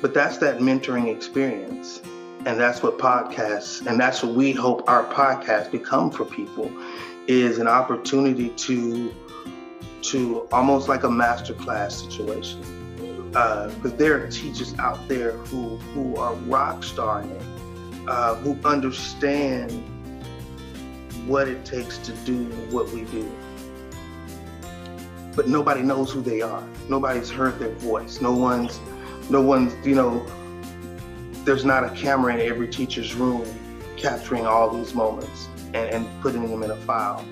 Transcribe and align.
but 0.00 0.14
that's 0.14 0.38
that 0.38 0.58
mentoring 0.58 1.14
experience. 1.14 2.00
And 2.46 2.60
that's 2.60 2.82
what 2.82 2.98
podcasts, 2.98 3.84
and 3.86 3.98
that's 3.98 4.22
what 4.22 4.34
we 4.34 4.52
hope 4.52 4.88
our 4.88 5.04
podcast 5.12 5.72
become 5.72 6.12
for 6.12 6.24
people, 6.24 6.70
is 7.26 7.58
an 7.58 7.66
opportunity 7.66 8.50
to, 8.50 9.12
to 10.02 10.48
almost 10.52 10.88
like 10.88 11.02
a 11.02 11.08
masterclass 11.08 12.04
situation. 12.04 12.60
Because 13.32 13.92
uh, 13.92 13.96
there 13.96 14.22
are 14.22 14.28
teachers 14.28 14.78
out 14.78 15.08
there 15.08 15.32
who 15.32 15.76
who 15.76 16.16
are 16.16 16.34
rock 16.34 16.84
starring 16.84 17.36
uh, 18.08 18.34
who 18.36 18.58
understand 18.64 19.72
what 21.26 21.48
it 21.48 21.64
takes 21.64 21.98
to 21.98 22.12
do 22.24 22.44
what 22.70 22.88
we 22.90 23.02
do. 23.04 23.30
But 25.34 25.48
nobody 25.48 25.82
knows 25.82 26.12
who 26.12 26.20
they 26.20 26.40
are. 26.40 26.62
Nobody's 26.88 27.30
heard 27.30 27.58
their 27.58 27.74
voice. 27.74 28.20
No 28.20 28.32
one's, 28.32 28.78
no 29.30 29.40
one's, 29.40 29.74
you 29.86 29.94
know, 29.94 30.24
there's 31.44 31.64
not 31.64 31.84
a 31.84 31.90
camera 31.90 32.34
in 32.34 32.40
every 32.40 32.68
teacher's 32.68 33.14
room 33.14 33.46
capturing 33.96 34.46
all 34.46 34.70
these 34.70 34.94
moments 34.94 35.48
and, 35.68 35.76
and 35.76 36.22
putting 36.22 36.48
them 36.48 36.62
in 36.62 36.70
a 36.70 36.76
file. 36.76 37.24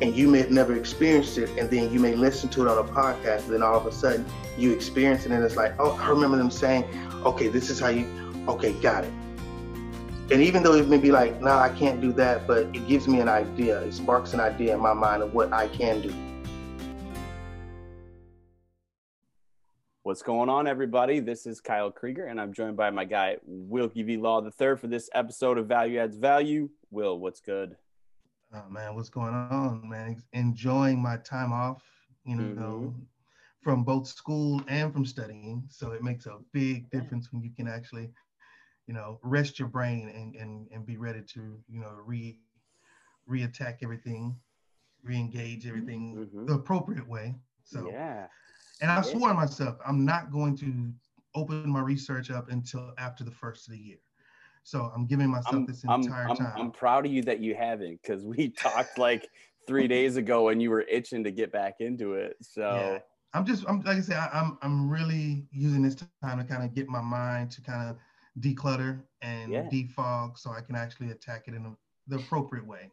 And 0.00 0.14
you 0.14 0.28
may 0.28 0.38
have 0.38 0.50
never 0.50 0.74
experienced 0.74 1.38
it, 1.38 1.50
and 1.58 1.70
then 1.70 1.92
you 1.92 2.00
may 2.00 2.14
listen 2.14 2.48
to 2.50 2.62
it 2.62 2.68
on 2.68 2.78
a 2.78 2.92
podcast, 2.92 3.44
and 3.44 3.54
then 3.54 3.62
all 3.62 3.76
of 3.76 3.86
a 3.86 3.92
sudden 3.92 4.26
you 4.58 4.72
experience 4.72 5.26
it, 5.26 5.32
and 5.32 5.44
it's 5.44 5.56
like, 5.56 5.74
oh, 5.78 5.92
I 5.92 6.08
remember 6.08 6.36
them 6.36 6.50
saying, 6.50 6.84
okay, 7.24 7.48
this 7.48 7.70
is 7.70 7.78
how 7.78 7.88
you, 7.88 8.06
okay, 8.48 8.72
got 8.74 9.04
it 9.04 9.12
and 10.32 10.40
even 10.40 10.62
though 10.62 10.72
it 10.72 10.88
may 10.88 10.96
be 10.96 11.12
like, 11.12 11.40
no, 11.40 11.48
nah, 11.48 11.60
I 11.60 11.68
can't 11.68 12.00
do 12.00 12.10
that, 12.14 12.46
but 12.46 12.74
it 12.74 12.88
gives 12.88 13.06
me 13.06 13.20
an 13.20 13.28
idea. 13.28 13.80
It 13.82 13.92
sparks 13.92 14.32
an 14.32 14.40
idea 14.40 14.74
in 14.74 14.80
my 14.80 14.94
mind 14.94 15.22
of 15.22 15.34
what 15.34 15.52
I 15.52 15.68
can 15.68 16.00
do. 16.00 16.14
What's 20.04 20.22
going 20.22 20.48
on, 20.48 20.66
everybody? 20.66 21.20
This 21.20 21.46
is 21.46 21.60
Kyle 21.60 21.90
Krieger, 21.90 22.26
and 22.26 22.40
I'm 22.40 22.52
joined 22.52 22.76
by 22.76 22.90
my 22.90 23.04
guy, 23.04 23.36
Wilkie 23.44 24.02
V. 24.02 24.16
Law 24.16 24.42
III, 24.42 24.76
for 24.76 24.88
this 24.88 25.08
episode 25.14 25.58
of 25.58 25.68
Value 25.68 26.00
Adds 26.00 26.16
Value. 26.16 26.68
Will, 26.90 27.18
what's 27.18 27.40
good? 27.40 27.76
Oh, 28.52 28.68
man, 28.68 28.94
what's 28.94 29.08
going 29.08 29.32
on, 29.32 29.88
man? 29.88 30.20
Enjoying 30.32 31.00
my 31.00 31.18
time 31.18 31.52
off, 31.52 31.82
you 32.24 32.36
know, 32.36 32.42
mm-hmm. 32.42 33.02
from 33.62 33.84
both 33.84 34.08
school 34.08 34.60
and 34.68 34.92
from 34.92 35.06
studying. 35.06 35.62
So 35.68 35.92
it 35.92 36.02
makes 36.02 36.26
a 36.26 36.38
big 36.52 36.90
difference 36.90 37.32
when 37.32 37.42
you 37.42 37.50
can 37.56 37.68
actually 37.68 38.10
you 38.86 38.94
know, 38.94 39.18
rest 39.22 39.58
your 39.58 39.68
brain 39.68 40.10
and, 40.14 40.34
and, 40.34 40.66
and 40.72 40.84
be 40.86 40.96
ready 40.96 41.22
to, 41.34 41.58
you 41.68 41.80
know, 41.80 41.92
re 42.04 42.36
re-attack 43.26 43.78
everything, 43.82 44.34
re-engage 45.04 45.66
everything 45.66 46.16
mm-hmm. 46.16 46.46
the 46.46 46.54
appropriate 46.54 47.08
way. 47.08 47.34
So 47.62 47.88
yeah. 47.88 48.26
And 48.82 48.90
I 48.90 49.00
swore 49.00 49.28
to 49.28 49.34
myself, 49.34 49.78
I'm 49.86 50.04
not 50.04 50.32
going 50.32 50.56
to 50.58 50.92
open 51.34 51.70
my 51.70 51.80
research 51.80 52.30
up 52.30 52.50
until 52.50 52.92
after 52.98 53.22
the 53.22 53.30
first 53.30 53.68
of 53.68 53.74
the 53.74 53.80
year. 53.80 53.98
So 54.64 54.92
I'm 54.94 55.06
giving 55.06 55.28
myself 55.28 55.54
I'm, 55.54 55.66
this 55.66 55.84
entire 55.84 56.28
I'm, 56.28 56.36
time. 56.36 56.52
I'm 56.56 56.70
proud 56.72 57.06
of 57.06 57.12
you 57.12 57.22
that 57.22 57.40
you 57.40 57.54
haven't, 57.54 58.00
because 58.02 58.26
we 58.26 58.48
talked 58.58 58.98
like 58.98 59.28
three 59.66 59.86
days 59.86 60.16
ago 60.16 60.48
and 60.48 60.60
you 60.60 60.70
were 60.70 60.82
itching 60.82 61.22
to 61.24 61.30
get 61.30 61.52
back 61.52 61.76
into 61.78 62.14
it. 62.14 62.36
So 62.42 62.60
yeah. 62.60 62.98
I'm 63.34 63.46
just, 63.46 63.64
I'm 63.68 63.80
like 63.82 63.98
I 63.98 64.00
said, 64.00 64.16
I, 64.16 64.30
I'm, 64.32 64.58
I'm 64.62 64.90
really 64.90 65.46
using 65.52 65.82
this 65.82 65.96
time 66.22 66.38
to 66.38 66.44
kind 66.44 66.64
of 66.64 66.74
get 66.74 66.88
my 66.88 67.00
mind 67.00 67.52
to 67.52 67.62
kind 67.62 67.88
of 67.88 67.96
declutter 68.40 69.00
and 69.20 69.52
yeah. 69.52 69.62
defog 69.72 70.38
so 70.38 70.50
I 70.50 70.60
can 70.60 70.74
actually 70.74 71.10
attack 71.10 71.44
it 71.46 71.54
in 71.54 71.66
a, 71.66 71.76
the 72.08 72.16
appropriate 72.16 72.66
way. 72.66 72.90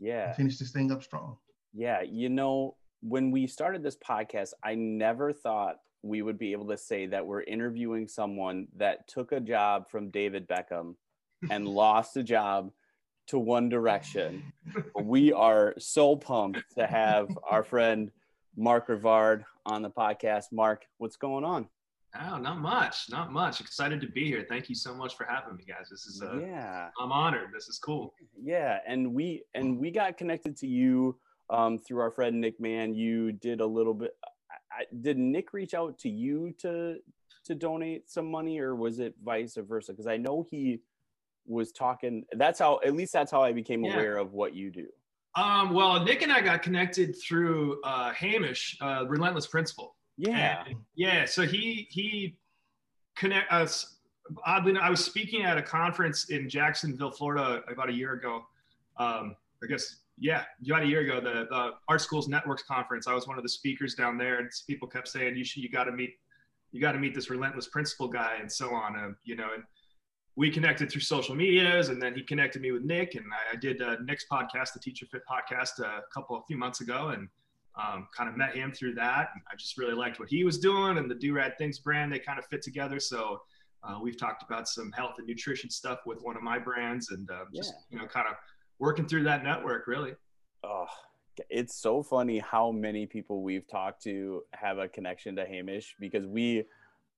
Yeah. 0.00 0.32
finish 0.32 0.58
this 0.58 0.70
thing 0.70 0.92
up 0.92 1.02
strong. 1.02 1.36
Yeah. 1.72 2.02
You 2.02 2.28
know, 2.28 2.76
when 3.00 3.30
we 3.30 3.46
started 3.46 3.82
this 3.82 3.96
podcast, 3.96 4.50
I 4.62 4.74
never 4.74 5.32
thought 5.32 5.76
we 6.02 6.22
would 6.22 6.38
be 6.38 6.52
able 6.52 6.68
to 6.68 6.76
say 6.78 7.06
that 7.06 7.26
we're 7.26 7.42
interviewing 7.42 8.08
someone 8.08 8.68
that 8.76 9.08
took 9.08 9.32
a 9.32 9.40
job 9.40 9.88
from 9.90 10.10
David 10.10 10.48
Beckham 10.48 10.94
and 11.50 11.66
lost 11.68 12.16
a 12.16 12.22
job 12.22 12.70
to 13.28 13.38
One 13.38 13.68
Direction. 13.68 14.52
we 15.00 15.32
are 15.32 15.74
so 15.78 16.16
pumped 16.16 16.62
to 16.76 16.86
have 16.86 17.28
our 17.50 17.62
friend 17.62 18.10
Mark 18.56 18.88
Rivard 18.88 19.44
on 19.66 19.82
the 19.82 19.90
podcast. 19.90 20.46
Mark, 20.50 20.86
what's 20.98 21.16
going 21.16 21.44
on? 21.44 21.68
Oh, 22.18 22.38
not 22.38 22.58
much, 22.58 23.10
not 23.10 23.32
much. 23.32 23.60
Excited 23.60 24.00
to 24.00 24.08
be 24.08 24.24
here. 24.24 24.46
Thank 24.48 24.70
you 24.70 24.74
so 24.74 24.94
much 24.94 25.14
for 25.14 25.26
having 25.26 25.56
me, 25.56 25.64
guys. 25.68 25.88
This 25.90 26.06
is 26.06 26.22
uh, 26.22 26.38
yeah. 26.38 26.88
I'm 26.98 27.12
honored. 27.12 27.50
This 27.52 27.68
is 27.68 27.78
cool. 27.78 28.14
Yeah, 28.42 28.78
and 28.86 29.12
we 29.12 29.42
and 29.54 29.78
we 29.78 29.90
got 29.90 30.16
connected 30.16 30.56
to 30.58 30.66
you 30.66 31.18
um, 31.50 31.78
through 31.78 32.00
our 32.00 32.10
friend 32.10 32.40
Nick 32.40 32.60
Mann. 32.60 32.94
You 32.94 33.32
did 33.32 33.60
a 33.60 33.66
little 33.66 33.94
bit. 33.94 34.16
I, 34.72 34.84
did 35.00 35.18
Nick 35.18 35.52
reach 35.52 35.74
out 35.74 35.98
to 36.00 36.08
you 36.08 36.54
to 36.58 36.96
to 37.44 37.54
donate 37.54 38.10
some 38.10 38.30
money, 38.30 38.58
or 38.58 38.74
was 38.74 38.98
it 38.98 39.14
vice 39.24 39.56
versa? 39.56 39.92
Because 39.92 40.06
I 40.06 40.16
know 40.16 40.46
he 40.50 40.80
was 41.46 41.72
talking. 41.72 42.24
That's 42.32 42.58
how. 42.58 42.80
At 42.84 42.94
least 42.94 43.12
that's 43.12 43.30
how 43.30 43.42
I 43.42 43.52
became 43.52 43.84
yeah. 43.84 43.94
aware 43.94 44.16
of 44.16 44.32
what 44.32 44.54
you 44.54 44.70
do. 44.70 44.86
Um, 45.34 45.72
well, 45.72 46.02
Nick 46.02 46.22
and 46.22 46.32
I 46.32 46.40
got 46.40 46.62
connected 46.62 47.14
through 47.16 47.80
uh, 47.84 48.12
Hamish, 48.12 48.76
uh, 48.80 49.04
Relentless 49.06 49.46
Principal. 49.46 49.94
Yeah. 50.16 50.64
And, 50.66 50.76
yeah. 50.96 51.24
So 51.26 51.42
he 51.42 51.86
he 51.90 52.36
connect 53.16 53.52
us. 53.52 53.98
Oddly, 54.44 54.76
I 54.78 54.90
was 54.90 55.02
speaking 55.02 55.44
at 55.44 55.56
a 55.56 55.62
conference 55.62 56.28
in 56.30 56.48
Jacksonville, 56.48 57.10
Florida, 57.10 57.62
about 57.68 57.88
a 57.88 57.92
year 57.92 58.12
ago. 58.12 58.44
Um, 58.98 59.36
I 59.62 59.66
guess 59.68 60.00
yeah, 60.20 60.44
about 60.66 60.82
a 60.82 60.86
year 60.86 61.00
ago, 61.00 61.20
the, 61.20 61.46
the 61.48 61.70
Art 61.88 62.00
Schools 62.00 62.28
Networks 62.28 62.62
conference. 62.62 63.06
I 63.06 63.14
was 63.14 63.26
one 63.26 63.36
of 63.36 63.42
the 63.42 63.48
speakers 63.48 63.94
down 63.94 64.18
there, 64.18 64.38
and 64.38 64.50
people 64.66 64.88
kept 64.88 65.08
saying, 65.08 65.36
"You 65.36 65.44
should, 65.44 65.62
you 65.62 65.70
got 65.70 65.84
to 65.84 65.92
meet, 65.92 66.14
you 66.72 66.80
got 66.80 66.92
to 66.92 66.98
meet 66.98 67.14
this 67.14 67.30
relentless 67.30 67.68
principal 67.68 68.08
guy," 68.08 68.36
and 68.40 68.50
so 68.50 68.74
on. 68.74 68.96
Uh, 68.96 69.10
you 69.24 69.36
know, 69.36 69.48
and 69.54 69.64
we 70.36 70.50
connected 70.50 70.90
through 70.90 71.00
social 71.00 71.34
medias, 71.34 71.88
and 71.88 72.00
then 72.00 72.14
he 72.14 72.22
connected 72.22 72.62
me 72.62 72.72
with 72.72 72.82
Nick, 72.82 73.14
and 73.14 73.24
I, 73.32 73.54
I 73.54 73.56
did 73.56 73.82
uh, 73.82 73.96
Nick's 74.04 74.26
podcast, 74.30 74.72
the 74.72 74.80
Teacher 74.80 75.06
Fit 75.06 75.22
podcast, 75.30 75.78
a 75.80 76.02
couple, 76.12 76.36
a 76.36 76.42
few 76.46 76.56
months 76.56 76.80
ago, 76.80 77.08
and 77.08 77.28
um, 77.76 78.08
kind 78.16 78.28
of 78.28 78.36
met 78.36 78.54
him 78.54 78.72
through 78.72 78.94
that. 78.94 79.30
And 79.34 79.42
I 79.50 79.56
just 79.56 79.78
really 79.78 79.94
liked 79.94 80.18
what 80.18 80.28
he 80.28 80.44
was 80.44 80.58
doing 80.58 80.98
and 80.98 81.10
the 81.10 81.14
Do 81.14 81.32
Rad 81.32 81.56
Things 81.58 81.78
brand. 81.78 82.12
They 82.12 82.18
kind 82.18 82.38
of 82.38 82.44
fit 82.46 82.62
together. 82.62 82.98
So 83.00 83.40
uh, 83.84 83.98
we've 84.02 84.18
talked 84.18 84.42
about 84.42 84.68
some 84.68 84.90
health 84.92 85.14
and 85.18 85.26
nutrition 85.26 85.70
stuff 85.70 86.00
with 86.04 86.20
one 86.22 86.36
of 86.36 86.42
my 86.42 86.58
brands 86.58 87.10
and 87.10 87.30
uh, 87.30 87.44
just, 87.54 87.72
yeah. 87.72 87.96
you 87.96 88.02
know, 88.02 88.08
kind 88.08 88.26
of 88.28 88.34
working 88.78 89.06
through 89.06 89.24
that 89.24 89.42
network 89.42 89.86
really. 89.86 90.14
Oh, 90.64 90.86
it's 91.48 91.74
so 91.74 92.02
funny 92.02 92.38
how 92.38 92.70
many 92.72 93.06
people 93.06 93.42
we've 93.42 93.68
talked 93.68 94.02
to 94.04 94.42
have 94.52 94.78
a 94.78 94.88
connection 94.88 95.36
to 95.36 95.46
Hamish 95.46 95.94
because 96.00 96.26
we 96.26 96.64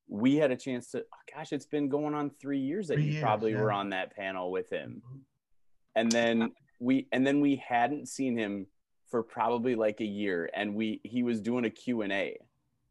we 0.08 0.36
had 0.36 0.50
a 0.50 0.56
chance 0.56 0.90
to 0.90 0.98
oh 0.98 1.34
gosh 1.34 1.52
it's 1.52 1.66
been 1.66 1.88
going 1.88 2.14
on 2.14 2.30
three 2.40 2.58
years 2.58 2.88
that 2.88 2.94
three 2.94 3.04
you 3.04 3.12
years, 3.12 3.22
probably 3.22 3.52
yeah. 3.52 3.60
were 3.60 3.72
on 3.72 3.90
that 3.90 4.14
panel 4.14 4.50
with 4.50 4.68
him 4.68 5.00
mm-hmm. 5.06 5.18
and 5.94 6.10
then 6.10 6.50
we 6.80 7.06
and 7.12 7.24
then 7.24 7.40
we 7.40 7.56
hadn't 7.56 8.08
seen 8.08 8.36
him 8.36 8.66
for 9.08 9.22
probably 9.22 9.76
like 9.76 10.00
a 10.00 10.04
year 10.04 10.50
and 10.52 10.74
we 10.74 11.00
he 11.04 11.22
was 11.22 11.40
doing 11.40 11.64
a 11.64 11.70
q&a 11.70 12.36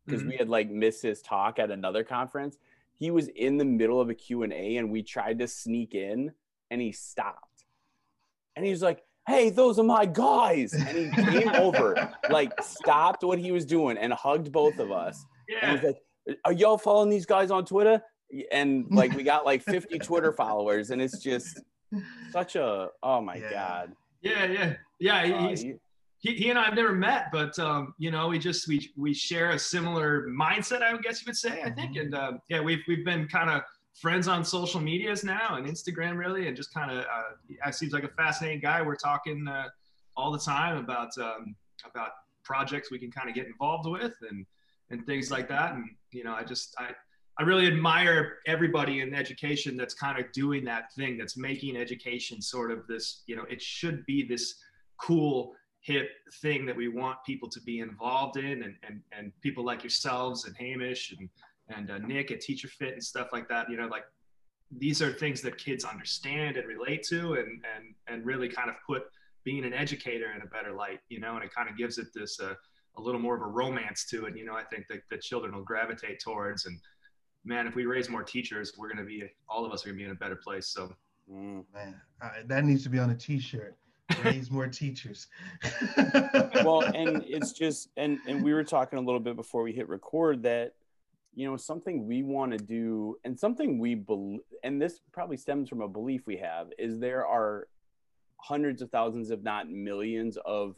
because 0.06 0.22
mm-hmm. 0.22 0.30
we 0.30 0.38
had 0.38 0.48
like 0.48 0.70
missed 0.70 1.02
his 1.02 1.22
talk 1.22 1.60
at 1.60 1.70
another 1.70 2.06
conference 2.06 2.58
he 2.98 3.12
was 3.12 3.28
in 3.30 3.58
the 3.58 3.66
middle 3.66 4.00
of 4.00 4.10
a 4.10 4.16
q&a 4.16 4.78
and 4.78 4.90
we 4.90 5.04
tried 5.04 5.40
to 5.40 5.48
sneak 5.48 5.94
in 5.94 6.32
and 6.72 6.80
he 6.80 6.92
stopped 6.94 7.49
and 8.60 8.66
he 8.66 8.72
was 8.72 8.82
like 8.82 9.02
hey 9.28 9.50
those 9.50 9.80
are 9.80 9.84
my 9.84 10.06
guys 10.06 10.74
and 10.74 11.14
he 11.14 11.24
came 11.24 11.50
over 11.56 12.12
like 12.30 12.52
stopped 12.62 13.24
what 13.24 13.40
he 13.40 13.52
was 13.52 13.66
doing 13.66 13.98
and 13.98 14.12
hugged 14.12 14.52
both 14.52 14.78
of 14.80 14.92
us 14.92 15.26
yeah. 15.48 15.58
and 15.62 15.80
he's 15.80 15.88
like 15.88 16.38
are 16.46 16.52
y'all 16.52 16.78
following 16.78 17.10
these 17.10 17.26
guys 17.26 17.52
on 17.52 17.64
twitter 17.64 18.02
and 18.52 18.86
like 18.92 19.14
we 19.14 19.24
got 19.24 19.46
like 19.46 19.64
50 19.64 19.98
twitter 20.00 20.34
followers 20.34 20.92
and 20.92 21.02
it's 21.02 21.20
just 21.20 21.62
such 22.32 22.56
a 22.56 22.90
oh 23.02 23.22
my 23.22 23.36
yeah. 23.36 23.52
god 23.52 23.94
yeah 24.22 24.46
yeah 24.46 24.74
yeah 25.00 25.48
he's, 25.48 25.64
uh, 25.64 25.68
he, 26.22 26.36
he 26.36 26.50
and 26.50 26.60
I 26.60 26.66
have 26.66 26.76
never 26.76 26.92
met, 26.92 27.28
but 27.32 27.58
um, 27.60 27.94
you 27.98 28.12
know, 28.12 28.28
we 28.28 28.40
just 28.40 28.68
we 28.68 28.92
we 28.98 29.14
share 29.14 29.52
a 29.52 29.60
similar 29.60 30.28
mindset, 30.28 30.82
I 30.82 30.92
would 30.92 31.02
guess 31.02 31.22
you 31.22 31.28
would 31.28 31.38
say. 31.38 31.62
I 31.64 31.70
think, 31.72 31.92
mm-hmm. 31.96 32.14
and 32.14 32.14
uh, 32.14 32.32
yeah, 32.50 32.60
we've 32.60 32.82
we've 32.90 33.06
been 33.06 33.26
kind 33.30 33.50
of 33.50 33.62
friends 33.96 34.28
on 34.28 34.44
social 34.44 34.80
medias 34.80 35.24
now 35.24 35.56
and 35.56 35.66
Instagram, 35.66 36.18
really, 36.18 36.48
and 36.48 36.56
just 36.56 36.74
kind 36.74 36.92
of 36.92 37.06
uh, 37.06 37.72
seems 37.72 37.94
like 37.94 38.04
a 38.04 38.10
fascinating 38.10 38.60
guy. 38.60 38.82
We're 38.82 38.96
talking 38.96 39.48
uh, 39.48 39.70
all 40.16 40.32
the 40.32 40.40
time 40.40 40.78
about 40.78 41.10
um, 41.18 41.56
about 41.86 42.12
projects 42.44 42.92
we 42.92 43.00
can 43.00 43.12
kind 43.12 43.30
of 43.30 43.36
get 43.36 43.46
involved 43.48 43.88
with 43.88 44.14
and 44.30 44.46
and 44.90 45.06
things 45.06 45.30
like 45.30 45.48
that. 45.50 45.74
And 45.74 45.86
you 46.12 46.24
know, 46.24 46.34
I 46.34 46.44
just 46.44 46.76
I 46.80 46.90
I 47.40 47.44
really 47.44 47.68
admire 47.68 48.40
everybody 48.48 49.00
in 49.00 49.14
education 49.14 49.78
that's 49.78 49.94
kind 49.94 50.20
of 50.20 50.30
doing 50.34 50.66
that 50.66 50.94
thing 50.94 51.18
that's 51.18 51.38
making 51.38 51.78
education 51.78 52.42
sort 52.42 52.70
of 52.70 52.86
this, 52.86 53.24
you 53.28 53.38
know, 53.38 53.46
it 53.50 53.62
should 53.62 54.06
be 54.06 54.28
this 54.28 54.56
cool 54.98 55.54
hip 55.80 56.10
thing 56.42 56.66
that 56.66 56.76
we 56.76 56.90
want 56.90 57.18
people 57.26 57.48
to 57.48 57.62
be 57.62 57.80
involved 57.80 58.36
in 58.36 58.64
and, 58.64 58.76
and, 58.86 59.02
and 59.18 59.32
people 59.40 59.64
like 59.64 59.84
yourselves 59.84 60.46
and 60.46 60.58
Hamish 60.58 61.16
and, 61.18 61.30
and 61.70 61.92
uh, 61.92 61.98
Nick 62.00 62.32
at 62.32 62.42
Teacher 62.42 62.68
Fit 62.68 62.94
and 62.94 63.04
stuff 63.04 63.30
like 63.32 63.48
that, 63.50 63.70
you 63.70 63.78
know, 63.78 63.88
like 63.88 64.04
these 64.72 65.02
are 65.02 65.12
things 65.12 65.42
that 65.42 65.58
kids 65.58 65.84
understand 65.84 66.58
and 66.58 66.68
relate 66.68 67.04
to 67.04 67.34
and, 67.34 67.64
and, 67.76 67.96
and 68.08 68.26
really 68.26 68.50
kind 68.50 68.70
of 68.70 68.76
put 68.86 69.04
being 69.44 69.64
an 69.66 69.74
educator 69.74 70.34
in 70.36 70.42
a 70.42 70.46
better 70.48 70.74
light, 70.74 71.00
you 71.10 71.20
know, 71.20 71.36
and 71.36 71.44
it 71.44 71.54
kind 71.54 71.70
of 71.70 71.78
gives 71.78 71.98
it 71.98 72.08
this, 72.14 72.40
uh, 72.40 72.54
a 72.98 73.02
little 73.02 73.22
more 73.22 73.36
of 73.36 73.42
a 73.42 73.48
romance 73.48 74.06
to 74.08 74.26
it. 74.26 74.38
You 74.38 74.46
know, 74.46 74.56
I 74.56 74.64
think 74.64 74.88
that 74.90 75.02
the 75.10 75.18
children 75.18 75.56
will 75.56 75.64
gravitate 75.64 76.20
towards 76.20 76.66
and 76.66 76.78
man, 77.46 77.68
if 77.68 77.76
we 77.76 77.86
raise 77.86 78.10
more 78.10 78.24
teachers, 78.24 78.74
we're 78.78 78.88
going 78.88 78.98
to 78.98 79.04
be, 79.04 79.24
all 79.48 79.66
of 79.66 79.72
us 79.72 79.84
are 79.84 79.90
going 79.90 79.98
to 79.98 80.04
be 80.04 80.06
in 80.06 80.12
a 80.12 80.16
better 80.16 80.36
place. 80.36 80.68
So, 80.68 80.94
mm. 81.32 81.64
man, 81.74 82.00
that 82.46 82.64
needs 82.64 82.84
to 82.84 82.90
be 82.90 83.00
on 83.00 83.10
a 83.12 83.16
t-shirt. 83.16 83.76
Raise 84.24 84.50
more 84.50 84.68
teachers. 84.68 85.28
well, 86.64 86.82
and 86.96 87.24
it's 87.28 87.52
just, 87.52 87.90
and, 87.96 88.20
and 88.28 88.44
we 88.44 88.54
were 88.54 88.64
talking 88.64 88.98
a 88.98 89.02
little 89.02 89.20
bit 89.20 89.36
before 89.36 89.62
we 89.62 89.72
hit 89.72 89.88
record 89.88 90.44
that, 90.44 90.74
you 91.34 91.50
know, 91.50 91.58
something 91.58 92.08
we 92.08 92.24
want 92.24 92.52
to 92.52 92.58
do 92.58 93.18
and 93.24 93.40
something 93.40 93.80
we 93.80 93.96
believe, 93.96 94.42
and 94.64 94.82
this 94.82 95.00
probably 95.12 95.38
stems 95.38 95.70
from 95.70 95.82
a 95.82 95.88
belief 95.88 96.22
we 96.26 96.38
have 96.38 96.68
is 96.78 97.00
there 97.00 97.26
are 97.26 97.68
hundreds 98.38 98.82
of 98.82 98.90
thousands, 98.90 99.32
if 99.32 99.42
not 99.42 99.70
millions 99.70 100.38
of 100.46 100.76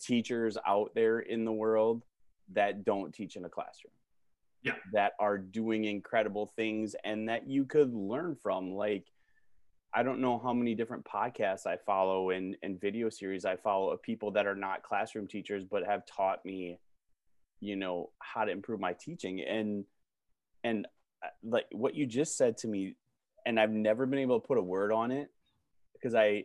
teachers 0.00 0.56
out 0.66 0.92
there 0.94 1.20
in 1.20 1.44
the 1.44 1.52
world 1.52 2.02
that 2.52 2.84
don't 2.84 3.12
teach 3.12 3.36
in 3.36 3.44
a 3.44 3.48
classroom. 3.48 3.92
Yeah. 4.62 4.74
That 4.92 5.12
are 5.18 5.38
doing 5.38 5.84
incredible 5.84 6.52
things 6.54 6.94
and 7.04 7.28
that 7.28 7.48
you 7.48 7.64
could 7.64 7.92
learn 7.92 8.36
from. 8.40 8.72
Like 8.74 9.06
i 9.94 10.02
don't 10.02 10.20
know 10.20 10.38
how 10.38 10.52
many 10.52 10.74
different 10.74 11.04
podcasts 11.04 11.66
i 11.66 11.76
follow 11.76 12.30
and 12.30 12.56
and 12.62 12.80
video 12.80 13.08
series 13.08 13.44
i 13.44 13.56
follow 13.56 13.90
of 13.90 14.02
people 14.02 14.30
that 14.30 14.46
are 14.46 14.54
not 14.54 14.82
classroom 14.82 15.26
teachers 15.26 15.64
but 15.64 15.84
have 15.84 16.06
taught 16.06 16.44
me 16.44 16.78
you 17.62 17.76
know 17.76 18.10
how 18.18 18.44
to 18.44 18.52
improve 18.52 18.80
my 18.80 18.92
teaching 18.92 19.40
and 19.40 19.84
and 20.64 20.86
uh, 21.24 21.28
like 21.42 21.66
what 21.72 21.94
you 21.94 22.04
just 22.06 22.36
said 22.36 22.56
to 22.58 22.68
me 22.68 22.94
and 23.46 23.58
i've 23.58 23.70
never 23.70 24.04
been 24.04 24.18
able 24.18 24.40
to 24.40 24.46
put 24.46 24.58
a 24.58 24.62
word 24.62 24.92
on 24.92 25.10
it 25.10 25.30
because 25.94 26.14
i 26.14 26.44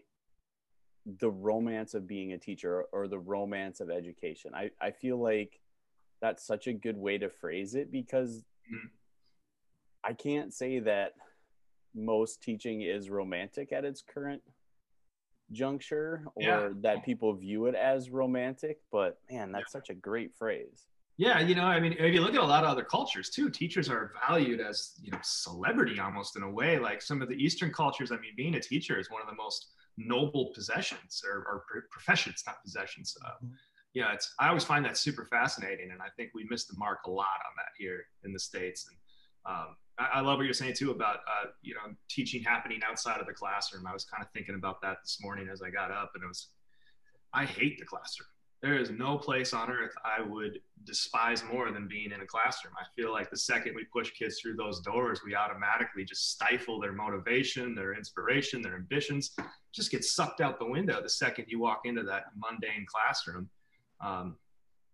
the 1.19 1.29
romance 1.29 1.93
of 1.93 2.07
being 2.07 2.33
a 2.33 2.37
teacher 2.37 2.83
or 2.91 3.07
the 3.07 3.19
romance 3.19 3.79
of 3.79 3.89
education 3.89 4.51
i 4.53 4.69
i 4.81 4.91
feel 4.91 5.21
like 5.21 5.59
that's 6.21 6.45
such 6.45 6.67
a 6.67 6.73
good 6.73 6.97
way 6.97 7.17
to 7.17 7.29
phrase 7.29 7.75
it 7.75 7.91
because 7.91 8.43
mm-hmm. 8.71 8.87
I 10.03 10.13
can't 10.13 10.53
say 10.53 10.79
that 10.79 11.13
most 11.93 12.41
teaching 12.41 12.81
is 12.81 13.09
romantic 13.09 13.71
at 13.71 13.85
its 13.85 14.01
current 14.01 14.41
juncture 15.51 16.23
or 16.35 16.43
yeah. 16.43 16.69
that 16.81 17.03
people 17.03 17.33
view 17.33 17.65
it 17.67 17.75
as 17.75 18.09
romantic, 18.09 18.79
but 18.91 19.19
man, 19.29 19.51
that's 19.51 19.73
yeah. 19.73 19.79
such 19.79 19.89
a 19.89 19.93
great 19.93 20.31
phrase. 20.37 20.85
Yeah, 21.17 21.39
you 21.39 21.55
know, 21.55 21.63
I 21.63 21.79
mean, 21.79 21.95
if 21.97 22.13
you 22.13 22.21
look 22.21 22.35
at 22.35 22.41
a 22.41 22.45
lot 22.45 22.63
of 22.63 22.69
other 22.69 22.83
cultures 22.83 23.31
too, 23.31 23.49
teachers 23.49 23.89
are 23.89 24.13
valued 24.27 24.61
as, 24.61 24.93
you 25.01 25.11
know, 25.11 25.17
celebrity 25.23 25.99
almost 25.99 26.35
in 26.35 26.43
a 26.43 26.49
way. 26.49 26.77
Like 26.77 27.01
some 27.01 27.23
of 27.23 27.27
the 27.27 27.35
Eastern 27.35 27.73
cultures, 27.73 28.11
I 28.11 28.15
mean, 28.15 28.33
being 28.35 28.53
a 28.53 28.59
teacher 28.59 28.99
is 28.99 29.09
one 29.09 29.21
of 29.21 29.27
the 29.27 29.35
most 29.35 29.67
noble 29.97 30.51
possessions 30.53 31.23
or, 31.27 31.39
or 31.39 31.63
professions, 31.91 32.43
not 32.45 32.61
possessions. 32.63 33.15
Uh, 33.25 33.29
mm-hmm 33.43 33.53
you 33.97 34.03
know, 34.03 34.09
it's 34.13 34.31
I 34.39 34.49
always 34.49 34.63
find 34.63 34.85
that 34.85 34.95
super 34.95 35.25
fascinating, 35.25 35.89
and 35.91 36.03
I 36.03 36.09
think 36.15 36.29
we 36.35 36.45
missed 36.51 36.67
the 36.67 36.77
mark 36.77 36.99
a 37.07 37.09
lot 37.09 37.41
on 37.47 37.53
that 37.57 37.71
here 37.79 38.05
in 38.23 38.31
the 38.31 38.39
states. 38.39 38.87
And 38.87 39.51
um, 39.55 39.75
I, 39.97 40.19
I, 40.19 40.21
love 40.21 40.37
what 40.37 40.43
you're 40.43 40.53
saying 40.53 40.75
too 40.75 40.91
about 40.91 41.15
uh, 41.15 41.49
you 41.63 41.73
know 41.73 41.95
teaching 42.07 42.43
happening 42.43 42.79
outside 42.87 43.19
of 43.19 43.25
the 43.25 43.33
classroom. 43.33 43.87
I 43.87 43.93
was 43.93 44.05
kind 44.05 44.23
of 44.23 44.29
thinking 44.33 44.53
about 44.53 44.83
that 44.83 44.97
this 45.03 45.17
morning 45.19 45.49
as 45.51 45.63
I 45.63 45.71
got 45.71 45.89
up, 45.89 46.11
and 46.13 46.23
it 46.23 46.27
was 46.27 46.49
I 47.33 47.45
hate 47.45 47.79
the 47.79 47.85
classroom. 47.85 48.27
There 48.61 48.77
is 48.77 48.89
no 48.89 49.17
place 49.17 49.53
on 49.53 49.69
earth 49.69 49.93
I 50.03 50.21
would 50.21 50.59
despise 50.83 51.43
more 51.43 51.71
than 51.71 51.87
being 51.87 52.11
in 52.11 52.21
a 52.21 52.25
classroom. 52.25 52.73
I 52.79 52.85
feel 52.99 53.11
like 53.11 53.29
the 53.29 53.37
second 53.37 53.75
we 53.75 53.85
push 53.85 54.11
kids 54.11 54.39
through 54.41 54.55
those 54.55 54.79
doors, 54.81 55.21
we 55.23 55.35
automatically 55.35 56.03
just 56.05 56.31
stifle 56.31 56.79
their 56.79 56.93
motivation, 56.93 57.75
their 57.75 57.93
inspiration, 57.93 58.61
their 58.61 58.75
ambitions, 58.75 59.35
just 59.73 59.91
get 59.91 60.03
sucked 60.03 60.41
out 60.41 60.57
the 60.57 60.65
window 60.65 61.01
the 61.01 61.09
second 61.09 61.45
you 61.47 61.59
walk 61.59 61.81
into 61.85 62.03
that 62.03 62.25
mundane 62.35 62.85
classroom. 62.87 63.49
Um, 64.01 64.37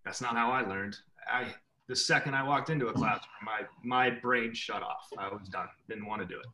that's 0.04 0.22
not 0.22 0.36
how 0.36 0.52
I 0.52 0.68
learned. 0.68 0.98
I 1.32 1.54
the 1.88 1.96
second 1.96 2.34
I 2.34 2.44
walked 2.44 2.70
into 2.70 2.88
a 2.88 2.94
classroom, 2.94 3.30
my 3.46 3.62
my 3.84 4.10
brain 4.10 4.54
shut 4.54 4.82
off. 4.82 5.08
I 5.18 5.30
was 5.30 5.48
done. 5.50 5.68
Didn't 5.88 6.06
want 6.06 6.22
to 6.22 6.28
do 6.28 6.40
it. 6.40 6.46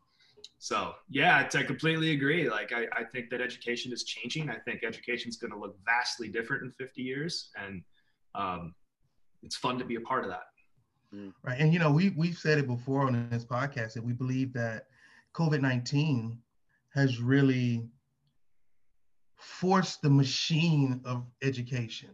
So 0.58 0.94
yeah, 1.10 1.48
I 1.54 1.64
completely 1.64 2.12
agree. 2.12 2.50
Like 2.50 2.72
I, 2.74 2.86
I 2.96 3.04
think 3.04 3.30
that 3.30 3.42
education 3.42 3.92
is 3.92 4.04
changing. 4.04 4.50
I 4.50 4.58
think 4.58 4.84
education 4.84 5.30
is 5.30 5.38
going 5.38 5.52
to 5.52 5.60
look 5.60 5.78
vastly 5.86 6.30
different 6.30 6.64
in 6.64 6.72
50 6.72 7.02
years, 7.02 7.50
and 7.56 7.82
um, 8.36 8.76
it's 9.44 9.56
fun 9.56 9.78
to 9.80 9.86
be 9.86 9.96
a 9.96 10.02
part 10.02 10.24
of 10.24 10.30
that. 10.30 10.44
Mm. 11.14 11.34
Right, 11.44 11.60
and 11.60 11.74
you 11.74 11.80
know 11.80 11.92
we 11.92 12.10
we've 12.12 12.38
said 12.38 12.60
it 12.60 12.68
before 12.68 13.08
on 13.08 13.30
this 13.30 13.46
podcast 13.46 13.94
that 13.94 14.04
we 14.04 14.14
believe 14.14 14.54
that 14.54 14.86
COVID 15.34 15.62
19 15.62 16.40
has 16.94 17.20
really 17.20 17.88
forced 19.38 20.02
the 20.02 20.10
machine 20.10 21.02
of 21.06 21.26
education 21.42 22.10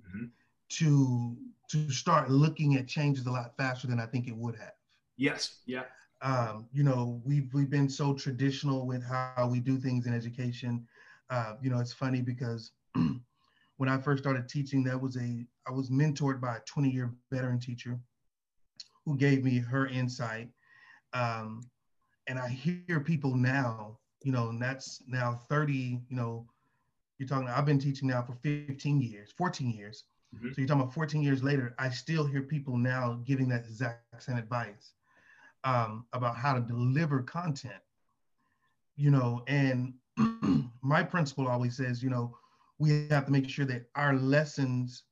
mm-hmm. 0.00 0.26
to 0.70 1.36
to 1.70 1.90
start 1.90 2.30
looking 2.30 2.76
at 2.76 2.88
changes 2.88 3.26
a 3.26 3.30
lot 3.30 3.56
faster 3.56 3.86
than 3.86 4.00
I 4.00 4.06
think 4.06 4.26
it 4.26 4.36
would 4.36 4.56
have. 4.56 4.72
Yes. 5.16 5.60
Yeah. 5.66 5.82
Um, 6.22 6.66
you 6.72 6.82
know, 6.82 7.20
we've 7.24 7.52
we've 7.54 7.70
been 7.70 7.88
so 7.88 8.14
traditional 8.14 8.86
with 8.86 9.02
how 9.02 9.48
we 9.50 9.60
do 9.60 9.78
things 9.78 10.06
in 10.06 10.14
education. 10.14 10.86
Uh, 11.30 11.54
you 11.62 11.70
know, 11.70 11.78
it's 11.78 11.92
funny 11.92 12.20
because 12.20 12.72
when 12.94 13.88
I 13.88 13.96
first 13.98 14.22
started 14.22 14.48
teaching, 14.48 14.84
that 14.84 15.00
was 15.00 15.16
a 15.16 15.46
I 15.66 15.72
was 15.72 15.90
mentored 15.90 16.40
by 16.40 16.56
a 16.56 16.60
20 16.60 16.90
year 16.90 17.14
veteran 17.32 17.58
teacher 17.58 17.98
who 19.04 19.16
gave 19.16 19.44
me 19.44 19.58
her 19.58 19.86
insight. 19.86 20.50
Um, 21.12 21.62
and 22.26 22.38
I 22.38 22.48
hear 22.48 23.00
people 23.00 23.34
now, 23.34 23.98
you 24.22 24.32
know, 24.32 24.50
and 24.50 24.60
that's 24.60 25.02
now 25.06 25.40
30, 25.48 26.00
you 26.08 26.16
know, 26.16 26.46
you're 27.18 27.28
talking, 27.28 27.48
I've 27.48 27.66
been 27.66 27.78
teaching 27.78 28.08
now 28.08 28.22
for 28.22 28.34
15 28.42 29.00
years, 29.00 29.32
14 29.36 29.70
years. 29.70 30.04
Mm-hmm. 30.34 30.48
So 30.48 30.54
you're 30.58 30.68
talking 30.68 30.82
about 30.82 30.94
14 30.94 31.22
years 31.22 31.42
later, 31.42 31.74
I 31.78 31.90
still 31.90 32.24
hear 32.24 32.42
people 32.42 32.76
now 32.76 33.20
giving 33.24 33.48
that 33.48 33.64
exact 33.64 34.22
same 34.22 34.36
advice 34.36 34.92
um, 35.64 36.06
about 36.12 36.36
how 36.36 36.54
to 36.54 36.60
deliver 36.60 37.22
content. 37.22 37.82
You 38.96 39.10
know, 39.10 39.42
and 39.46 39.94
my 40.82 41.02
principal 41.02 41.48
always 41.48 41.76
says, 41.76 42.02
you 42.02 42.10
know, 42.10 42.36
we 42.78 43.08
have 43.08 43.26
to 43.26 43.32
make 43.32 43.48
sure 43.48 43.64
that 43.66 43.86
our 43.94 44.14
lessons, 44.14 45.04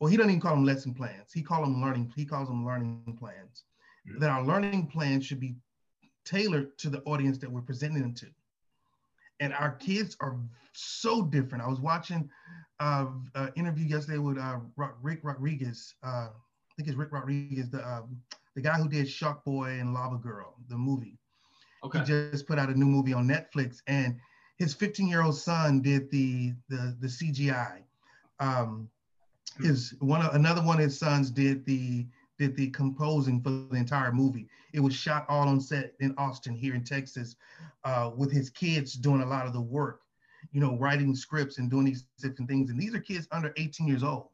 well, 0.00 0.10
he 0.10 0.16
doesn't 0.16 0.30
even 0.30 0.40
call 0.40 0.54
them 0.54 0.64
lesson 0.64 0.94
plans. 0.94 1.32
He 1.32 1.42
call 1.42 1.62
them 1.62 1.80
learning, 1.80 2.12
he 2.14 2.24
calls 2.24 2.48
them 2.48 2.64
learning 2.64 3.16
plans. 3.18 3.64
Mm-hmm. 4.08 4.20
That 4.20 4.30
our 4.30 4.42
learning 4.42 4.88
plans 4.88 5.24
should 5.24 5.40
be 5.40 5.56
tailored 6.24 6.76
to 6.78 6.90
the 6.90 7.00
audience 7.02 7.38
that 7.38 7.50
we're 7.50 7.62
presenting 7.62 8.02
them 8.02 8.14
to 8.14 8.26
and 9.42 9.52
our 9.54 9.72
kids 9.72 10.16
are 10.20 10.38
so 10.72 11.22
different. 11.22 11.64
I 11.64 11.68
was 11.68 11.80
watching 11.80 12.30
uh, 12.80 13.06
uh 13.34 13.48
interview 13.56 13.86
yesterday 13.86 14.18
with 14.18 14.38
uh, 14.38 14.58
Rick 15.02 15.20
Rodriguez. 15.24 15.94
Uh, 16.02 16.28
I 16.28 16.74
think 16.76 16.88
it's 16.88 16.96
Rick 16.96 17.12
Rodriguez, 17.12 17.68
the 17.68 17.86
uh, 17.86 18.02
the 18.54 18.60
guy 18.60 18.74
who 18.74 18.88
did 18.88 19.08
Shark 19.08 19.44
Boy 19.44 19.78
and 19.80 19.94
Lava 19.94 20.16
Girl, 20.16 20.54
the 20.68 20.76
movie. 20.76 21.18
Okay. 21.84 22.00
He 22.00 22.04
just 22.04 22.46
put 22.46 22.58
out 22.58 22.68
a 22.68 22.78
new 22.78 22.86
movie 22.86 23.12
on 23.12 23.26
Netflix, 23.26 23.82
and 23.86 24.16
his 24.56 24.74
15 24.74 25.08
year 25.08 25.22
old 25.22 25.36
son 25.36 25.80
did 25.80 26.10
the 26.10 26.54
the 26.68 26.96
the 27.00 27.06
CGI. 27.06 27.82
Um, 28.40 28.88
his 29.60 29.94
one 30.00 30.24
another 30.34 30.62
one 30.62 30.76
of 30.76 30.84
his 30.84 30.98
sons 30.98 31.30
did 31.30 31.64
the 31.66 32.06
did 32.38 32.56
the 32.56 32.68
composing 32.70 33.40
for 33.40 33.50
the 33.50 33.76
entire 33.76 34.12
movie. 34.12 34.48
It 34.72 34.80
was 34.80 34.94
shot 34.94 35.26
all 35.28 35.48
on 35.48 35.60
set 35.60 35.94
in 36.00 36.14
Austin, 36.16 36.54
here 36.54 36.74
in 36.74 36.82
Texas, 36.82 37.36
uh, 37.84 38.10
with 38.16 38.32
his 38.32 38.50
kids 38.50 38.94
doing 38.94 39.22
a 39.22 39.26
lot 39.26 39.46
of 39.46 39.52
the 39.52 39.60
work, 39.60 40.00
you 40.50 40.60
know, 40.60 40.76
writing 40.76 41.14
scripts 41.14 41.58
and 41.58 41.70
doing 41.70 41.84
these 41.84 42.04
different 42.20 42.48
things. 42.48 42.70
And 42.70 42.80
these 42.80 42.94
are 42.94 43.00
kids 43.00 43.28
under 43.32 43.52
18 43.56 43.86
years 43.86 44.02
old. 44.02 44.28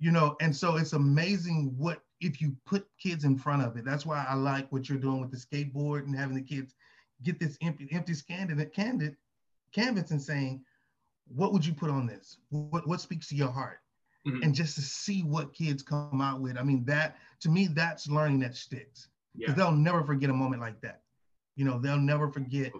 You 0.00 0.12
know, 0.12 0.36
and 0.40 0.54
so 0.54 0.76
it's 0.76 0.92
amazing 0.92 1.74
what 1.76 2.02
if 2.20 2.40
you 2.40 2.56
put 2.66 2.86
kids 3.00 3.24
in 3.24 3.38
front 3.38 3.62
of 3.62 3.76
it. 3.76 3.84
That's 3.84 4.04
why 4.04 4.26
I 4.28 4.34
like 4.34 4.70
what 4.72 4.88
you're 4.88 4.98
doing 4.98 5.20
with 5.20 5.30
the 5.30 5.36
skateboard 5.36 6.04
and 6.04 6.16
having 6.16 6.36
the 6.36 6.42
kids 6.42 6.74
get 7.22 7.38
this 7.38 7.56
empty, 7.62 7.88
empty 7.92 8.14
candid, 8.28 8.72
candid 8.72 9.16
canvas 9.72 10.10
and 10.10 10.22
saying, 10.22 10.64
what 11.28 11.52
would 11.52 11.64
you 11.64 11.74
put 11.74 11.90
on 11.90 12.06
this? 12.06 12.38
What, 12.50 12.86
what 12.86 13.00
speaks 13.00 13.28
to 13.28 13.36
your 13.36 13.50
heart? 13.50 13.80
mm-hmm. 14.28 14.42
and 14.42 14.54
just 14.54 14.74
to 14.76 14.82
see 14.82 15.22
what 15.22 15.54
kids 15.54 15.82
come 15.82 16.20
out 16.20 16.40
with. 16.40 16.58
I 16.58 16.62
mean, 16.62 16.84
that 16.86 17.16
to 17.40 17.48
me, 17.48 17.68
that's 17.68 18.08
learning 18.08 18.40
that 18.40 18.56
sticks 18.56 19.08
because 19.36 19.56
yeah. 19.56 19.64
they'll 19.64 19.72
never 19.72 20.02
forget 20.04 20.30
a 20.30 20.34
moment 20.34 20.60
like 20.60 20.80
that. 20.82 21.02
You 21.56 21.64
know, 21.64 21.78
they'll 21.78 21.98
never 21.98 22.30
forget 22.30 22.72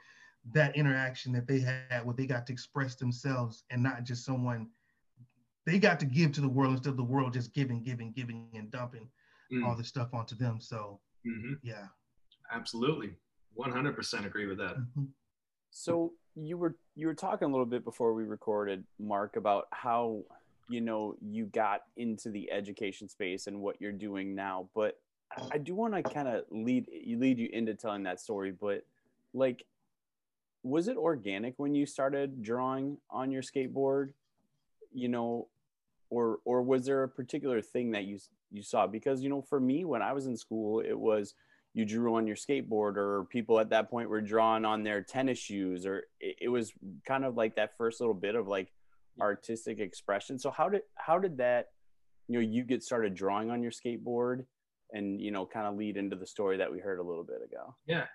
that 0.53 0.77
interaction 0.77 1.33
that 1.33 1.47
they 1.47 1.61
had 1.61 2.05
where 2.05 2.15
they 2.15 2.27
got 2.27 2.47
to 2.47 2.53
express 2.53 2.95
themselves 2.95 3.65
and 3.71 3.83
not 3.83 4.05
just 4.05 4.25
someone 4.25 4.69
they 5.67 5.79
got 5.79 6.01
to 6.01 6.07
give 6.07 6.33
to 6.33 6.41
the 6.41 6.49
world 6.49 6.73
instead 6.73 6.91
of 6.91 6.97
the 6.97 7.05
world 7.05 7.35
just 7.35 7.53
giving, 7.53 7.83
giving, 7.83 8.11
giving, 8.13 8.49
and 8.55 8.71
dumping 8.71 9.09
mm. 9.53 9.65
all 9.65 9.77
this 9.77 9.89
stuff 9.89 10.15
onto 10.15 10.35
them. 10.35 10.61
So, 10.61 11.01
mm-hmm. 11.27 11.55
yeah, 11.63 11.87
absolutely, 12.53 13.15
one 13.55 13.71
hundred 13.71 13.97
percent 13.97 14.27
agree 14.27 14.47
with 14.47 14.59
that. 14.59 14.77
Mm-hmm. 14.77 15.05
So 15.71 16.13
you 16.35 16.57
were 16.57 16.77
you 16.95 17.07
were 17.07 17.15
talking 17.15 17.49
a 17.49 17.51
little 17.51 17.67
bit 17.67 17.85
before 17.85 18.15
we 18.15 18.25
recorded, 18.25 18.85
Mark, 18.99 19.37
about 19.37 19.67
how 19.71 20.23
you 20.69 20.81
know 20.81 21.17
you 21.21 21.47
got 21.47 21.83
into 21.97 22.31
the 22.31 22.51
education 22.53 23.09
space 23.09 23.47
and 23.47 23.61
what 23.61 23.81
you're 23.81 23.93
doing 23.93 24.35
now 24.35 24.69
but 24.75 25.01
i 25.51 25.59
do 25.59 25.75
want 25.75 25.95
to 25.95 26.03
kind 26.03 26.29
of 26.29 26.45
lead 26.51 26.87
you 26.93 27.19
lead 27.19 27.39
you 27.39 27.49
into 27.53 27.75
telling 27.75 28.03
that 28.03 28.21
story 28.21 28.53
but 28.53 28.85
like 29.35 29.65
was 30.63 30.89
it 30.89 30.97
organic 30.97 31.55
when 31.57 31.75
you 31.75 31.87
started 31.87 32.43
drawing 32.43 32.99
on 33.11 33.31
your 33.31 33.43
skateboard 33.43 34.11
you 34.93 35.09
know 35.09 35.49
or 36.11 36.39
or 36.45 36.63
was 36.63 36.85
there 36.85 37.03
a 37.03 37.09
particular 37.09 37.61
thing 37.61 37.91
that 37.91 38.05
you 38.05 38.19
you 38.51 38.63
saw 38.63 38.87
because 38.87 39.23
you 39.23 39.29
know 39.29 39.43
for 39.43 39.61
me 39.61 39.85
when 39.85 40.03
i 40.03 40.13
was 40.13 40.27
in 40.27 40.37
school 40.37 40.81
it 40.81 40.99
was 40.99 41.35
you 41.75 41.85
drew 41.85 42.17
on 42.17 42.27
your 42.27 42.37
skateboard 42.37 42.97
or 42.97 43.25
people 43.31 43.61
at 43.61 43.71
that 43.71 43.91
point 43.91 44.09
were 44.09 44.21
drawing 44.21 44.65
on 44.65 44.83
their 44.83 45.03
tennis 45.03 45.39
shoes 45.39 45.87
or 45.87 46.05
it, 46.21 46.37
it 46.43 46.49
was 46.49 46.73
kind 47.07 47.25
of 47.25 47.37
like 47.37 47.57
that 47.57 47.77
first 47.77 48.01
little 48.01 48.15
bit 48.15 48.35
of 48.35 48.49
like 48.49 48.73
artistic 49.21 49.79
expression. 49.81 50.39
So 50.39 50.51
how 50.51 50.69
did 50.69 50.83
how 50.95 51.19
did 51.19 51.39
that 51.39 51.69
you 52.29 52.35
know 52.35 52.41
you 52.41 52.65
get 52.65 52.83
started 52.83 53.15
drawing 53.15 53.51
on 53.51 53.63
your 53.63 53.73
skateboard 53.73 54.45
and 54.93 55.21
you 55.21 55.31
know 55.31 55.47
kind 55.47 55.67
of 55.67 55.77
lead 55.77 55.97
into 55.97 56.17
the 56.17 56.27
story 56.27 56.57
that 56.57 56.71
we 56.71 56.79
heard 56.79 56.99
a 56.99 57.03
little 57.03 57.25
bit 57.25 57.43
ago? 57.45 57.75
Yeah 57.87 58.07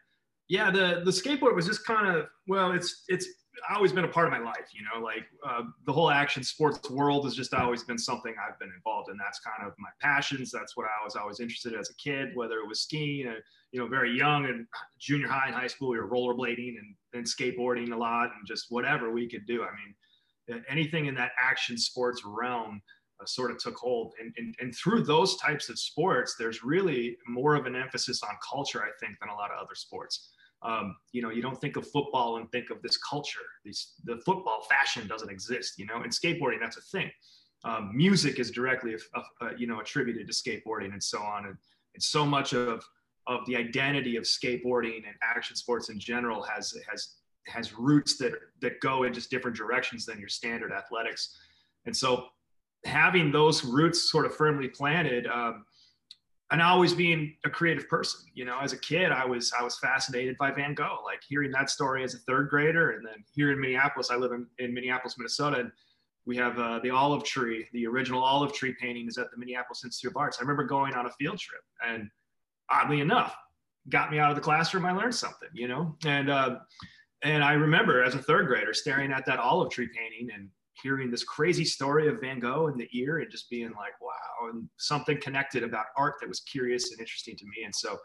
yeah 0.49 0.69
the 0.69 1.01
the 1.05 1.11
skateboard 1.11 1.55
was 1.55 1.65
just 1.65 1.85
kind 1.85 2.07
of 2.07 2.25
well 2.47 2.71
it's 2.71 3.03
it's 3.07 3.27
always 3.69 3.93
been 3.93 4.03
a 4.03 4.09
part 4.09 4.25
of 4.25 4.31
my 4.31 4.39
life 4.39 4.69
you 4.73 4.81
know 4.83 5.03
like 5.03 5.23
uh, 5.47 5.61
the 5.85 5.93
whole 5.93 6.09
action 6.09 6.43
sports 6.43 6.89
world 6.89 7.23
has 7.23 7.35
just 7.35 7.53
always 7.53 7.83
been 7.83 7.97
something 7.97 8.33
i've 8.45 8.57
been 8.59 8.71
involved 8.75 9.09
in 9.09 9.17
that's 9.17 9.39
kind 9.39 9.65
of 9.65 9.73
my 9.77 9.89
passions 10.01 10.51
that's 10.51 10.75
what 10.75 10.85
i 10.85 11.03
was 11.03 11.15
always 11.15 11.39
interested 11.39 11.73
in 11.73 11.79
as 11.79 11.89
a 11.89 11.95
kid 11.95 12.29
whether 12.33 12.57
it 12.59 12.67
was 12.67 12.81
skiing 12.81 13.27
and 13.27 13.37
you 13.71 13.79
know 13.79 13.87
very 13.87 14.15
young 14.15 14.45
and 14.45 14.65
junior 14.99 15.27
high 15.27 15.47
and 15.47 15.55
high 15.55 15.67
school 15.67 15.89
we 15.89 15.97
were 15.97 16.09
rollerblading 16.09 16.75
and 16.77 16.95
then 17.13 17.23
skateboarding 17.23 17.93
a 17.93 17.97
lot 17.97 18.31
and 18.37 18.45
just 18.45 18.65
whatever 18.69 19.11
we 19.11 19.29
could 19.29 19.45
do 19.45 19.63
i 19.63 19.69
mean 19.75 20.63
anything 20.69 21.05
in 21.05 21.15
that 21.15 21.31
action 21.39 21.77
sports 21.77 22.23
realm 22.25 22.81
uh, 23.21 23.25
sort 23.25 23.51
of 23.51 23.57
took 23.57 23.75
hold. 23.75 24.13
And, 24.19 24.33
and, 24.37 24.55
and 24.59 24.75
through 24.75 25.03
those 25.03 25.37
types 25.37 25.69
of 25.69 25.79
sports, 25.79 26.35
there's 26.37 26.63
really 26.63 27.17
more 27.27 27.55
of 27.55 27.65
an 27.65 27.75
emphasis 27.75 28.23
on 28.23 28.31
culture, 28.47 28.83
I 28.83 28.89
think, 28.99 29.19
than 29.19 29.29
a 29.29 29.35
lot 29.35 29.51
of 29.51 29.57
other 29.57 29.75
sports. 29.75 30.32
Um, 30.63 30.95
you 31.11 31.21
know, 31.21 31.29
you 31.29 31.41
don't 31.41 31.59
think 31.59 31.75
of 31.75 31.85
football 31.87 32.37
and 32.37 32.49
think 32.51 32.69
of 32.69 32.81
this 32.81 32.97
culture. 32.97 33.39
These, 33.65 33.93
the 34.05 34.17
football 34.25 34.65
fashion 34.69 35.07
doesn't 35.07 35.29
exist, 35.29 35.73
you 35.77 35.85
know, 35.85 36.01
and 36.03 36.11
skateboarding, 36.11 36.59
that's 36.61 36.77
a 36.77 36.81
thing. 36.81 37.11
Um, 37.65 37.91
music 37.93 38.39
is 38.39 38.51
directly, 38.51 38.95
uh, 39.15 39.21
uh, 39.41 39.49
you 39.57 39.67
know, 39.67 39.79
attributed 39.79 40.27
to 40.27 40.33
skateboarding 40.33 40.93
and 40.93 41.03
so 41.03 41.19
on. 41.19 41.45
And, 41.45 41.57
and 41.95 42.03
so 42.03 42.25
much 42.25 42.53
of, 42.53 42.83
of 43.27 43.45
the 43.45 43.55
identity 43.55 44.15
of 44.15 44.23
skateboarding 44.23 44.97
and 44.97 45.15
action 45.21 45.55
sports 45.55 45.89
in 45.89 45.99
general 45.99 46.41
has, 46.43 46.73
has, 46.89 47.15
has 47.47 47.73
roots 47.77 48.17
that, 48.17 48.33
that 48.61 48.79
go 48.79 49.03
in 49.03 49.13
just 49.13 49.29
different 49.29 49.55
directions 49.55 50.05
than 50.05 50.19
your 50.19 50.29
standard 50.29 50.71
athletics. 50.71 51.37
And 51.85 51.95
so 51.95 52.27
having 52.85 53.31
those 53.31 53.63
roots 53.63 54.09
sort 54.11 54.25
of 54.25 54.35
firmly 54.35 54.67
planted 54.67 55.27
um, 55.27 55.65
and 56.51 56.61
always 56.61 56.93
being 56.93 57.35
a 57.45 57.49
creative 57.49 57.87
person. 57.89 58.21
You 58.33 58.45
know 58.45 58.59
as 58.59 58.73
a 58.73 58.77
kid 58.77 59.11
i 59.11 59.25
was 59.25 59.53
i 59.57 59.63
was 59.63 59.77
fascinated 59.77 60.37
by 60.37 60.51
van 60.51 60.73
gogh 60.73 60.99
like 61.05 61.21
hearing 61.27 61.51
that 61.51 61.69
story 61.69 62.03
as 62.03 62.13
a 62.13 62.19
third 62.19 62.49
grader 62.49 62.91
and 62.91 63.05
then 63.05 63.23
here 63.33 63.51
in 63.51 63.59
minneapolis 63.59 64.09
i 64.09 64.15
live 64.15 64.31
in, 64.31 64.47
in 64.59 64.73
minneapolis 64.73 65.17
minnesota 65.17 65.59
and 65.59 65.71
we 66.25 66.37
have 66.37 66.57
uh, 66.57 66.79
the 66.79 66.89
olive 66.89 67.23
tree 67.23 67.67
the 67.73 67.85
original 67.85 68.23
olive 68.23 68.53
tree 68.53 68.75
painting 68.79 69.07
is 69.07 69.17
at 69.17 69.29
the 69.31 69.37
minneapolis 69.37 69.83
institute 69.83 70.11
of 70.11 70.17
arts. 70.17 70.37
I 70.39 70.41
remember 70.41 70.63
going 70.63 70.93
on 70.93 71.05
a 71.05 71.11
field 71.11 71.37
trip 71.37 71.61
and 71.85 72.09
oddly 72.69 73.01
enough 73.01 73.35
got 73.89 74.11
me 74.11 74.19
out 74.19 74.29
of 74.29 74.35
the 74.35 74.41
classroom 74.41 74.85
i 74.85 74.91
learned 74.91 75.15
something 75.15 75.49
you 75.53 75.67
know? 75.67 75.95
And 76.05 76.29
uh, 76.29 76.59
and 77.23 77.43
i 77.43 77.53
remember 77.53 78.03
as 78.03 78.15
a 78.15 78.19
third 78.19 78.47
grader 78.47 78.73
staring 78.73 79.11
at 79.11 79.25
that 79.25 79.39
olive 79.39 79.71
tree 79.71 79.89
painting 79.93 80.33
and 80.33 80.49
hearing 80.81 81.11
this 81.11 81.23
crazy 81.23 81.65
story 81.65 82.07
of 82.07 82.19
Van 82.21 82.39
Gogh 82.39 82.67
in 82.67 82.77
the 82.77 82.89
ear 82.93 83.19
and 83.19 83.29
just 83.29 83.49
being 83.49 83.69
like, 83.69 83.99
wow, 84.01 84.49
and 84.51 84.67
something 84.77 85.19
connected 85.21 85.63
about 85.63 85.85
art 85.97 86.15
that 86.19 86.29
was 86.29 86.39
curious 86.41 86.91
and 86.91 86.99
interesting 86.99 87.35
to 87.37 87.45
me. 87.45 87.65
And 87.65 87.73
so 87.73 87.97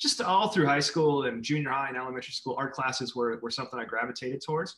just 0.00 0.20
all 0.20 0.48
through 0.48 0.66
high 0.66 0.80
school 0.80 1.24
and 1.24 1.42
junior 1.42 1.70
high 1.70 1.88
and 1.88 1.96
elementary 1.96 2.32
school, 2.32 2.56
art 2.58 2.72
classes 2.72 3.14
were, 3.14 3.38
were 3.42 3.50
something 3.50 3.78
I 3.78 3.84
gravitated 3.84 4.42
towards. 4.44 4.76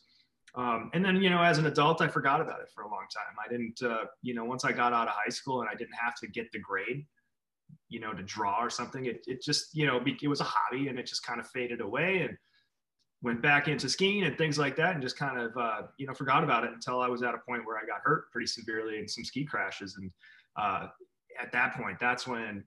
Um, 0.55 0.89
and 0.93 1.03
then, 1.03 1.17
you 1.17 1.29
know, 1.29 1.41
as 1.43 1.57
an 1.57 1.65
adult, 1.67 2.01
I 2.01 2.07
forgot 2.07 2.41
about 2.41 2.61
it 2.61 2.69
for 2.73 2.83
a 2.83 2.89
long 2.89 3.05
time. 3.13 3.35
I 3.43 3.49
didn't, 3.49 3.81
uh, 3.83 4.05
you 4.21 4.33
know, 4.33 4.45
once 4.45 4.65
I 4.65 4.71
got 4.71 4.93
out 4.93 5.07
of 5.07 5.13
high 5.13 5.29
school 5.29 5.61
and 5.61 5.69
I 5.69 5.75
didn't 5.75 5.93
have 6.01 6.15
to 6.15 6.27
get 6.27 6.51
the 6.51 6.59
grade, 6.59 7.05
you 7.89 7.99
know, 7.99 8.13
to 8.13 8.23
draw 8.23 8.63
or 8.63 8.69
something, 8.69 9.05
it, 9.05 9.23
it 9.27 9.43
just, 9.43 9.75
you 9.75 9.85
know, 9.85 10.01
it 10.05 10.27
was 10.27 10.41
a 10.41 10.45
hobby 10.45 10.87
and 10.87 10.97
it 10.97 11.05
just 11.05 11.25
kind 11.25 11.39
of 11.39 11.47
faded 11.47 11.81
away. 11.81 12.21
And 12.21 12.37
went 13.21 13.41
back 13.41 13.67
into 13.67 13.89
skiing 13.89 14.23
and 14.23 14.37
things 14.37 14.57
like 14.57 14.75
that 14.77 14.93
and 14.93 15.01
just 15.01 15.17
kind 15.17 15.39
of 15.39 15.55
uh, 15.57 15.81
you 15.97 16.07
know 16.07 16.13
forgot 16.13 16.43
about 16.43 16.63
it 16.63 16.71
until 16.71 17.01
i 17.01 17.07
was 17.07 17.21
at 17.21 17.35
a 17.35 17.39
point 17.39 17.65
where 17.65 17.77
i 17.77 17.85
got 17.85 18.01
hurt 18.03 18.31
pretty 18.31 18.47
severely 18.47 18.97
in 18.97 19.07
some 19.07 19.23
ski 19.23 19.43
crashes. 19.43 19.97
And 19.97 20.11
uh, 20.55 20.87
at 21.41 21.51
that 21.51 21.75
point 21.75 21.99
that's 21.99 22.27
when 22.27 22.63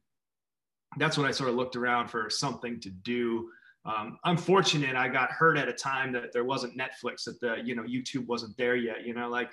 that's 0.99 1.17
when 1.17 1.27
i 1.27 1.31
sort 1.31 1.51
of 1.51 1.57
looked 1.57 1.77
around 1.77 2.09
for 2.09 2.29
something 2.31 2.81
to 2.81 2.91
do. 2.91 3.49
Um, 3.85 4.19
i'm 4.25 4.37
fortunate 4.37 4.95
i 4.95 5.09
got 5.09 5.33
hurt 5.33 5.57
at 5.57 5.69
a 5.69 5.73
time 5.73 6.13
that 6.13 6.33
there 6.33 6.45
wasn't 6.45 6.79
netflix 6.79 7.25
that 7.25 7.41
the 7.41 7.57
you 7.65 7.75
know 7.75 7.83
youtube 7.83 8.29
wasn't 8.29 8.57
there 8.57 8.77
yet 8.77 9.05
you 9.05 9.13
know 9.13 9.29
like 9.29 9.51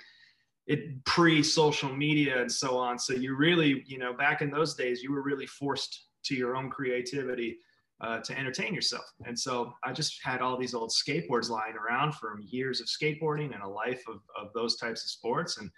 it 0.70 1.04
pre 1.04 1.42
social 1.42 1.92
media 1.92 2.40
and 2.40 2.50
so 2.50 2.76
on. 2.78 2.96
So 2.98 3.12
you 3.12 3.36
really 3.36 3.82
you 3.86 3.98
know 3.98 4.12
back 4.12 4.40
in 4.40 4.50
those 4.50 4.74
days 4.74 5.02
you 5.02 5.12
were 5.12 5.22
really 5.22 5.46
forced 5.46 6.06
to 6.24 6.34
your 6.34 6.56
own 6.56 6.70
creativity 6.70 7.58
uh, 8.00 8.18
to 8.20 8.38
entertain 8.38 8.74
yourself. 8.74 9.04
And 9.26 9.38
so 9.38 9.74
I 9.84 9.92
just 9.92 10.20
had 10.22 10.40
all 10.40 10.56
these 10.56 10.74
old 10.74 10.90
skateboards 10.90 11.50
lying 11.50 11.76
around 11.76 12.14
from 12.14 12.42
years 12.46 12.80
of 12.80 12.86
skateboarding 12.86 13.52
and 13.54 13.62
a 13.62 13.68
life 13.68 14.02
of, 14.08 14.20
of 14.40 14.52
those 14.54 14.76
types 14.76 15.04
of 15.04 15.10
sports. 15.10 15.58
And, 15.58 15.70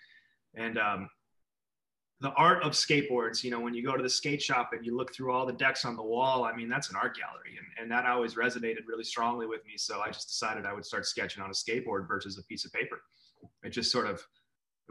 and 0.55 0.79
um, 0.79 1.09
the 2.21 2.31
art 2.35 2.63
of 2.63 2.73
skateboards, 2.73 3.43
you 3.43 3.51
know, 3.51 3.61
when 3.61 3.75
you 3.75 3.85
go 3.85 3.97
to 3.97 4.03
the 4.03 4.09
skate 4.09 4.41
shop 4.41 4.71
and 4.73 4.87
you 4.87 4.97
look 4.97 5.13
through 5.13 5.33
all 5.33 5.45
the 5.45 5.53
decks 5.53 5.85
on 5.85 5.97
the 5.97 6.03
wall, 6.03 6.45
I 6.45 6.55
mean, 6.55 6.69
that's 6.69 6.91
an 6.91 6.97
art 6.97 7.17
gallery. 7.17 7.59
And, 7.59 7.83
and 7.83 7.91
that 7.91 8.07
always 8.07 8.37
resonated 8.37 8.87
really 8.87 9.05
strongly 9.05 9.47
with 9.47 9.65
me. 9.67 9.73
So 9.77 10.01
I 10.01 10.09
just 10.09 10.29
decided 10.29 10.65
I 10.65 10.73
would 10.73 10.87
start 10.87 11.07
sketching 11.07 11.43
on 11.43 11.51
a 11.51 11.53
skateboard 11.53 12.07
versus 12.07 12.39
a 12.39 12.45
piece 12.45 12.65
of 12.65 12.73
paper. 12.73 13.03
It 13.65 13.71
just 13.71 13.91
sort 13.91 14.07
of, 14.07 14.25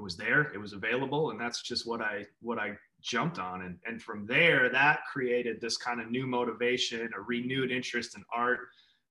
it 0.01 0.03
was 0.03 0.17
there, 0.17 0.51
it 0.51 0.57
was 0.57 0.73
available. 0.73 1.29
And 1.29 1.39
that's 1.39 1.61
just 1.61 1.87
what 1.87 2.01
I, 2.01 2.25
what 2.41 2.57
I 2.57 2.71
jumped 3.01 3.37
on. 3.37 3.61
And, 3.61 3.77
and 3.85 4.01
from 4.01 4.25
there, 4.25 4.67
that 4.69 5.01
created 5.11 5.61
this 5.61 5.77
kind 5.77 6.01
of 6.01 6.09
new 6.09 6.25
motivation, 6.25 7.07
a 7.15 7.21
renewed 7.21 7.71
interest 7.71 8.17
in 8.17 8.23
art. 8.33 8.61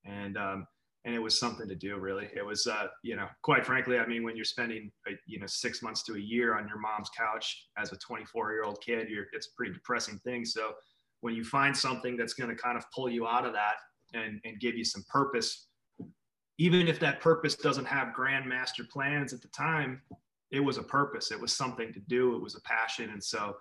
And, 0.04 0.36
um, 0.36 0.66
and 1.04 1.14
it 1.14 1.20
was 1.20 1.38
something 1.38 1.68
to 1.68 1.76
do 1.76 1.96
really. 1.98 2.28
It 2.34 2.44
was, 2.44 2.66
uh, 2.66 2.88
you 3.04 3.14
know, 3.14 3.28
quite 3.42 3.64
frankly, 3.64 4.00
I 4.00 4.06
mean, 4.06 4.24
when 4.24 4.34
you're 4.34 4.44
spending, 4.44 4.90
a, 5.06 5.12
you 5.26 5.38
know, 5.38 5.46
six 5.46 5.80
months 5.80 6.02
to 6.04 6.16
a 6.16 6.18
year 6.18 6.58
on 6.58 6.66
your 6.66 6.78
mom's 6.78 7.08
couch 7.16 7.68
as 7.78 7.92
a 7.92 7.96
24 7.96 8.50
year 8.50 8.64
old 8.64 8.80
kid, 8.82 9.08
you're, 9.08 9.26
it's 9.32 9.46
a 9.46 9.56
pretty 9.56 9.72
depressing 9.72 10.18
thing. 10.18 10.44
So 10.44 10.72
when 11.20 11.34
you 11.34 11.44
find 11.44 11.74
something 11.76 12.16
that's 12.16 12.34
going 12.34 12.50
to 12.50 12.60
kind 12.60 12.76
of 12.76 12.84
pull 12.92 13.08
you 13.08 13.28
out 13.28 13.46
of 13.46 13.52
that 13.52 13.74
and, 14.12 14.40
and 14.44 14.58
give 14.58 14.74
you 14.74 14.84
some 14.84 15.04
purpose, 15.08 15.68
even 16.58 16.88
if 16.88 16.98
that 16.98 17.20
purpose 17.20 17.54
doesn't 17.54 17.86
have 17.86 18.12
grand 18.12 18.44
master 18.44 18.82
plans 18.82 19.32
at 19.32 19.40
the 19.40 19.48
time, 19.48 20.02
it 20.50 20.60
was 20.60 20.78
a 20.78 20.82
purpose. 20.82 21.30
It 21.30 21.40
was 21.40 21.52
something 21.52 21.92
to 21.92 22.00
do. 22.00 22.34
It 22.34 22.42
was 22.42 22.54
a 22.54 22.60
passion. 22.62 23.10
And 23.10 23.22
so 23.22 23.56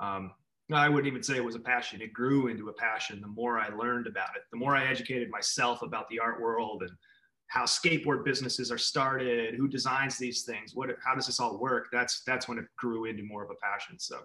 um, 0.00 0.32
I 0.72 0.88
wouldn't 0.88 1.06
even 1.06 1.22
say 1.22 1.36
it 1.36 1.44
was 1.44 1.54
a 1.54 1.60
passion. 1.60 2.00
It 2.00 2.12
grew 2.12 2.48
into 2.48 2.68
a 2.68 2.72
passion 2.72 3.20
the 3.20 3.28
more 3.28 3.58
I 3.58 3.68
learned 3.68 4.06
about 4.06 4.36
it, 4.36 4.42
the 4.50 4.58
more 4.58 4.76
I 4.76 4.86
educated 4.86 5.30
myself 5.30 5.82
about 5.82 6.08
the 6.08 6.18
art 6.18 6.40
world 6.40 6.82
and 6.82 6.92
how 7.48 7.64
skateboard 7.64 8.24
businesses 8.24 8.72
are 8.72 8.78
started, 8.78 9.54
who 9.54 9.68
designs 9.68 10.18
these 10.18 10.42
things, 10.42 10.74
what, 10.74 10.88
how 11.04 11.14
does 11.14 11.26
this 11.26 11.38
all 11.38 11.58
work? 11.58 11.86
That's 11.92 12.22
that's 12.24 12.48
when 12.48 12.58
it 12.58 12.64
grew 12.76 13.04
into 13.04 13.22
more 13.22 13.44
of 13.44 13.50
a 13.50 13.54
passion. 13.62 13.98
So, 13.98 14.20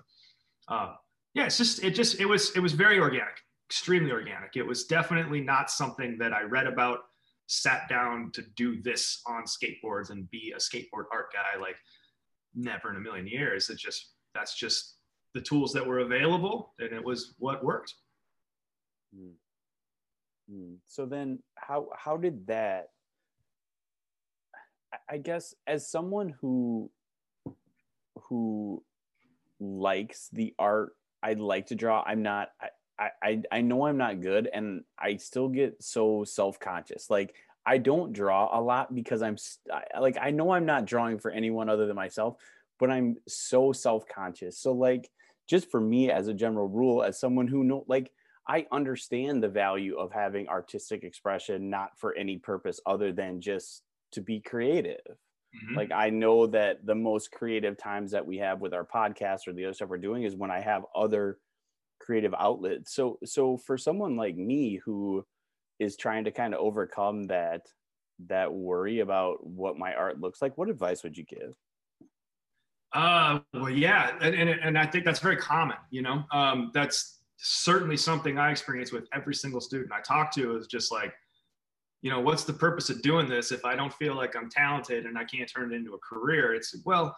uh, 0.69 0.93
yeah, 1.33 1.45
it's 1.45 1.57
just 1.57 1.83
it 1.83 1.91
just 1.91 2.19
it 2.19 2.25
was 2.25 2.51
it 2.55 2.59
was 2.59 2.73
very 2.73 2.99
organic, 2.99 3.37
extremely 3.69 4.11
organic. 4.11 4.55
It 4.55 4.63
was 4.63 4.85
definitely 4.85 5.41
not 5.41 5.69
something 5.69 6.17
that 6.17 6.33
I 6.33 6.43
read 6.43 6.65
about, 6.65 6.99
sat 7.47 7.89
down 7.89 8.31
to 8.31 8.43
do 8.55 8.81
this 8.81 9.21
on 9.27 9.43
skateboards 9.43 10.09
and 10.09 10.29
be 10.31 10.53
a 10.55 10.59
skateboard 10.59 11.05
art 11.11 11.33
guy. 11.33 11.59
Like, 11.59 11.75
never 12.55 12.89
in 12.89 12.97
a 12.97 12.99
million 12.99 13.27
years. 13.27 13.69
It 13.69 13.77
just 13.77 14.13
that's 14.33 14.55
just 14.55 14.95
the 15.33 15.41
tools 15.41 15.73
that 15.73 15.85
were 15.85 15.99
available 15.99 16.73
and 16.79 16.91
it 16.91 17.03
was 17.03 17.35
what 17.37 17.63
worked 17.63 17.93
mm. 19.15 19.31
Mm. 20.51 20.77
so 20.85 21.05
then 21.05 21.39
how 21.55 21.89
how 21.95 22.17
did 22.17 22.47
that 22.47 22.87
i 25.09 25.17
guess 25.17 25.53
as 25.67 25.89
someone 25.89 26.33
who 26.41 26.89
who 28.23 28.83
likes 29.59 30.29
the 30.33 30.53
art 30.57 30.95
i 31.21 31.33
like 31.33 31.67
to 31.67 31.75
draw 31.75 32.03
i'm 32.05 32.23
not 32.23 32.49
I, 32.99 33.09
I 33.21 33.41
i 33.51 33.61
know 33.61 33.85
i'm 33.85 33.97
not 33.97 34.21
good 34.21 34.49
and 34.51 34.83
i 34.97 35.17
still 35.17 35.49
get 35.49 35.83
so 35.83 36.23
self-conscious 36.23 37.09
like 37.09 37.35
i 37.65 37.77
don't 37.77 38.13
draw 38.13 38.57
a 38.57 38.61
lot 38.61 38.93
because 38.93 39.21
i'm 39.21 39.37
like 39.99 40.17
i 40.21 40.31
know 40.31 40.51
i'm 40.51 40.65
not 40.65 40.85
drawing 40.85 41.19
for 41.19 41.31
anyone 41.31 41.69
other 41.69 41.85
than 41.85 41.95
myself 41.95 42.35
but 42.79 42.89
i'm 42.89 43.17
so 43.27 43.73
self-conscious. 43.73 44.57
So 44.57 44.71
like 44.73 45.09
just 45.47 45.69
for 45.69 45.81
me 45.81 46.11
as 46.11 46.27
a 46.27 46.33
general 46.33 46.67
rule 46.67 47.03
as 47.03 47.19
someone 47.19 47.47
who 47.47 47.63
know 47.63 47.83
like 47.87 48.11
i 48.47 48.65
understand 48.71 49.43
the 49.43 49.49
value 49.49 49.97
of 49.97 50.11
having 50.11 50.47
artistic 50.47 51.03
expression 51.03 51.69
not 51.69 51.97
for 51.97 52.15
any 52.15 52.37
purpose 52.37 52.79
other 52.85 53.11
than 53.11 53.41
just 53.41 53.83
to 54.13 54.21
be 54.21 54.39
creative. 54.39 55.01
Mm-hmm. 55.07 55.75
like 55.75 55.91
i 55.91 56.11
know 56.11 56.45
that 56.45 56.85
the 56.85 56.93
most 56.93 57.31
creative 57.31 57.75
times 57.75 58.11
that 58.11 58.25
we 58.25 58.37
have 58.37 58.61
with 58.61 58.71
our 58.71 58.85
podcast 58.85 59.47
or 59.47 59.53
the 59.53 59.65
other 59.65 59.73
stuff 59.73 59.89
we're 59.89 59.97
doing 59.97 60.23
is 60.23 60.35
when 60.35 60.51
i 60.51 60.59
have 60.59 60.83
other 60.95 61.39
creative 61.99 62.33
outlets. 62.37 62.93
So 62.93 63.19
so 63.23 63.57
for 63.57 63.77
someone 63.77 64.15
like 64.15 64.35
me 64.35 64.79
who 64.83 65.25
is 65.79 65.97
trying 65.97 66.25
to 66.25 66.31
kind 66.31 66.53
of 66.53 66.59
overcome 66.59 67.27
that 67.27 67.61
that 68.27 68.53
worry 68.53 68.99
about 68.99 69.45
what 69.45 69.77
my 69.77 69.93
art 69.93 70.19
looks 70.19 70.41
like 70.41 70.57
what 70.57 70.69
advice 70.69 71.03
would 71.03 71.17
you 71.17 71.23
give 71.23 71.55
uh, 72.93 73.39
well, 73.53 73.69
yeah, 73.69 74.17
and, 74.21 74.33
and, 74.33 74.49
and 74.49 74.77
I 74.77 74.85
think 74.85 75.05
that's 75.05 75.19
very 75.19 75.37
common. 75.37 75.77
You 75.91 76.01
know, 76.01 76.23
um, 76.31 76.71
that's 76.73 77.19
certainly 77.37 77.97
something 77.97 78.37
I 78.37 78.51
experience 78.51 78.91
with 78.91 79.07
every 79.13 79.33
single 79.35 79.61
student 79.61 79.91
I 79.91 80.01
talk 80.01 80.33
to 80.35 80.57
is 80.57 80.67
just 80.67 80.91
like, 80.91 81.13
you 82.01 82.09
know, 82.09 82.19
what's 82.19 82.45
the 82.45 82.53
purpose 82.53 82.89
of 82.89 83.01
doing 83.01 83.27
this 83.27 83.51
if 83.51 83.63
I 83.65 83.75
don't 83.75 83.93
feel 83.93 84.15
like 84.15 84.35
I'm 84.35 84.49
talented 84.49 85.05
and 85.05 85.17
I 85.17 85.23
can't 85.23 85.49
turn 85.49 85.71
it 85.71 85.75
into 85.75 85.93
a 85.93 85.99
career? 85.99 86.53
It's 86.53 86.75
well, 86.85 87.15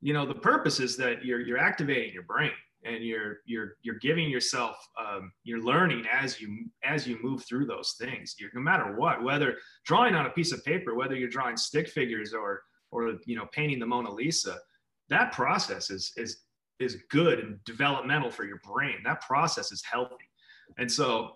you 0.00 0.12
know, 0.12 0.26
the 0.26 0.34
purpose 0.34 0.80
is 0.80 0.96
that 0.96 1.24
you're 1.24 1.40
you're 1.40 1.58
activating 1.58 2.12
your 2.12 2.24
brain 2.24 2.52
and 2.84 3.04
you're 3.04 3.38
you're 3.44 3.76
you're 3.82 3.98
giving 3.98 4.28
yourself 4.28 4.76
um, 5.00 5.32
you're 5.42 5.62
learning 5.62 6.04
as 6.12 6.40
you 6.40 6.66
as 6.84 7.06
you 7.06 7.18
move 7.22 7.44
through 7.44 7.66
those 7.66 7.96
things. 8.00 8.36
You're, 8.38 8.50
no 8.54 8.60
matter 8.60 8.96
what, 8.96 9.22
whether 9.22 9.56
drawing 9.84 10.14
on 10.14 10.26
a 10.26 10.30
piece 10.30 10.52
of 10.52 10.64
paper, 10.64 10.94
whether 10.94 11.16
you're 11.16 11.28
drawing 11.28 11.56
stick 11.56 11.88
figures 11.88 12.32
or 12.32 12.62
or 12.90 13.14
you 13.26 13.36
know 13.36 13.46
painting 13.52 13.78
the 13.78 13.86
Mona 13.86 14.10
Lisa, 14.12 14.58
that 15.08 15.32
process 15.32 15.90
is 15.90 16.12
is 16.16 16.44
is 16.78 16.98
good 17.10 17.40
and 17.40 17.62
developmental 17.64 18.30
for 18.30 18.44
your 18.44 18.60
brain. 18.64 18.96
That 19.04 19.20
process 19.20 19.72
is 19.72 19.82
healthy. 19.82 20.14
And 20.78 20.90
so, 20.90 21.32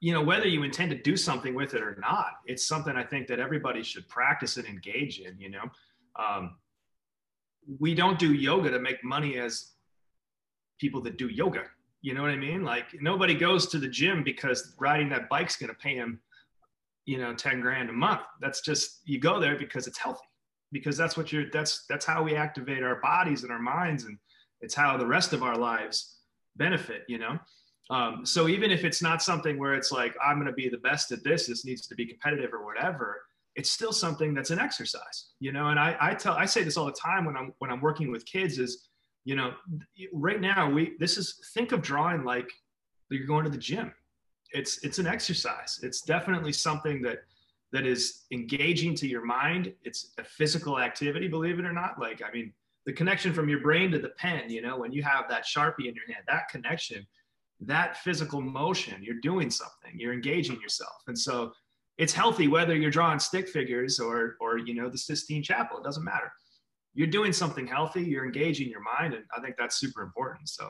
you 0.00 0.12
know, 0.12 0.22
whether 0.22 0.46
you 0.46 0.62
intend 0.64 0.90
to 0.90 0.98
do 0.98 1.16
something 1.16 1.54
with 1.54 1.74
it 1.74 1.82
or 1.82 1.96
not, 2.00 2.32
it's 2.44 2.66
something 2.66 2.94
I 2.94 3.04
think 3.04 3.26
that 3.28 3.40
everybody 3.40 3.82
should 3.82 4.06
practice 4.08 4.56
and 4.56 4.66
engage 4.66 5.20
in, 5.20 5.38
you 5.38 5.50
know. 5.50 5.64
Um, 6.18 6.56
we 7.78 7.94
don't 7.94 8.18
do 8.18 8.34
yoga 8.34 8.70
to 8.70 8.78
make 8.78 9.02
money 9.02 9.38
as 9.38 9.73
people 10.78 11.00
that 11.02 11.18
do 11.18 11.28
yoga. 11.28 11.64
You 12.02 12.14
know 12.14 12.22
what 12.22 12.30
I 12.30 12.36
mean? 12.36 12.64
Like 12.64 12.86
nobody 13.00 13.34
goes 13.34 13.66
to 13.68 13.78
the 13.78 13.88
gym 13.88 14.22
because 14.22 14.74
riding 14.78 15.08
that 15.10 15.28
bike's 15.28 15.56
going 15.56 15.70
to 15.70 15.76
pay 15.76 15.94
him, 15.94 16.20
you 17.06 17.18
know, 17.18 17.34
10 17.34 17.60
grand 17.60 17.88
a 17.88 17.92
month. 17.92 18.22
That's 18.40 18.60
just, 18.60 19.00
you 19.04 19.18
go 19.18 19.40
there 19.40 19.56
because 19.56 19.86
it's 19.86 19.98
healthy 19.98 20.26
because 20.70 20.96
that's 20.96 21.16
what 21.16 21.32
you're, 21.32 21.50
that's, 21.50 21.86
that's 21.88 22.04
how 22.04 22.22
we 22.22 22.36
activate 22.36 22.82
our 22.82 23.00
bodies 23.00 23.42
and 23.42 23.50
our 23.50 23.58
minds 23.58 24.04
and 24.04 24.18
it's 24.64 24.74
how 24.74 24.96
the 24.96 25.06
rest 25.06 25.32
of 25.32 25.42
our 25.42 25.56
lives 25.56 26.16
benefit 26.56 27.02
you 27.08 27.18
know 27.18 27.38
um, 27.90 28.24
so 28.24 28.48
even 28.48 28.70
if 28.70 28.82
it's 28.82 29.02
not 29.02 29.22
something 29.22 29.58
where 29.58 29.74
it's 29.74 29.92
like 29.92 30.14
i'm 30.24 30.36
going 30.36 30.46
to 30.46 30.52
be 30.52 30.68
the 30.68 30.78
best 30.78 31.12
at 31.12 31.22
this 31.22 31.46
this 31.46 31.64
needs 31.64 31.86
to 31.86 31.94
be 31.94 32.06
competitive 32.06 32.52
or 32.52 32.64
whatever 32.64 33.20
it's 33.56 33.70
still 33.70 33.92
something 33.92 34.34
that's 34.34 34.50
an 34.50 34.58
exercise 34.58 35.30
you 35.38 35.52
know 35.52 35.68
and 35.68 35.78
i 35.78 35.96
i 36.00 36.14
tell 36.14 36.34
i 36.34 36.46
say 36.46 36.62
this 36.62 36.76
all 36.76 36.86
the 36.86 36.92
time 36.92 37.24
when 37.24 37.36
i'm 37.36 37.52
when 37.58 37.70
i'm 37.70 37.80
working 37.80 38.10
with 38.10 38.24
kids 38.24 38.58
is 38.58 38.88
you 39.24 39.36
know 39.36 39.54
right 40.12 40.40
now 40.40 40.70
we 40.70 40.94
this 40.98 41.16
is 41.16 41.40
think 41.54 41.72
of 41.72 41.82
drawing 41.82 42.24
like 42.24 42.50
you're 43.10 43.26
going 43.26 43.44
to 43.44 43.50
the 43.50 43.58
gym. 43.58 43.92
It's 44.52 44.84
it's 44.84 44.98
an 44.98 45.06
exercise. 45.06 45.80
It's 45.82 46.02
definitely 46.02 46.52
something 46.52 47.02
that 47.02 47.18
that 47.72 47.86
is 47.86 48.22
engaging 48.30 48.94
to 48.96 49.08
your 49.08 49.24
mind. 49.24 49.72
It's 49.82 50.12
a 50.18 50.24
physical 50.24 50.78
activity 50.78 51.28
believe 51.28 51.58
it 51.58 51.64
or 51.64 51.72
not. 51.72 51.98
Like 51.98 52.22
i 52.22 52.30
mean 52.32 52.52
the 52.86 52.92
connection 52.92 53.32
from 53.32 53.48
your 53.48 53.60
brain 53.60 53.90
to 53.92 53.98
the 53.98 54.10
pen, 54.10 54.50
you 54.50 54.60
know, 54.60 54.76
when 54.76 54.92
you 54.92 55.02
have 55.02 55.24
that 55.28 55.44
Sharpie 55.44 55.88
in 55.88 55.94
your 55.94 56.06
hand, 56.06 56.24
that 56.28 56.48
connection, 56.48 57.06
that 57.60 57.96
physical 57.98 58.40
motion, 58.40 59.02
you're 59.02 59.20
doing 59.22 59.50
something, 59.50 59.92
you're 59.94 60.12
engaging 60.12 60.60
yourself. 60.60 61.02
And 61.06 61.18
so 61.18 61.52
it's 61.96 62.12
healthy 62.12 62.48
whether 62.48 62.76
you're 62.76 62.90
drawing 62.90 63.18
stick 63.18 63.48
figures 63.48 64.00
or, 64.00 64.36
or, 64.40 64.58
you 64.58 64.74
know, 64.74 64.90
the 64.90 64.98
Sistine 64.98 65.42
Chapel, 65.42 65.78
it 65.78 65.84
doesn't 65.84 66.04
matter. 66.04 66.30
You're 66.94 67.08
doing 67.08 67.32
something 67.32 67.66
healthy, 67.66 68.02
you're 68.02 68.24
engaging 68.24 68.68
your 68.68 68.82
mind. 68.82 69.14
And 69.14 69.24
I 69.36 69.40
think 69.40 69.56
that's 69.58 69.76
super 69.76 70.02
important. 70.02 70.48
So. 70.48 70.68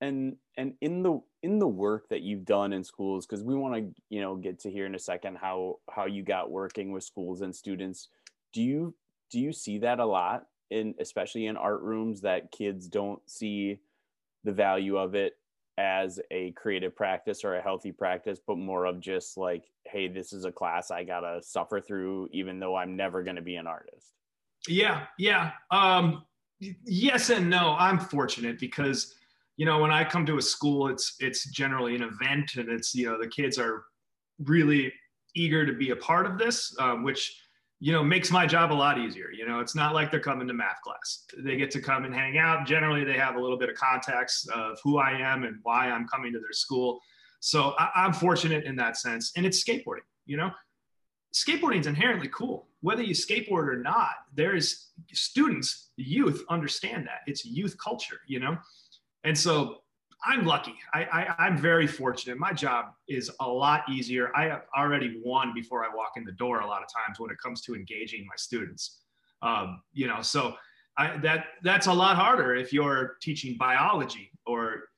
And, 0.00 0.36
and 0.56 0.74
in 0.80 1.02
the, 1.02 1.20
in 1.42 1.58
the 1.58 1.66
work 1.66 2.08
that 2.10 2.22
you've 2.22 2.44
done 2.44 2.72
in 2.72 2.84
schools, 2.84 3.26
cause 3.26 3.42
we 3.42 3.56
want 3.56 3.74
to, 3.74 4.02
you 4.10 4.20
know, 4.20 4.36
get 4.36 4.60
to 4.60 4.70
hear 4.70 4.86
in 4.86 4.94
a 4.94 4.98
second 4.98 5.38
how, 5.40 5.78
how 5.90 6.06
you 6.06 6.22
got 6.22 6.50
working 6.50 6.92
with 6.92 7.02
schools 7.02 7.40
and 7.40 7.54
students. 7.54 8.08
Do 8.52 8.62
you, 8.62 8.94
do 9.30 9.40
you 9.40 9.52
see 9.52 9.78
that 9.78 9.98
a 9.98 10.06
lot 10.06 10.46
in 10.70 10.94
especially 10.98 11.46
in 11.46 11.56
art 11.56 11.82
rooms 11.82 12.20
that 12.20 12.52
kids 12.52 12.88
don't 12.88 13.20
see 13.28 13.78
the 14.44 14.52
value 14.52 14.96
of 14.96 15.14
it 15.14 15.34
as 15.78 16.20
a 16.30 16.50
creative 16.52 16.94
practice 16.94 17.44
or 17.44 17.54
a 17.54 17.62
healthy 17.62 17.92
practice 17.92 18.38
but 18.44 18.58
more 18.58 18.84
of 18.84 19.00
just 19.00 19.36
like 19.36 19.64
hey 19.86 20.08
this 20.08 20.32
is 20.32 20.44
a 20.44 20.52
class 20.52 20.90
i 20.90 21.04
gotta 21.04 21.40
suffer 21.42 21.80
through 21.80 22.28
even 22.32 22.58
though 22.58 22.76
i'm 22.76 22.96
never 22.96 23.22
to 23.36 23.42
be 23.42 23.56
an 23.56 23.66
artist 23.66 24.14
yeah 24.66 25.06
yeah 25.18 25.52
um 25.70 26.24
yes 26.84 27.30
and 27.30 27.48
no 27.48 27.76
i'm 27.78 27.98
fortunate 27.98 28.58
because 28.58 29.14
you 29.56 29.64
know 29.64 29.78
when 29.78 29.90
i 29.90 30.02
come 30.02 30.26
to 30.26 30.38
a 30.38 30.42
school 30.42 30.88
it's 30.88 31.16
it's 31.20 31.50
generally 31.50 31.94
an 31.94 32.02
event 32.02 32.56
and 32.56 32.68
it's 32.68 32.94
you 32.94 33.06
know 33.06 33.18
the 33.18 33.28
kids 33.28 33.58
are 33.58 33.84
really 34.44 34.92
eager 35.34 35.64
to 35.64 35.72
be 35.72 35.90
a 35.90 35.96
part 35.96 36.26
of 36.26 36.38
this 36.38 36.74
um, 36.80 37.02
which 37.02 37.40
you 37.80 37.92
know, 37.92 38.02
makes 38.02 38.30
my 38.30 38.44
job 38.44 38.72
a 38.72 38.74
lot 38.74 38.98
easier. 38.98 39.30
You 39.30 39.46
know, 39.46 39.60
it's 39.60 39.76
not 39.76 39.94
like 39.94 40.10
they're 40.10 40.20
coming 40.20 40.48
to 40.48 40.54
math 40.54 40.80
class. 40.82 41.24
They 41.38 41.56
get 41.56 41.70
to 41.72 41.80
come 41.80 42.04
and 42.04 42.14
hang 42.14 42.36
out. 42.36 42.66
Generally, 42.66 43.04
they 43.04 43.16
have 43.16 43.36
a 43.36 43.40
little 43.40 43.58
bit 43.58 43.68
of 43.68 43.76
context 43.76 44.50
of 44.50 44.78
who 44.82 44.98
I 44.98 45.12
am 45.12 45.44
and 45.44 45.58
why 45.62 45.88
I'm 45.88 46.06
coming 46.08 46.32
to 46.32 46.40
their 46.40 46.52
school. 46.52 47.00
So 47.40 47.74
I, 47.78 48.04
am 48.04 48.12
fortunate 48.12 48.64
in 48.64 48.74
that 48.76 48.96
sense. 48.96 49.32
And 49.36 49.46
it's 49.46 49.62
skateboarding, 49.62 50.06
you 50.26 50.36
know, 50.36 50.50
skateboarding 51.32 51.80
is 51.80 51.86
inherently 51.86 52.28
cool. 52.32 52.66
Whether 52.80 53.02
you 53.02 53.14
skateboard 53.14 53.68
or 53.68 53.76
not, 53.76 54.10
there 54.34 54.54
is 54.54 54.88
students, 55.12 55.90
youth 55.96 56.44
understand 56.48 57.06
that. 57.06 57.20
It's 57.26 57.44
youth 57.44 57.76
culture, 57.78 58.20
you 58.26 58.40
know? 58.40 58.56
And 59.24 59.36
so 59.36 59.78
I'm 60.24 60.44
lucky. 60.44 60.74
I, 60.92 61.34
I, 61.38 61.46
am 61.46 61.56
very 61.56 61.86
fortunate. 61.86 62.38
My 62.38 62.52
job 62.52 62.86
is 63.08 63.30
a 63.40 63.48
lot 63.48 63.82
easier. 63.88 64.36
I 64.36 64.44
have 64.44 64.62
already 64.76 65.20
won 65.24 65.54
before 65.54 65.84
I 65.84 65.94
walk 65.94 66.12
in 66.16 66.24
the 66.24 66.32
door 66.32 66.60
a 66.60 66.66
lot 66.66 66.82
of 66.82 66.88
times 66.92 67.20
when 67.20 67.30
it 67.30 67.38
comes 67.38 67.62
to 67.62 67.74
engaging 67.74 68.26
my 68.26 68.34
students. 68.36 68.98
Um, 69.42 69.80
you 69.92 70.08
know, 70.08 70.20
so 70.20 70.54
I, 70.96 71.16
that 71.18 71.46
that's 71.62 71.86
a 71.86 71.92
lot 71.92 72.16
harder 72.16 72.56
if 72.56 72.72
you're 72.72 73.16
teaching 73.22 73.56
biology 73.56 74.32
or 74.44 74.88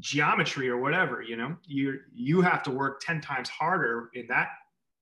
geometry 0.00 0.68
or 0.70 0.78
whatever. 0.78 1.20
You 1.20 1.36
know, 1.36 1.56
you 1.66 1.98
you 2.14 2.40
have 2.40 2.62
to 2.62 2.70
work 2.70 3.00
ten 3.00 3.20
times 3.20 3.50
harder 3.50 4.08
in 4.14 4.26
that 4.28 4.48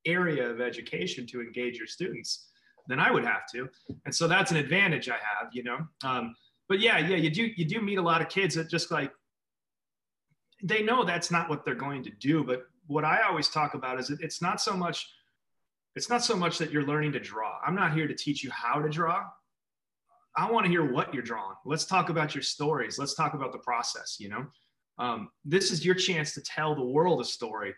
area 0.06 0.48
of 0.48 0.60
education 0.60 1.26
to 1.28 1.40
engage 1.40 1.78
your 1.78 1.86
students 1.86 2.48
than 2.88 2.98
I 2.98 3.10
would 3.10 3.24
have 3.24 3.46
to, 3.54 3.68
and 4.04 4.14
so 4.14 4.26
that's 4.26 4.50
an 4.50 4.56
advantage 4.56 5.08
I 5.08 5.14
have. 5.14 5.50
You 5.52 5.64
know. 5.64 5.78
Um, 6.04 6.34
but 6.68 6.80
yeah, 6.80 6.98
yeah, 6.98 7.16
you 7.16 7.30
do 7.30 7.50
you 7.56 7.64
do 7.64 7.80
meet 7.80 7.98
a 7.98 8.02
lot 8.02 8.22
of 8.22 8.28
kids 8.28 8.54
that 8.54 8.70
just 8.70 8.90
like 8.90 9.12
they 10.62 10.82
know 10.82 11.04
that's 11.04 11.30
not 11.30 11.50
what 11.50 11.64
they're 11.64 11.74
going 11.74 12.02
to 12.04 12.10
do. 12.10 12.44
But 12.44 12.64
what 12.86 13.04
I 13.04 13.22
always 13.22 13.48
talk 13.48 13.74
about 13.74 13.98
is 13.98 14.10
it's 14.10 14.40
not 14.40 14.60
so 14.60 14.76
much 14.76 15.06
it's 15.94 16.08
not 16.08 16.24
so 16.24 16.34
much 16.34 16.58
that 16.58 16.70
you're 16.70 16.86
learning 16.86 17.12
to 17.12 17.20
draw. 17.20 17.58
I'm 17.64 17.74
not 17.74 17.92
here 17.92 18.08
to 18.08 18.14
teach 18.14 18.42
you 18.42 18.50
how 18.50 18.80
to 18.80 18.88
draw. 18.88 19.24
I 20.34 20.50
want 20.50 20.64
to 20.64 20.70
hear 20.70 20.90
what 20.90 21.12
you're 21.12 21.22
drawing. 21.22 21.56
Let's 21.66 21.84
talk 21.84 22.08
about 22.08 22.34
your 22.34 22.42
stories. 22.42 22.98
Let's 22.98 23.14
talk 23.14 23.34
about 23.34 23.52
the 23.52 23.58
process. 23.58 24.16
You 24.18 24.30
know, 24.30 24.46
um, 24.98 25.28
this 25.44 25.70
is 25.70 25.84
your 25.84 25.94
chance 25.94 26.32
to 26.34 26.40
tell 26.40 26.74
the 26.74 26.84
world 26.84 27.20
a 27.20 27.24
story. 27.24 27.74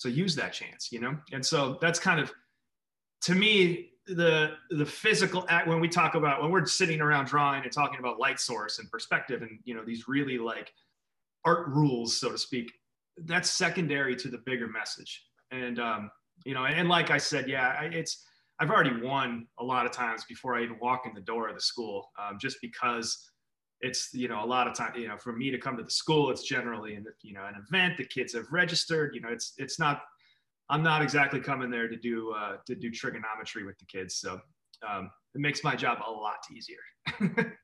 So 0.00 0.08
use 0.08 0.34
that 0.36 0.52
chance. 0.52 0.90
You 0.92 1.00
know, 1.00 1.16
and 1.32 1.44
so 1.44 1.78
that's 1.80 1.98
kind 1.98 2.20
of 2.20 2.32
to 3.22 3.34
me 3.34 3.90
the 4.06 4.52
the 4.70 4.86
physical 4.86 5.44
act 5.48 5.68
when 5.68 5.80
we 5.80 5.88
talk 5.88 6.14
about 6.14 6.42
when 6.42 6.50
we're 6.50 6.64
sitting 6.66 7.00
around 7.00 7.26
drawing 7.26 7.62
and 7.62 7.72
talking 7.72 7.98
about 7.98 8.18
light 8.18 8.40
source 8.40 8.78
and 8.78 8.90
perspective 8.90 9.42
and 9.42 9.58
you 9.64 9.74
know 9.74 9.84
these 9.84 10.08
really 10.08 10.38
like 10.38 10.72
art 11.44 11.68
rules, 11.68 12.18
so 12.18 12.30
to 12.30 12.38
speak, 12.38 12.72
that's 13.24 13.50
secondary 13.50 14.16
to 14.16 14.28
the 14.28 14.38
bigger 14.38 14.68
message. 14.68 15.24
And 15.50 15.78
um, 15.78 16.10
you 16.44 16.54
know, 16.54 16.64
and 16.64 16.88
like 16.88 17.10
I 17.10 17.18
said, 17.18 17.48
yeah, 17.48 17.82
it's 17.82 18.24
I've 18.60 18.70
already 18.70 19.00
won 19.00 19.46
a 19.58 19.64
lot 19.64 19.86
of 19.86 19.92
times 19.92 20.24
before 20.28 20.56
I 20.56 20.62
even 20.62 20.78
walk 20.80 21.06
in 21.06 21.14
the 21.14 21.20
door 21.20 21.48
of 21.48 21.54
the 21.54 21.60
school, 21.60 22.10
um, 22.18 22.38
just 22.40 22.58
because 22.60 23.30
it's 23.80 24.10
you 24.12 24.28
know 24.28 24.44
a 24.44 24.46
lot 24.46 24.66
of 24.66 24.74
time 24.74 24.92
you 24.96 25.08
know 25.08 25.16
for 25.16 25.32
me 25.32 25.50
to 25.50 25.58
come 25.58 25.76
to 25.76 25.82
the 25.82 25.90
school, 25.90 26.30
it's 26.30 26.42
generally 26.42 26.96
the, 26.96 27.12
you 27.22 27.34
know 27.34 27.44
an 27.46 27.54
event. 27.68 27.96
The 27.96 28.04
kids 28.04 28.34
have 28.34 28.46
registered. 28.50 29.14
You 29.14 29.20
know, 29.20 29.28
it's 29.28 29.54
it's 29.58 29.78
not. 29.78 30.02
I'm 30.70 30.82
not 30.82 31.00
exactly 31.00 31.40
coming 31.40 31.70
there 31.70 31.88
to 31.88 31.96
do 31.96 32.32
uh, 32.32 32.56
to 32.66 32.74
do 32.74 32.90
trigonometry 32.90 33.64
with 33.64 33.78
the 33.78 33.86
kids, 33.86 34.16
so 34.16 34.40
um, 34.88 35.10
it 35.34 35.40
makes 35.40 35.64
my 35.64 35.74
job 35.74 35.98
a 36.06 36.10
lot 36.10 36.38
easier. 36.52 36.76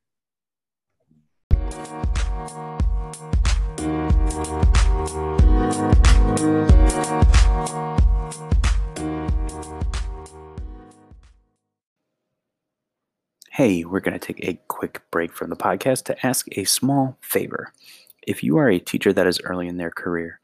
Hey, 13.55 13.85
we're 13.85 14.01
going 14.01 14.19
to 14.19 14.21
take 14.27 14.45
a 14.45 14.59
quick 14.67 15.01
break 15.13 15.33
from 15.33 15.49
the 15.49 15.55
podcast 15.55 16.07
to 16.07 16.27
ask 16.27 16.49
a 16.59 16.65
small 16.65 17.17
favor. 17.21 17.73
If 18.27 18.43
you 18.43 18.57
are 18.57 18.69
a 18.69 18.81
teacher 18.81 19.13
that 19.13 19.29
is 19.29 19.41
early 19.45 19.69
in 19.69 19.77
their 19.77 19.93
career 19.93 20.41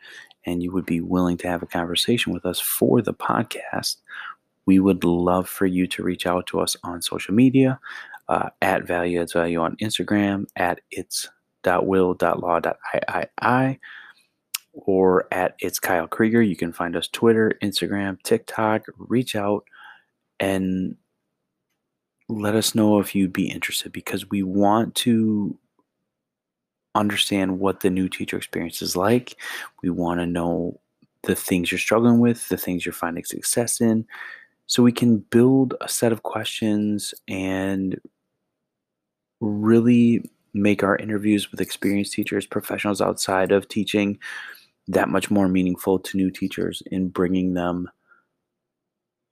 and 0.46 0.62
you 0.62 0.70
would 0.70 0.86
be 0.86 1.00
willing 1.00 1.36
to 1.38 1.48
have 1.48 1.60
a 1.60 1.66
conversation 1.66 2.32
with 2.32 2.46
us 2.46 2.60
for 2.60 3.02
the 3.02 3.12
podcast, 3.12 3.96
we 4.64 4.78
would 4.78 5.02
love 5.02 5.48
for 5.48 5.66
you 5.66 5.88
to 5.88 6.04
reach 6.04 6.24
out 6.24 6.46
to 6.46 6.60
us 6.60 6.76
on 6.84 7.02
social 7.02 7.34
media 7.34 7.80
uh, 8.28 8.50
at 8.62 8.86
Value 8.86 9.20
Adds 9.20 9.32
Value 9.32 9.58
on 9.58 9.74
Instagram, 9.78 10.46
at 10.54 10.80
its.will.law.iii, 10.92 13.80
or 14.72 15.26
at 15.32 15.56
It's 15.58 15.80
Kyle 15.80 16.06
Krieger. 16.06 16.42
You 16.42 16.54
can 16.54 16.72
find 16.72 16.94
us 16.94 17.08
Twitter, 17.08 17.58
Instagram, 17.60 18.22
TikTok. 18.22 18.84
Reach 18.98 19.34
out 19.34 19.64
and 20.38 20.94
let 22.30 22.54
us 22.54 22.74
know 22.74 23.00
if 23.00 23.14
you'd 23.14 23.32
be 23.32 23.50
interested 23.50 23.92
because 23.92 24.30
we 24.30 24.42
want 24.42 24.94
to 24.96 25.56
understand 26.94 27.58
what 27.58 27.80
the 27.80 27.90
new 27.90 28.08
teacher 28.08 28.36
experience 28.36 28.82
is 28.82 28.96
like. 28.96 29.36
We 29.82 29.90
want 29.90 30.20
to 30.20 30.26
know 30.26 30.80
the 31.22 31.34
things 31.34 31.70
you're 31.70 31.78
struggling 31.78 32.18
with, 32.18 32.48
the 32.48 32.56
things 32.56 32.84
you're 32.84 32.92
finding 32.92 33.24
success 33.24 33.80
in, 33.80 34.06
so 34.66 34.82
we 34.82 34.92
can 34.92 35.18
build 35.18 35.74
a 35.80 35.88
set 35.88 36.12
of 36.12 36.22
questions 36.22 37.12
and 37.26 38.00
really 39.40 40.30
make 40.54 40.82
our 40.82 40.96
interviews 40.96 41.50
with 41.50 41.60
experienced 41.60 42.12
teachers, 42.12 42.46
professionals 42.46 43.00
outside 43.00 43.52
of 43.52 43.68
teaching, 43.68 44.18
that 44.88 45.08
much 45.08 45.30
more 45.30 45.48
meaningful 45.48 45.98
to 45.98 46.16
new 46.16 46.30
teachers 46.30 46.82
in 46.90 47.08
bringing 47.08 47.54
them 47.54 47.90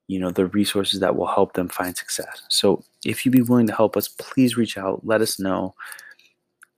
you 0.09 0.19
know 0.19 0.31
the 0.31 0.47
resources 0.47 1.01
that 1.01 1.15
will 1.15 1.27
help 1.27 1.53
them 1.53 1.69
find 1.69 1.97
success. 1.97 2.43
So 2.49 2.83
if 3.05 3.25
you'd 3.25 3.33
be 3.33 3.43
willing 3.43 3.67
to 3.69 3.75
help 3.75 3.97
us 3.97 4.09
please 4.09 4.57
reach 4.57 4.77
out. 4.77 5.07
Let 5.07 5.21
us 5.21 5.39
know 5.39 5.75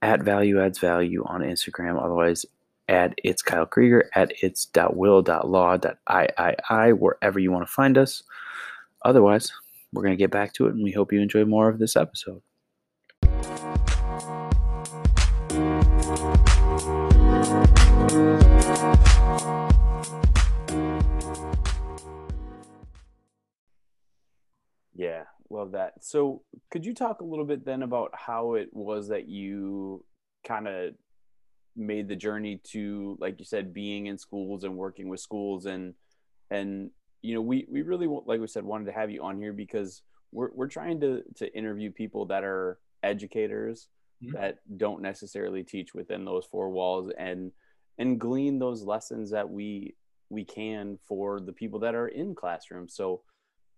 at 0.02 0.22
value 0.22 0.60
adds 0.60 0.78
value 0.78 1.22
on 1.26 1.42
instagram 1.42 2.02
otherwise 2.02 2.46
at 2.88 3.12
it's 3.22 3.42
kyle 3.42 3.66
krieger 3.66 4.08
at 4.14 4.32
it's 4.42 4.66
will 4.94 5.22
law 5.44 5.76
i 6.06 6.90
wherever 6.92 7.38
you 7.38 7.52
want 7.52 7.66
to 7.66 7.72
find 7.72 7.96
us. 7.96 8.22
Otherwise 9.04 9.52
we're 9.92 10.02
going 10.02 10.12
to 10.12 10.22
get 10.22 10.30
back 10.30 10.52
to 10.52 10.66
it 10.66 10.74
and 10.74 10.82
we 10.82 10.92
hope 10.92 11.12
you 11.12 11.20
enjoy 11.20 11.44
more 11.44 11.68
of 11.68 11.78
this 11.78 11.96
episode 11.96 12.42
love 25.50 25.72
that. 25.72 25.94
So, 26.02 26.42
could 26.70 26.84
you 26.84 26.94
talk 26.94 27.20
a 27.20 27.24
little 27.24 27.44
bit 27.44 27.64
then 27.64 27.82
about 27.82 28.10
how 28.14 28.54
it 28.54 28.68
was 28.72 29.08
that 29.08 29.28
you 29.28 30.04
kind 30.46 30.68
of 30.68 30.94
made 31.76 32.08
the 32.08 32.16
journey 32.16 32.60
to, 32.72 33.16
like 33.20 33.38
you 33.38 33.44
said, 33.44 33.74
being 33.74 34.06
in 34.06 34.18
schools 34.18 34.64
and 34.64 34.76
working 34.76 35.08
with 35.08 35.20
schools 35.20 35.66
and 35.66 35.94
and 36.50 36.90
you 37.22 37.34
know 37.34 37.40
we 37.40 37.66
we 37.70 37.82
really 37.82 38.08
like 38.26 38.40
we 38.40 38.46
said 38.46 38.64
wanted 38.64 38.86
to 38.86 38.92
have 38.92 39.10
you 39.10 39.22
on 39.22 39.38
here 39.38 39.52
because 39.52 40.02
we're 40.32 40.50
we're 40.54 40.68
trying 40.68 41.00
to 41.00 41.22
to 41.36 41.52
interview 41.56 41.90
people 41.90 42.26
that 42.26 42.44
are 42.44 42.78
educators 43.02 43.88
mm-hmm. 44.22 44.34
that 44.36 44.58
don't 44.76 45.02
necessarily 45.02 45.62
teach 45.62 45.94
within 45.94 46.24
those 46.24 46.44
four 46.46 46.70
walls 46.70 47.10
and 47.18 47.52
and 47.98 48.18
glean 48.18 48.58
those 48.58 48.82
lessons 48.82 49.30
that 49.30 49.48
we 49.48 49.94
we 50.30 50.44
can 50.44 50.98
for 51.06 51.40
the 51.40 51.52
people 51.52 51.80
that 51.80 51.94
are 51.94 52.08
in 52.08 52.34
classrooms. 52.34 52.94
So 52.94 53.22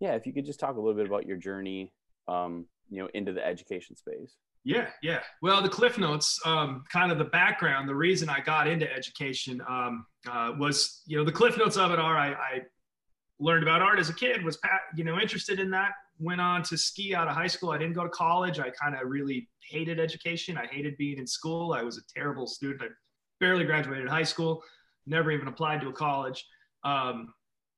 yeah, 0.02 0.16
if 0.16 0.26
you 0.26 0.32
could 0.32 0.44
just 0.44 0.58
talk 0.58 0.74
a 0.74 0.80
little 0.80 0.96
bit 0.96 1.06
about 1.06 1.26
your 1.26 1.36
journey, 1.36 1.92
um, 2.26 2.66
you 2.90 3.00
know, 3.00 3.08
into 3.14 3.32
the 3.32 3.46
education 3.46 3.94
space. 3.94 4.34
Yeah, 4.64 4.88
yeah. 5.00 5.20
Well, 5.42 5.62
the 5.62 5.68
Cliff 5.68 5.96
Notes, 5.96 6.40
um, 6.44 6.82
kind 6.92 7.12
of 7.12 7.18
the 7.18 7.24
background, 7.24 7.88
the 7.88 7.94
reason 7.94 8.28
I 8.28 8.40
got 8.40 8.66
into 8.66 8.92
education 8.92 9.62
um, 9.68 10.04
uh, 10.28 10.54
was, 10.58 11.02
you 11.06 11.16
know, 11.16 11.24
the 11.24 11.30
Cliff 11.30 11.56
Notes 11.56 11.76
of 11.76 11.92
it 11.92 12.00
are 12.00 12.18
I, 12.18 12.32
I 12.32 12.62
learned 13.38 13.62
about 13.62 13.80
art 13.80 14.00
as 14.00 14.08
a 14.08 14.12
kid, 14.12 14.44
was, 14.44 14.58
you 14.96 15.04
know, 15.04 15.20
interested 15.20 15.60
in 15.60 15.70
that. 15.70 15.92
Went 16.18 16.40
on 16.40 16.64
to 16.64 16.76
ski 16.76 17.14
out 17.14 17.28
of 17.28 17.36
high 17.36 17.46
school. 17.46 17.70
I 17.70 17.78
didn't 17.78 17.94
go 17.94 18.02
to 18.02 18.08
college. 18.08 18.58
I 18.58 18.70
kind 18.70 18.96
of 18.96 19.08
really 19.08 19.48
hated 19.70 20.00
education. 20.00 20.58
I 20.58 20.66
hated 20.66 20.96
being 20.96 21.18
in 21.18 21.28
school. 21.28 21.74
I 21.74 21.82
was 21.84 21.96
a 21.98 22.02
terrible 22.12 22.48
student. 22.48 22.82
I 22.82 22.86
barely 23.38 23.64
graduated 23.64 24.08
high 24.08 24.24
school, 24.24 24.64
never 25.06 25.30
even 25.30 25.46
applied 25.46 25.80
to 25.82 25.88
a 25.90 25.92
college. 25.92 26.44
Um, 26.82 27.32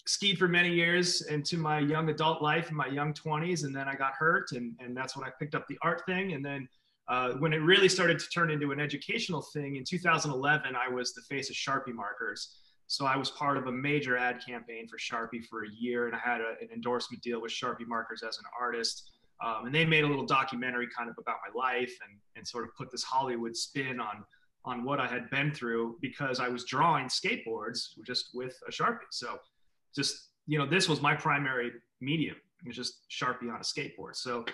skied 0.07 0.39
for 0.39 0.49
many 0.49 0.71
years 0.71 1.23
into 1.23 1.57
my 1.57 1.79
young 1.79 2.11
adult 2.11 2.43
life 2.43 2.71
in 2.71 2.77
my 2.77 2.87
young 2.87 3.13
20s 3.15 3.65
and 3.65 3.75
then 3.75 3.89
i 3.89 3.95
got 3.95 4.13
hurt 4.13 4.53
and, 4.53 4.75
and 4.79 4.97
that's 4.97 5.17
when 5.17 5.27
i 5.27 5.31
picked 5.39 5.55
up 5.55 5.67
the 5.69 5.79
art 5.83 6.03
thing. 6.07 6.33
And 6.33 6.45
then 6.45 6.69
uh, 7.09 7.33
when 7.33 7.53
it 7.53 7.59
really 7.59 7.89
started 7.89 8.19
to 8.19 8.29
turn 8.29 8.51
into 8.51 8.73
an 8.73 8.81
educational 8.81 9.43
thing 9.43 9.77
in 9.77 9.85
2011 9.85 10.75
i 10.77 10.93
was 10.93 11.15
the 11.15 11.23
face 11.23 11.51
of 11.51 11.57
sharpie 11.57 11.95
markers. 11.95 12.57
So 12.87 13.07
i 13.07 13.17
was 13.17 13.31
part 13.31 13.57
of 13.57 13.67
a 13.67 13.73
major 13.73 14.17
ad 14.17 14.41
campaign 14.47 14.89
for 14.89 14.99
sharpie 14.99 15.45
for 15.47 15.65
a 15.65 15.69
year 15.71 16.07
and 16.07 16.15
i 16.15 16.19
had 16.19 16.41
a, 16.41 16.55
an 16.61 16.69
endorsement 16.73 17.23
deal 17.23 17.41
with 17.41 17.51
sharpie 17.51 17.87
markers 17.87 18.23
as 18.23 18.39
an 18.39 18.45
artist. 18.61 19.11
Um, 19.45 19.67
and 19.67 19.75
they 19.75 19.85
made 19.85 20.05
a 20.05 20.07
little 20.07 20.27
documentary 20.27 20.87
kind 20.97 21.11
of 21.11 21.17
about 21.19 21.39
my 21.47 21.61
life 21.61 21.93
and, 22.07 22.19
and 22.37 22.47
sort 22.47 22.65
of 22.65 22.75
put 22.77 22.91
this 22.91 23.03
hollywood 23.03 23.57
spin 23.57 24.01
on 24.01 24.25
on 24.67 24.85
what 24.85 25.01
i 25.01 25.07
had 25.07 25.29
been 25.31 25.53
through 25.53 25.97
because 26.01 26.41
i 26.41 26.49
was 26.49 26.65
drawing 26.65 27.07
skateboards 27.07 27.89
just 28.07 28.31
with 28.35 28.59
a 28.69 28.71
sharpie. 28.71 29.11
So 29.11 29.39
just 29.95 30.31
you 30.47 30.59
know 30.59 30.67
this 30.67 30.89
was 30.89 31.01
my 31.01 31.15
primary 31.15 31.73
medium. 32.01 32.37
It 32.65 32.69
was 32.69 32.77
just 32.77 33.03
sharpie 33.11 33.53
on 33.53 33.57
a 33.57 33.65
skateboard. 33.65 34.15
So 34.15 34.45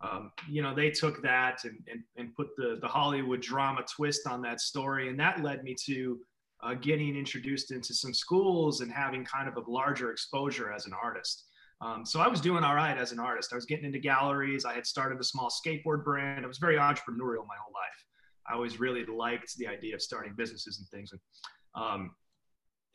um, 0.00 0.30
you 0.48 0.62
know 0.62 0.74
they 0.74 0.90
took 0.90 1.22
that 1.22 1.64
and, 1.64 1.78
and, 1.90 2.02
and 2.16 2.34
put 2.34 2.48
the, 2.56 2.78
the 2.80 2.88
hollywood 2.88 3.40
drama 3.40 3.84
twist 3.94 4.26
on 4.26 4.42
that 4.42 4.60
story. 4.60 5.08
And 5.08 5.18
that 5.20 5.42
led 5.42 5.64
me 5.64 5.74
to 5.86 6.18
uh, 6.62 6.74
getting 6.74 7.16
introduced 7.16 7.70
into 7.70 7.94
some 7.94 8.12
schools 8.12 8.80
and 8.80 8.90
having 8.90 9.24
kind 9.24 9.48
of 9.48 9.56
a 9.56 9.70
larger 9.70 10.10
exposure 10.10 10.72
as 10.72 10.86
an 10.86 10.92
artist. 11.00 11.44
Um, 11.80 12.04
so 12.04 12.18
i 12.18 12.26
was 12.26 12.40
doing 12.40 12.64
all 12.64 12.74
right 12.74 12.98
as 12.98 13.12
an 13.12 13.20
artist. 13.20 13.52
I 13.52 13.54
was 13.54 13.64
getting 13.64 13.84
into 13.84 14.00
galleries. 14.00 14.64
I 14.64 14.74
had 14.74 14.84
started 14.84 15.20
a 15.20 15.24
small 15.24 15.48
skateboard 15.48 16.04
brand. 16.04 16.44
I 16.44 16.48
was 16.48 16.58
very 16.58 16.76
entrepreneurial 16.76 17.46
my 17.46 17.56
whole 17.62 17.72
life. 17.72 18.04
I 18.48 18.54
always 18.54 18.80
really 18.80 19.04
liked 19.04 19.56
the 19.58 19.68
idea 19.68 19.94
of 19.94 20.02
starting 20.02 20.34
businesses 20.36 20.78
and 20.78 20.88
things. 20.88 21.12
And 21.12 21.20
um, 21.80 22.10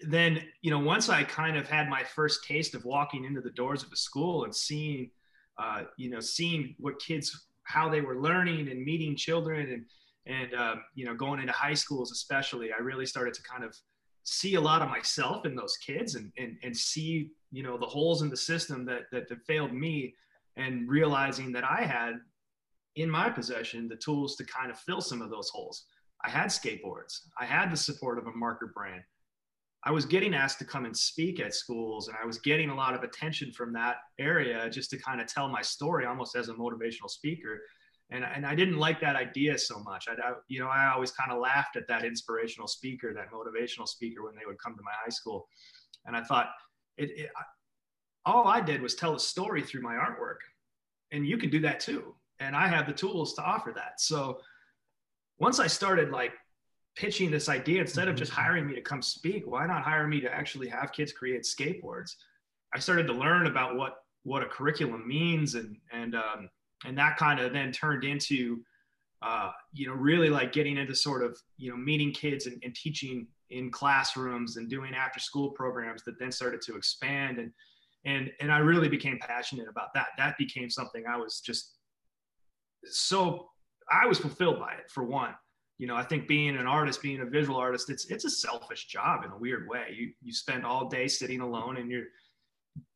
then 0.07 0.41
you 0.61 0.71
know 0.71 0.79
once 0.79 1.09
i 1.09 1.23
kind 1.23 1.57
of 1.57 1.67
had 1.67 1.89
my 1.89 2.03
first 2.03 2.43
taste 2.45 2.75
of 2.75 2.85
walking 2.85 3.25
into 3.25 3.41
the 3.41 3.51
doors 3.51 3.83
of 3.83 3.91
a 3.91 3.95
school 3.95 4.43
and 4.43 4.55
seeing 4.55 5.09
uh, 5.57 5.83
you 5.97 6.09
know 6.09 6.19
seeing 6.19 6.75
what 6.79 6.99
kids 6.99 7.47
how 7.63 7.87
they 7.87 8.01
were 8.01 8.19
learning 8.19 8.69
and 8.69 8.83
meeting 8.83 9.15
children 9.15 9.69
and 9.71 9.85
and 10.25 10.53
um, 10.55 10.81
you 10.95 11.05
know 11.05 11.15
going 11.15 11.39
into 11.39 11.53
high 11.53 11.73
schools 11.73 12.11
especially 12.11 12.71
i 12.71 12.81
really 12.81 13.05
started 13.05 13.33
to 13.33 13.43
kind 13.43 13.63
of 13.63 13.75
see 14.23 14.55
a 14.55 14.61
lot 14.61 14.81
of 14.81 14.89
myself 14.89 15.45
in 15.45 15.55
those 15.55 15.77
kids 15.77 16.15
and 16.15 16.31
and, 16.37 16.57
and 16.63 16.75
see 16.75 17.29
you 17.51 17.63
know 17.63 17.77
the 17.77 17.85
holes 17.85 18.21
in 18.21 18.29
the 18.29 18.37
system 18.37 18.85
that, 18.85 19.03
that 19.11 19.27
that 19.29 19.45
failed 19.45 19.73
me 19.73 20.13
and 20.55 20.89
realizing 20.89 21.51
that 21.51 21.63
i 21.63 21.81
had 21.81 22.15
in 22.95 23.09
my 23.09 23.29
possession 23.29 23.87
the 23.87 23.95
tools 23.95 24.35
to 24.35 24.45
kind 24.45 24.69
of 24.69 24.79
fill 24.79 25.01
some 25.01 25.21
of 25.21 25.29
those 25.29 25.49
holes. 25.49 25.85
I 26.23 26.29
had 26.29 26.47
skateboards. 26.47 27.19
I 27.39 27.45
had 27.45 27.71
the 27.71 27.77
support 27.77 28.17
of 28.17 28.27
a 28.27 28.31
marker 28.31 28.71
brand 28.73 29.01
I 29.85 29.91
was 29.91 30.05
getting 30.05 30.33
asked 30.33 30.59
to 30.59 30.65
come 30.65 30.85
and 30.85 30.95
speak 30.95 31.39
at 31.39 31.53
schools, 31.53 32.07
and 32.07 32.17
I 32.21 32.25
was 32.25 32.37
getting 32.37 32.69
a 32.69 32.75
lot 32.75 32.93
of 32.93 33.03
attention 33.03 33.51
from 33.51 33.73
that 33.73 33.97
area 34.17 34.69
just 34.69 34.89
to 34.91 34.97
kind 34.97 35.19
of 35.19 35.27
tell 35.27 35.49
my 35.49 35.61
story 35.61 36.05
almost 36.05 36.35
as 36.35 36.47
a 36.49 36.53
motivational 36.53 37.09
speaker. 37.09 37.61
And, 38.09 38.23
and 38.23 38.45
I 38.45 38.55
didn't 38.55 38.77
like 38.77 39.01
that 39.01 39.15
idea 39.15 39.57
so 39.57 39.79
much. 39.79 40.07
I, 40.07 40.13
you 40.47 40.59
know, 40.59 40.67
I 40.67 40.91
always 40.93 41.11
kind 41.11 41.31
of 41.31 41.39
laughed 41.39 41.75
at 41.75 41.87
that 41.87 42.05
inspirational 42.05 42.67
speaker, 42.67 43.13
that 43.13 43.31
motivational 43.31 43.87
speaker 43.87 44.23
when 44.23 44.35
they 44.35 44.45
would 44.45 44.59
come 44.59 44.75
to 44.75 44.83
my 44.83 44.91
high 45.03 45.09
school. 45.09 45.47
And 46.05 46.15
I 46.15 46.23
thought, 46.23 46.49
it, 46.97 47.09
it 47.17 47.29
all 48.25 48.47
I 48.47 48.61
did 48.61 48.81
was 48.81 48.95
tell 48.95 49.15
a 49.15 49.19
story 49.19 49.63
through 49.63 49.81
my 49.81 49.95
artwork, 49.95 50.37
and 51.11 51.27
you 51.27 51.37
can 51.37 51.49
do 51.49 51.59
that 51.61 51.79
too. 51.79 52.15
And 52.39 52.55
I 52.55 52.67
have 52.67 52.87
the 52.87 52.93
tools 52.93 53.33
to 53.33 53.41
offer 53.43 53.73
that. 53.75 53.99
So 53.99 54.39
once 55.39 55.59
I 55.59 55.67
started 55.67 56.09
like 56.09 56.31
pitching 56.95 57.31
this 57.31 57.49
idea 57.49 57.81
instead 57.81 58.07
of 58.07 58.15
just 58.15 58.31
mm-hmm. 58.31 58.41
hiring 58.41 58.67
me 58.67 58.75
to 58.75 58.81
come 58.81 59.01
speak. 59.01 59.43
Why 59.45 59.65
not 59.65 59.83
hire 59.83 60.07
me 60.07 60.21
to 60.21 60.33
actually 60.33 60.67
have 60.69 60.91
kids 60.91 61.11
create 61.11 61.43
skateboards? 61.43 62.15
I 62.73 62.79
started 62.79 63.07
to 63.07 63.13
learn 63.13 63.47
about 63.47 63.75
what 63.75 63.97
what 64.23 64.41
a 64.41 64.45
curriculum 64.45 65.07
means 65.07 65.55
and 65.55 65.75
and 65.91 66.15
um, 66.15 66.49
and 66.85 66.97
that 66.97 67.17
kind 67.17 67.39
of 67.39 67.53
then 67.53 67.71
turned 67.71 68.03
into 68.03 68.61
uh, 69.21 69.51
you 69.73 69.87
know 69.87 69.93
really 69.93 70.29
like 70.29 70.51
getting 70.53 70.77
into 70.77 70.95
sort 70.95 71.23
of 71.23 71.37
you 71.57 71.69
know 71.69 71.77
meeting 71.77 72.11
kids 72.11 72.45
and, 72.45 72.61
and 72.63 72.75
teaching 72.75 73.27
in 73.49 73.69
classrooms 73.69 74.57
and 74.57 74.69
doing 74.69 74.95
after 74.95 75.19
school 75.19 75.51
programs 75.51 76.03
that 76.03 76.17
then 76.19 76.31
started 76.31 76.61
to 76.61 76.75
expand. 76.75 77.37
And 77.37 77.51
and 78.05 78.31
and 78.39 78.51
i 78.51 78.57
really 78.57 78.89
became 78.89 79.17
passionate 79.19 79.67
about 79.69 79.93
that. 79.93 80.07
That 80.17 80.37
became 80.37 80.69
something 80.69 81.05
i 81.07 81.17
was 81.17 81.39
just 81.39 81.77
so 82.85 83.49
i 83.91 84.05
was 84.05 84.19
fulfilled 84.19 84.59
by 84.59 84.73
it 84.73 84.89
for 84.89 85.03
one 85.03 85.33
you 85.83 85.87
know, 85.87 85.97
I 85.97 86.03
think 86.03 86.29
being 86.29 86.55
an 86.55 86.65
artist, 86.65 87.01
being 87.01 87.19
a 87.19 87.25
visual 87.25 87.57
artist, 87.59 87.89
it's 87.89 88.05
it's 88.05 88.23
a 88.23 88.29
selfish 88.29 88.85
job 88.85 89.25
in 89.25 89.31
a 89.31 89.37
weird 89.37 89.67
way. 89.67 89.87
You 89.93 90.13
you 90.23 90.31
spend 90.31 90.65
all 90.65 90.87
day 90.87 91.09
sitting 91.09 91.41
alone 91.41 91.75
and 91.75 91.91
you're 91.91 92.05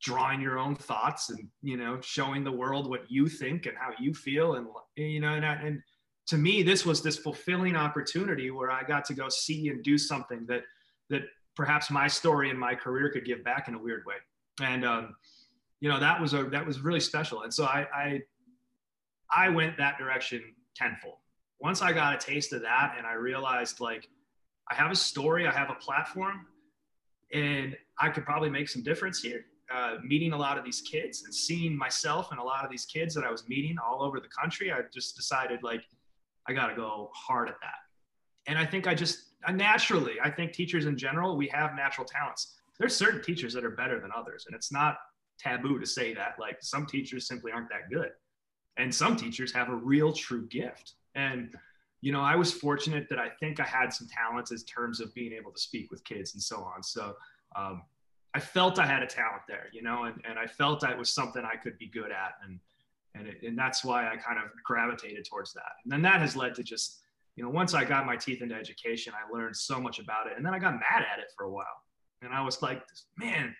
drawing 0.00 0.40
your 0.40 0.58
own 0.58 0.74
thoughts 0.74 1.28
and 1.28 1.50
you 1.60 1.76
know 1.76 2.00
showing 2.00 2.44
the 2.44 2.50
world 2.50 2.88
what 2.88 3.02
you 3.10 3.28
think 3.28 3.66
and 3.66 3.76
how 3.76 3.90
you 4.00 4.14
feel 4.14 4.54
and 4.54 4.66
you 4.96 5.20
know 5.20 5.34
and, 5.34 5.44
and 5.44 5.82
to 6.28 6.38
me 6.38 6.62
this 6.62 6.86
was 6.86 7.02
this 7.02 7.18
fulfilling 7.18 7.76
opportunity 7.76 8.50
where 8.50 8.70
I 8.70 8.82
got 8.84 9.04
to 9.04 9.12
go 9.12 9.28
see 9.28 9.68
and 9.68 9.84
do 9.84 9.98
something 9.98 10.46
that 10.46 10.62
that 11.10 11.24
perhaps 11.56 11.90
my 11.90 12.08
story 12.08 12.48
and 12.48 12.58
my 12.58 12.74
career 12.74 13.10
could 13.10 13.26
give 13.26 13.44
back 13.44 13.68
in 13.68 13.74
a 13.74 13.78
weird 13.78 14.04
way. 14.06 14.16
And 14.62 14.86
um, 14.86 15.14
you 15.80 15.90
know 15.90 16.00
that 16.00 16.18
was 16.18 16.32
a 16.32 16.44
that 16.44 16.66
was 16.66 16.80
really 16.80 17.00
special. 17.00 17.42
And 17.42 17.52
so 17.52 17.64
I 17.66 17.86
I, 17.94 18.20
I 19.30 19.48
went 19.50 19.76
that 19.76 19.98
direction 19.98 20.42
tenfold 20.74 21.18
once 21.60 21.82
I 21.82 21.92
got 21.92 22.14
a 22.14 22.18
taste 22.18 22.52
of 22.52 22.62
that 22.62 22.94
and 22.96 23.06
I 23.06 23.14
realized 23.14 23.80
like 23.80 24.08
I 24.70 24.74
have 24.74 24.90
a 24.90 24.96
story, 24.96 25.46
I 25.46 25.52
have 25.52 25.70
a 25.70 25.74
platform, 25.74 26.46
and 27.32 27.76
I 28.00 28.10
could 28.10 28.24
probably 28.24 28.50
make 28.50 28.68
some 28.68 28.82
difference 28.82 29.20
here. 29.20 29.44
Uh, 29.74 29.96
meeting 30.02 30.32
a 30.32 30.36
lot 30.36 30.56
of 30.56 30.64
these 30.64 30.80
kids 30.80 31.24
and 31.24 31.34
seeing 31.34 31.76
myself 31.76 32.30
and 32.30 32.40
a 32.40 32.42
lot 32.42 32.64
of 32.64 32.70
these 32.70 32.86
kids 32.86 33.14
that 33.14 33.24
I 33.24 33.30
was 33.30 33.46
meeting 33.48 33.76
all 33.78 34.02
over 34.02 34.18
the 34.18 34.28
country, 34.28 34.72
I 34.72 34.80
just 34.92 35.14
decided 35.14 35.62
like 35.62 35.82
I 36.48 36.54
got 36.54 36.68
to 36.68 36.74
go 36.74 37.10
hard 37.14 37.50
at 37.50 37.56
that. 37.60 37.80
and 38.46 38.58
I 38.58 38.64
think 38.64 38.86
I 38.86 38.94
just 38.94 39.28
uh, 39.46 39.52
naturally, 39.52 40.14
I 40.22 40.30
think 40.30 40.52
teachers 40.52 40.86
in 40.86 40.96
general, 40.96 41.36
we 41.36 41.48
have 41.48 41.74
natural 41.74 42.06
talents. 42.06 42.56
There's 42.78 42.96
certain 42.96 43.22
teachers 43.22 43.52
that 43.54 43.64
are 43.64 43.70
better 43.70 44.00
than 44.00 44.10
others, 44.16 44.44
and 44.46 44.54
it's 44.56 44.72
not 44.72 44.96
taboo 45.38 45.78
to 45.78 45.86
say 45.86 46.14
that. 46.14 46.36
Like 46.40 46.58
some 46.60 46.86
teachers 46.86 47.26
simply 47.26 47.52
aren't 47.52 47.68
that 47.68 47.90
good, 47.92 48.10
and 48.78 48.94
some 48.94 49.16
teachers 49.16 49.52
have 49.52 49.68
a 49.68 49.74
real 49.74 50.12
true 50.12 50.46
gift. 50.48 50.94
And 51.18 51.50
you 52.00 52.12
know, 52.12 52.20
I 52.20 52.36
was 52.36 52.52
fortunate 52.52 53.08
that 53.10 53.18
I 53.18 53.28
think 53.28 53.58
I 53.60 53.64
had 53.64 53.92
some 53.92 54.06
talents 54.08 54.52
in 54.52 54.58
terms 54.58 55.00
of 55.00 55.12
being 55.14 55.32
able 55.32 55.50
to 55.50 55.60
speak 55.60 55.90
with 55.90 56.04
kids 56.04 56.34
and 56.34 56.42
so 56.42 56.58
on. 56.58 56.82
So 56.82 57.14
um, 57.56 57.82
I 58.34 58.40
felt 58.40 58.78
I 58.78 58.86
had 58.86 59.02
a 59.02 59.06
talent 59.06 59.42
there, 59.48 59.66
you 59.72 59.82
know, 59.82 60.04
and, 60.04 60.22
and 60.28 60.38
I 60.38 60.46
felt 60.46 60.80
that 60.80 60.96
was 60.96 61.12
something 61.12 61.42
I 61.44 61.56
could 61.56 61.76
be 61.78 61.88
good 61.88 62.12
at. 62.12 62.34
And, 62.44 62.60
and, 63.14 63.26
it, 63.26 63.42
and 63.42 63.58
that's 63.58 63.84
why 63.84 64.06
I 64.06 64.16
kind 64.16 64.38
of 64.38 64.44
gravitated 64.64 65.26
towards 65.28 65.52
that. 65.54 65.72
And 65.82 65.92
then 65.92 66.02
that 66.02 66.20
has 66.20 66.36
led 66.36 66.54
to 66.54 66.62
just, 66.62 67.00
you 67.34 67.42
know, 67.42 67.50
once 67.50 67.74
I 67.74 67.84
got 67.84 68.06
my 68.06 68.16
teeth 68.16 68.42
into 68.42 68.54
education, 68.54 69.12
I 69.12 69.36
learned 69.36 69.56
so 69.56 69.80
much 69.80 69.98
about 69.98 70.28
it. 70.28 70.34
And 70.36 70.46
then 70.46 70.54
I 70.54 70.60
got 70.60 70.74
mad 70.74 71.04
at 71.12 71.18
it 71.18 71.32
for 71.36 71.46
a 71.46 71.50
while. 71.50 71.66
And 72.22 72.32
I 72.32 72.42
was 72.42 72.62
like, 72.62 72.82
man, 73.16 73.56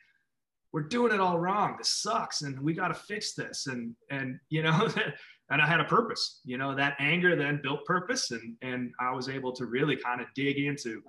we're 0.72 0.82
doing 0.82 1.12
it 1.12 1.20
all 1.20 1.40
wrong. 1.40 1.74
This 1.76 1.88
sucks. 1.88 2.42
And 2.42 2.60
we 2.60 2.72
got 2.72 2.88
to 2.88 2.94
fix 2.94 3.34
this. 3.34 3.66
And, 3.66 3.96
and, 4.10 4.38
you 4.48 4.62
know, 4.62 4.88
and 5.50 5.62
I 5.62 5.66
had 5.66 5.80
a 5.80 5.84
purpose, 5.84 6.40
you 6.44 6.58
know, 6.58 6.74
that 6.74 6.96
anger 6.98 7.34
then 7.34 7.60
built 7.62 7.84
purpose. 7.86 8.30
And, 8.30 8.56
and 8.60 8.92
I 9.00 9.12
was 9.12 9.28
able 9.28 9.52
to 9.52 9.66
really 9.66 9.96
kind 9.96 10.20
of 10.20 10.26
dig 10.34 10.58
into 10.58 11.02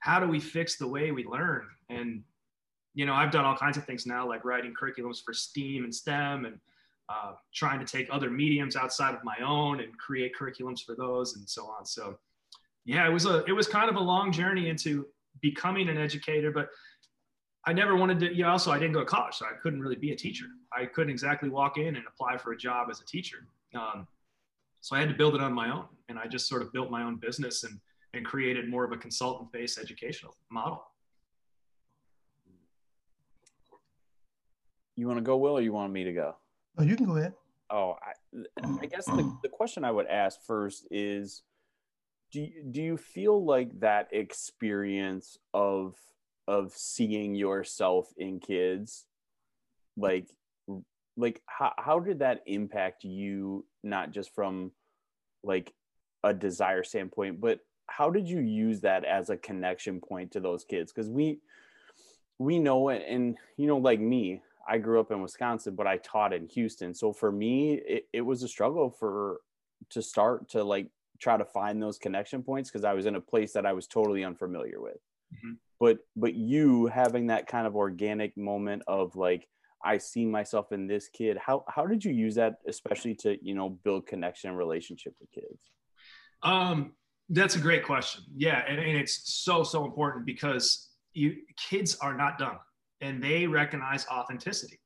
how 0.00 0.18
do 0.20 0.26
we 0.26 0.40
fix 0.40 0.76
the 0.76 0.86
way 0.86 1.10
we 1.12 1.24
learn? 1.24 1.66
And, 1.88 2.22
you 2.94 3.06
know, 3.06 3.14
I've 3.14 3.30
done 3.30 3.44
all 3.44 3.56
kinds 3.56 3.76
of 3.76 3.84
things 3.84 4.06
now, 4.06 4.26
like 4.26 4.44
writing 4.44 4.74
curriculums 4.80 5.22
for 5.24 5.32
STEAM 5.32 5.84
and 5.84 5.94
STEM 5.94 6.44
and 6.44 6.58
uh, 7.08 7.32
trying 7.54 7.78
to 7.78 7.86
take 7.86 8.08
other 8.10 8.30
mediums 8.30 8.76
outside 8.76 9.14
of 9.14 9.22
my 9.24 9.36
own 9.44 9.80
and 9.80 9.96
create 9.96 10.32
curriculums 10.38 10.84
for 10.84 10.94
those 10.94 11.36
and 11.36 11.48
so 11.48 11.66
on. 11.66 11.86
So 11.86 12.18
yeah, 12.84 13.08
it 13.08 13.12
was 13.12 13.26
a, 13.26 13.44
it 13.44 13.52
was 13.52 13.68
kind 13.68 13.88
of 13.88 13.96
a 13.96 14.00
long 14.00 14.32
journey 14.32 14.68
into 14.68 15.06
becoming 15.40 15.88
an 15.88 15.98
educator, 15.98 16.50
but 16.50 16.68
I 17.64 17.72
never 17.72 17.96
wanted 17.96 18.18
to, 18.20 18.34
you 18.34 18.42
know, 18.42 18.50
also 18.50 18.72
I 18.72 18.78
didn't 18.78 18.94
go 18.94 19.00
to 19.00 19.06
college, 19.06 19.34
so 19.34 19.46
I 19.46 19.52
couldn't 19.62 19.80
really 19.80 19.96
be 19.96 20.12
a 20.12 20.16
teacher. 20.16 20.46
I 20.72 20.86
couldn't 20.86 21.10
exactly 21.10 21.48
walk 21.48 21.76
in 21.76 21.96
and 21.96 22.04
apply 22.06 22.38
for 22.38 22.52
a 22.52 22.56
job 22.56 22.88
as 22.90 23.00
a 23.00 23.04
teacher. 23.04 23.46
Um, 23.74 24.06
so 24.80 24.96
I 24.96 25.00
had 25.00 25.08
to 25.08 25.14
build 25.14 25.34
it 25.34 25.40
on 25.40 25.52
my 25.52 25.70
own. 25.70 25.86
And 26.08 26.18
I 26.18 26.26
just 26.26 26.48
sort 26.48 26.62
of 26.62 26.72
built 26.72 26.90
my 26.90 27.02
own 27.02 27.16
business 27.16 27.64
and, 27.64 27.78
and 28.14 28.24
created 28.24 28.68
more 28.68 28.84
of 28.84 28.92
a 28.92 28.96
consultant 28.96 29.52
based 29.52 29.78
educational 29.78 30.36
model. 30.50 30.82
You 34.96 35.06
want 35.06 35.18
to 35.18 35.22
go, 35.22 35.36
Will, 35.36 35.58
or 35.58 35.60
you 35.60 35.72
want 35.72 35.92
me 35.92 36.04
to 36.04 36.12
go? 36.12 36.34
Oh, 36.76 36.82
you 36.82 36.96
can 36.96 37.06
go 37.06 37.16
ahead. 37.16 37.34
Oh, 37.70 37.96
I, 38.02 38.42
I 38.80 38.86
guess 38.86 39.04
the, 39.04 39.36
the 39.42 39.48
question 39.48 39.84
I 39.84 39.90
would 39.90 40.06
ask 40.06 40.40
first 40.46 40.88
is 40.90 41.42
do 42.32 42.40
you, 42.40 42.64
do 42.70 42.82
you 42.82 42.96
feel 42.96 43.44
like 43.44 43.78
that 43.80 44.08
experience 44.12 45.38
of 45.52 45.94
of 46.46 46.72
seeing 46.72 47.34
yourself 47.34 48.08
in 48.16 48.40
kids 48.40 49.04
like 49.98 50.30
like 51.18 51.42
how, 51.46 51.72
how 51.76 51.98
did 51.98 52.20
that 52.20 52.42
impact 52.46 53.04
you 53.04 53.64
not 53.82 54.12
just 54.12 54.34
from 54.34 54.70
like 55.42 55.74
a 56.24 56.32
desire 56.32 56.82
standpoint 56.82 57.40
but 57.40 57.60
how 57.88 58.10
did 58.10 58.28
you 58.28 58.40
use 58.40 58.80
that 58.82 59.04
as 59.04 59.30
a 59.30 59.36
connection 59.36 60.00
point 60.00 60.32
to 60.32 60.40
those 60.40 60.64
kids? 60.64 60.92
Because 60.92 61.10
we 61.10 61.40
we 62.38 62.58
know 62.58 62.88
it 62.90 63.04
and 63.08 63.36
you 63.56 63.66
know 63.66 63.78
like 63.78 63.98
me 63.98 64.40
i 64.68 64.78
grew 64.78 65.00
up 65.00 65.10
in 65.10 65.20
wisconsin 65.20 65.74
but 65.74 65.88
i 65.88 65.96
taught 65.96 66.32
in 66.32 66.46
houston. 66.46 66.94
So 66.94 67.12
for 67.12 67.32
me 67.32 67.74
it, 67.74 68.06
it 68.12 68.20
was 68.20 68.44
a 68.44 68.48
struggle 68.48 68.90
for 68.90 69.40
to 69.90 70.02
start 70.02 70.48
to 70.50 70.62
like 70.62 70.88
try 71.18 71.36
to 71.36 71.44
find 71.44 71.82
those 71.82 71.98
connection 71.98 72.44
points 72.44 72.70
because 72.70 72.84
i 72.84 72.94
was 72.94 73.06
in 73.06 73.16
a 73.16 73.20
place 73.20 73.52
that 73.54 73.66
i 73.66 73.72
was 73.72 73.88
totally 73.88 74.22
unfamiliar 74.22 74.80
with. 74.80 74.98
Mm-hmm. 75.34 75.54
but 75.80 75.98
but 76.16 76.34
you 76.34 76.86
having 76.86 77.26
that 77.26 77.48
kind 77.48 77.66
of 77.66 77.74
organic 77.74 78.36
moment 78.36 78.82
of 78.86 79.16
like 79.16 79.48
I 79.84 79.98
see 79.98 80.26
myself 80.26 80.72
in 80.72 80.86
this 80.86 81.08
kid. 81.08 81.38
How 81.38 81.64
how 81.68 81.86
did 81.86 82.04
you 82.04 82.12
use 82.12 82.34
that, 82.34 82.56
especially 82.66 83.14
to 83.16 83.36
you 83.44 83.54
know 83.54 83.70
build 83.70 84.06
connection 84.06 84.50
and 84.50 84.58
relationship 84.58 85.14
with 85.20 85.30
kids? 85.30 85.70
Um, 86.42 86.92
that's 87.28 87.56
a 87.56 87.60
great 87.60 87.84
question. 87.84 88.24
Yeah, 88.36 88.62
and, 88.68 88.78
and 88.78 88.96
it's 88.96 89.34
so 89.42 89.62
so 89.62 89.84
important 89.84 90.26
because 90.26 90.90
you 91.12 91.36
kids 91.56 91.96
are 92.00 92.16
not 92.16 92.38
dumb 92.38 92.58
and 93.00 93.22
they 93.22 93.46
recognize 93.46 94.06
authenticity. 94.08 94.80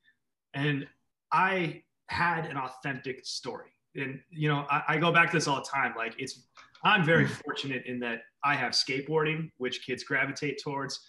And 0.53 0.87
I 1.31 1.81
had 2.07 2.45
an 2.45 2.57
authentic 2.57 3.25
story, 3.25 3.71
and 3.95 4.19
you 4.29 4.49
know 4.49 4.65
I, 4.69 4.83
I 4.89 4.97
go 4.97 5.11
back 5.11 5.31
to 5.31 5.37
this 5.37 5.47
all 5.47 5.57
the 5.57 5.69
time. 5.69 5.93
Like 5.97 6.15
it's 6.19 6.47
I'm 6.83 7.03
very 7.03 7.25
fortunate 7.25 7.85
in 7.85 7.99
that 8.01 8.19
I 8.43 8.55
have 8.55 8.73
skateboarding, 8.73 9.49
which 9.57 9.85
kids 9.85 10.03
gravitate 10.03 10.61
towards. 10.63 10.99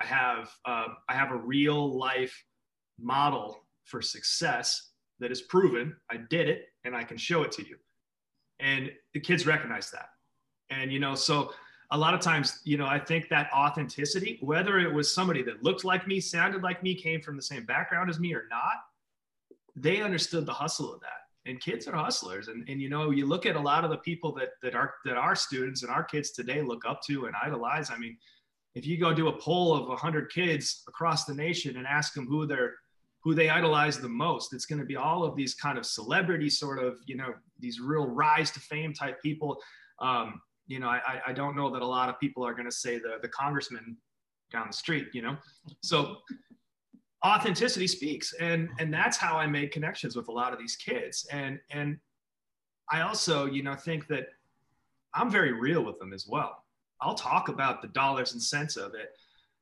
I 0.00 0.06
have 0.06 0.50
uh, 0.66 0.86
I 1.08 1.14
have 1.14 1.30
a 1.30 1.36
real 1.36 1.98
life 1.98 2.34
model 3.00 3.64
for 3.84 4.02
success 4.02 4.90
that 5.18 5.30
is 5.30 5.42
proven. 5.42 5.96
I 6.10 6.18
did 6.28 6.48
it 6.48 6.66
and 6.84 6.96
I 6.96 7.04
can 7.04 7.16
show 7.16 7.42
it 7.42 7.52
to 7.52 7.66
you. 7.66 7.76
And 8.58 8.90
the 9.14 9.20
kids 9.20 9.46
recognize 9.46 9.90
that. 9.90 10.10
And, 10.70 10.92
you 10.92 11.00
know, 11.00 11.14
so 11.14 11.52
a 11.90 11.98
lot 11.98 12.14
of 12.14 12.20
times, 12.20 12.60
you 12.64 12.76
know, 12.76 12.86
I 12.86 12.98
think 12.98 13.28
that 13.30 13.50
authenticity, 13.52 14.38
whether 14.40 14.78
it 14.78 14.92
was 14.92 15.12
somebody 15.12 15.42
that 15.42 15.62
looked 15.62 15.84
like 15.84 16.06
me, 16.06 16.20
sounded 16.20 16.62
like 16.62 16.82
me, 16.82 16.94
came 16.94 17.20
from 17.20 17.36
the 17.36 17.42
same 17.42 17.64
background 17.64 18.10
as 18.10 18.20
me 18.20 18.34
or 18.34 18.44
not, 18.50 18.74
they 19.74 20.00
understood 20.00 20.46
the 20.46 20.52
hustle 20.52 20.92
of 20.92 21.00
that. 21.00 21.08
And 21.46 21.60
kids 21.60 21.88
are 21.88 21.96
hustlers. 21.96 22.48
And, 22.48 22.68
and 22.68 22.80
you 22.80 22.88
know, 22.88 23.10
you 23.10 23.26
look 23.26 23.46
at 23.46 23.56
a 23.56 23.60
lot 23.60 23.84
of 23.84 23.90
the 23.90 23.96
people 23.98 24.32
that, 24.34 24.50
that 24.62 24.74
are 24.74 24.94
that 25.04 25.16
our 25.16 25.34
students 25.34 25.82
and 25.82 25.90
our 25.90 26.04
kids 26.04 26.30
today 26.30 26.60
look 26.60 26.84
up 26.86 27.00
to 27.06 27.26
and 27.26 27.34
idolize. 27.42 27.90
I 27.90 27.96
mean, 27.96 28.16
if 28.74 28.86
you 28.86 28.98
go 28.98 29.12
do 29.12 29.28
a 29.28 29.40
poll 29.40 29.74
of 29.74 29.88
100 29.88 30.30
kids 30.30 30.84
across 30.86 31.24
the 31.24 31.34
nation 31.34 31.76
and 31.76 31.86
ask 31.86 32.14
them 32.14 32.26
who 32.26 32.46
their 32.46 32.74
who 33.22 33.34
they 33.34 33.50
idolize 33.50 33.98
the 33.98 34.08
most. 34.08 34.54
It's 34.54 34.66
going 34.66 34.78
to 34.78 34.84
be 34.84 34.96
all 34.96 35.24
of 35.24 35.36
these 35.36 35.54
kind 35.54 35.76
of 35.76 35.84
celebrity 35.84 36.48
sort 36.48 36.82
of, 36.82 36.98
you 37.06 37.16
know, 37.16 37.34
these 37.58 37.80
real 37.80 38.06
rise 38.06 38.50
to 38.52 38.60
fame 38.60 38.94
type 38.94 39.20
people. 39.22 39.60
Um, 40.00 40.40
you 40.66 40.78
know, 40.78 40.88
I, 40.88 41.20
I 41.26 41.32
don't 41.32 41.56
know 41.56 41.70
that 41.70 41.82
a 41.82 41.86
lot 41.86 42.08
of 42.08 42.18
people 42.18 42.46
are 42.46 42.54
going 42.54 42.66
to 42.66 42.72
say 42.72 42.98
the, 42.98 43.18
the 43.20 43.28
congressman 43.28 43.96
down 44.50 44.68
the 44.68 44.72
street, 44.72 45.08
you 45.12 45.20
know? 45.20 45.36
So 45.82 46.16
authenticity 47.24 47.86
speaks. 47.86 48.32
And, 48.34 48.68
and 48.78 48.92
that's 48.92 49.16
how 49.16 49.36
I 49.36 49.46
made 49.46 49.72
connections 49.72 50.16
with 50.16 50.28
a 50.28 50.32
lot 50.32 50.52
of 50.52 50.58
these 50.58 50.76
kids. 50.76 51.26
And, 51.30 51.58
and 51.70 51.98
I 52.90 53.02
also, 53.02 53.46
you 53.46 53.62
know, 53.62 53.74
think 53.74 54.06
that 54.08 54.28
I'm 55.12 55.30
very 55.30 55.52
real 55.52 55.84
with 55.84 55.98
them 55.98 56.12
as 56.12 56.26
well. 56.26 56.64
I'll 57.00 57.14
talk 57.14 57.48
about 57.48 57.82
the 57.82 57.88
dollars 57.88 58.32
and 58.32 58.42
cents 58.42 58.76
of 58.76 58.94
it. 58.94 59.10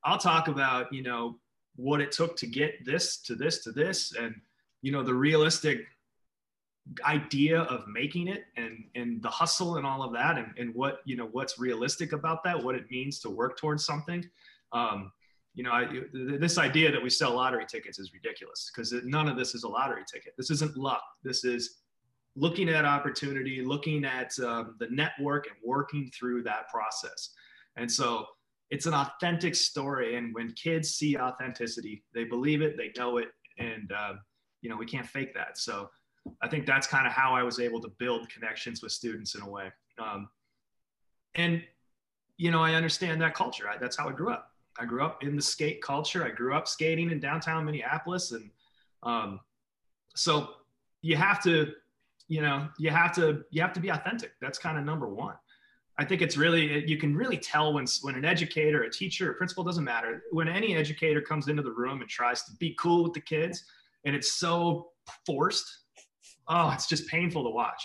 I'll 0.05 0.18
talk 0.18 0.49
about, 0.49 0.92
you 0.92 1.03
know, 1.03 1.38
what 1.79 2.01
it 2.01 2.11
took 2.11 2.37
to 2.37 2.47
get 2.47 2.85
this 2.85 3.19
to 3.19 3.37
this 3.37 3.62
to 3.62 3.71
this 3.71 4.12
and 4.17 4.35
you 4.83 4.91
know 4.91 5.05
the 5.05 5.14
realistic 5.14 5.87
idea 7.07 7.61
of 7.62 7.87
making 7.87 8.27
it 8.27 8.45
and 8.57 8.85
and 8.97 9.23
the 9.23 9.29
hustle 9.29 9.77
and 9.77 9.87
all 9.87 10.03
of 10.03 10.12
that 10.12 10.38
and, 10.38 10.49
and 10.59 10.75
what 10.75 11.01
you 11.05 11.17
know 11.17 11.29
what's 11.31 11.59
realistic 11.59 12.12
about 12.12 12.43
that 12.43 12.62
what 12.62 12.75
it 12.75 12.91
means 12.91 13.21
to 13.21 13.31
work 13.31 13.57
towards 13.57 13.85
something. 13.85 14.29
Um, 14.73 15.12
you 15.55 15.62
know 15.62 15.71
I, 15.71 15.87
this 16.12 16.59
idea 16.59 16.91
that 16.91 17.01
we 17.01 17.11
sell 17.11 17.35
lottery 17.35 17.64
tickets 17.67 18.01
is 18.01 18.12
ridiculous 18.12 18.73
because 18.75 18.93
none 19.05 19.29
of 19.29 19.37
this 19.37 19.55
is 19.55 19.62
a 19.62 19.69
lottery 19.69 20.03
ticket. 20.12 20.35
This 20.37 20.51
isn't 20.51 20.77
luck. 20.77 21.03
This 21.23 21.45
is 21.45 21.77
looking 22.35 22.69
at 22.69 22.85
opportunity 22.85 23.62
looking 23.64 24.05
at 24.05 24.37
um, 24.41 24.75
the 24.81 24.88
network 24.91 25.47
and 25.47 25.57
working 25.64 26.11
through 26.19 26.43
that 26.43 26.69
process. 26.69 27.31
And 27.77 27.91
so 27.91 28.27
it's 28.71 28.87
an 28.87 28.95
authentic 28.95 29.55
story 29.55 30.17
and 30.17 30.35
when 30.35 30.53
kids 30.53 30.91
see 30.91 31.17
authenticity 31.17 32.03
they 32.15 32.25
believe 32.25 32.63
it 32.63 32.77
they 32.77 32.93
know 32.97 33.19
it 33.19 33.29
and 33.59 33.91
uh, 33.93 34.13
you 34.61 34.69
know 34.69 34.77
we 34.77 34.87
can't 34.87 35.07
fake 35.07 35.35
that. 35.35 35.59
So 35.59 35.91
i 36.43 36.49
think 36.49 36.67
that's 36.67 36.87
kind 36.87 37.07
of 37.07 37.13
how 37.13 37.35
i 37.35 37.43
was 37.43 37.59
able 37.59 37.81
to 37.81 37.89
build 37.99 38.29
connections 38.29 38.83
with 38.83 38.93
students 38.93 39.35
in 39.35 39.43
a 39.43 39.49
way. 39.49 39.73
Um, 39.99 40.29
and 41.35 41.63
you 42.37 42.51
know 42.51 42.63
i 42.63 42.75
understand 42.75 43.21
that 43.23 43.35
culture. 43.35 43.69
I, 43.69 43.79
that's 43.79 43.97
how 43.97 44.09
i 44.09 44.13
grew 44.13 44.31
up. 44.31 44.53
I 44.79 44.85
grew 44.85 45.03
up 45.03 45.25
in 45.25 45.35
the 45.35 45.43
skate 45.43 45.83
culture. 45.83 46.25
I 46.25 46.31
grew 46.31 46.55
up 46.55 46.69
skating 46.69 47.11
in 47.11 47.19
downtown 47.21 47.65
minneapolis 47.65 48.33
and 48.33 48.51
um, 49.03 49.41
so 50.15 50.51
you 51.01 51.17
have 51.17 51.43
to 51.45 51.73
you 52.27 52.43
know 52.43 52.69
you 52.79 52.91
have 52.91 53.15
to 53.15 53.45
you 53.51 53.63
have 53.63 53.73
to 53.73 53.81
be 53.81 53.89
authentic. 53.89 54.33
That's 54.41 54.59
kind 54.59 54.77
of 54.77 54.85
number 54.85 55.09
one 55.09 55.37
I 55.99 56.05
think 56.05 56.23
it's 56.23 56.37
really 56.37 56.89
you 56.89 56.97
can 56.97 57.15
really 57.15 57.37
tell 57.37 57.73
when 57.73 57.87
when 58.03 58.15
an 58.15 58.25
educator, 58.25 58.83
a 58.83 58.91
teacher, 58.91 59.33
a 59.33 59.35
principal 59.35 59.65
doesn't 59.65 59.85
matter. 59.85 60.23
When 60.31 60.49
any 60.49 60.77
educator 60.77 61.21
comes 61.21 61.49
into 61.49 61.63
the 61.63 61.73
room 61.73 62.01
and 62.01 62.09
tries 62.09 62.45
to 62.45 62.53
be 62.59 62.77
cool 62.79 63.03
with 63.03 63.15
the 63.15 63.21
kids, 63.21 63.65
and 64.05 64.15
it's 64.15 64.35
so 64.35 64.91
forced, 65.27 65.67
oh, 66.47 66.71
it's 66.71 66.87
just 66.87 67.09
painful 67.09 67.43
to 67.45 67.51
watch. 67.51 67.83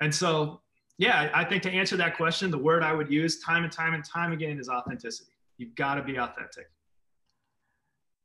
And 0.00 0.14
so, 0.14 0.60
yeah, 0.98 1.30
I 1.34 1.44
think 1.44 1.64
to 1.64 1.70
answer 1.70 1.96
that 1.96 2.16
question, 2.16 2.50
the 2.50 2.58
word 2.58 2.84
I 2.84 2.92
would 2.92 3.10
use 3.10 3.40
time 3.40 3.64
and 3.64 3.72
time 3.72 3.94
and 3.94 4.04
time 4.04 4.32
again 4.32 4.58
is 4.58 4.68
authenticity. 4.68 5.32
You've 5.58 5.74
got 5.74 5.96
to 5.96 6.02
be 6.02 6.18
authentic. 6.18 6.66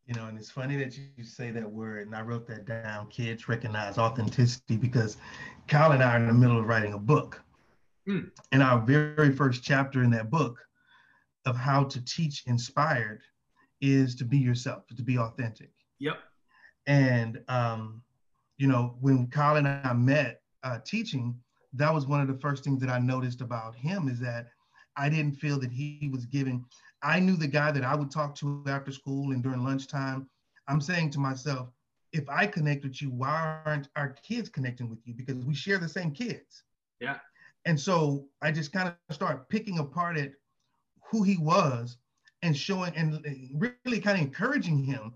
You 0.05 0.13
know, 0.13 0.27
and 0.27 0.37
it's 0.37 0.49
funny 0.49 0.77
that 0.77 0.97
you 0.97 1.23
say 1.23 1.51
that 1.51 1.69
word, 1.69 2.07
and 2.07 2.15
I 2.15 2.21
wrote 2.21 2.47
that 2.47 2.65
down. 2.65 3.07
Kids 3.07 3.49
recognize 3.49 3.97
authenticity 3.97 4.77
because 4.77 5.17
Kyle 5.67 5.91
and 5.91 6.03
I 6.03 6.15
are 6.15 6.19
in 6.19 6.27
the 6.27 6.33
middle 6.33 6.59
of 6.59 6.65
writing 6.65 6.93
a 6.93 6.99
book 6.99 7.43
mm. 8.07 8.29
in 8.51 8.61
our 8.61 8.79
very 8.79 9.31
first 9.31 9.63
chapter 9.63 10.03
in 10.03 10.11
that 10.11 10.29
book 10.29 10.59
of 11.45 11.55
how 11.55 11.83
to 11.83 12.03
teach 12.03 12.43
inspired 12.45 13.21
is 13.81 14.15
to 14.15 14.25
be 14.25 14.37
yourself, 14.37 14.83
to 14.95 15.03
be 15.03 15.17
authentic. 15.17 15.71
Yep. 15.99 16.17
And 16.87 17.41
um, 17.47 18.01
you 18.57 18.67
know, 18.67 18.95
when 19.01 19.27
Kyle 19.27 19.57
and 19.57 19.67
I 19.67 19.93
met 19.93 20.41
uh, 20.63 20.79
teaching, 20.85 21.39
that 21.73 21.93
was 21.93 22.07
one 22.07 22.21
of 22.21 22.27
the 22.27 22.39
first 22.39 22.63
things 22.63 22.81
that 22.81 22.89
I 22.89 22.99
noticed 22.99 23.41
about 23.41 23.75
him 23.75 24.07
is 24.07 24.19
that 24.19 24.47
I 24.95 25.09
didn't 25.09 25.35
feel 25.35 25.59
that 25.59 25.71
he 25.71 26.09
was 26.11 26.25
giving. 26.25 26.65
I 27.03 27.19
knew 27.19 27.35
the 27.35 27.47
guy 27.47 27.71
that 27.71 27.83
I 27.83 27.95
would 27.95 28.09
talk 28.09 28.35
to 28.35 28.63
after 28.67 28.91
school 28.91 29.31
and 29.31 29.43
during 29.43 29.63
lunchtime. 29.63 30.27
I'm 30.67 30.81
saying 30.81 31.11
to 31.11 31.19
myself, 31.19 31.69
if 32.13 32.27
I 32.29 32.47
connect 32.47 32.83
with 32.83 33.01
you, 33.01 33.11
why 33.11 33.61
aren't 33.65 33.89
our 33.95 34.15
kids 34.23 34.49
connecting 34.49 34.89
with 34.89 34.99
you? 35.05 35.13
Because 35.13 35.35
we 35.45 35.53
share 35.53 35.77
the 35.77 35.87
same 35.87 36.11
kids. 36.11 36.63
Yeah. 36.99 37.17
And 37.67 37.77
so 37.77 38.25
I 38.41 38.51
just 38.51 38.71
kind 38.71 38.87
of 38.87 39.15
start 39.15 39.49
picking 39.49 39.79
apart 39.79 40.17
at 40.17 40.31
who 41.11 41.21
he 41.21 41.37
was 41.37 41.97
and 42.41 42.55
showing 42.55 42.95
and 42.95 43.19
really 43.53 43.99
kind 43.99 44.17
of 44.17 44.23
encouraging 44.23 44.81
him 44.85 45.13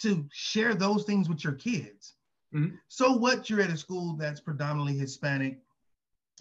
to 0.00 0.26
share 0.32 0.74
those 0.74 1.04
things 1.04 1.28
with 1.28 1.44
your 1.44 1.52
kids. 1.52 2.14
Mm-hmm. 2.52 2.74
So 2.88 3.12
what 3.12 3.48
you're 3.48 3.60
at 3.60 3.70
a 3.70 3.76
school 3.76 4.16
that's 4.18 4.40
predominantly 4.40 4.98
Hispanic, 4.98 5.60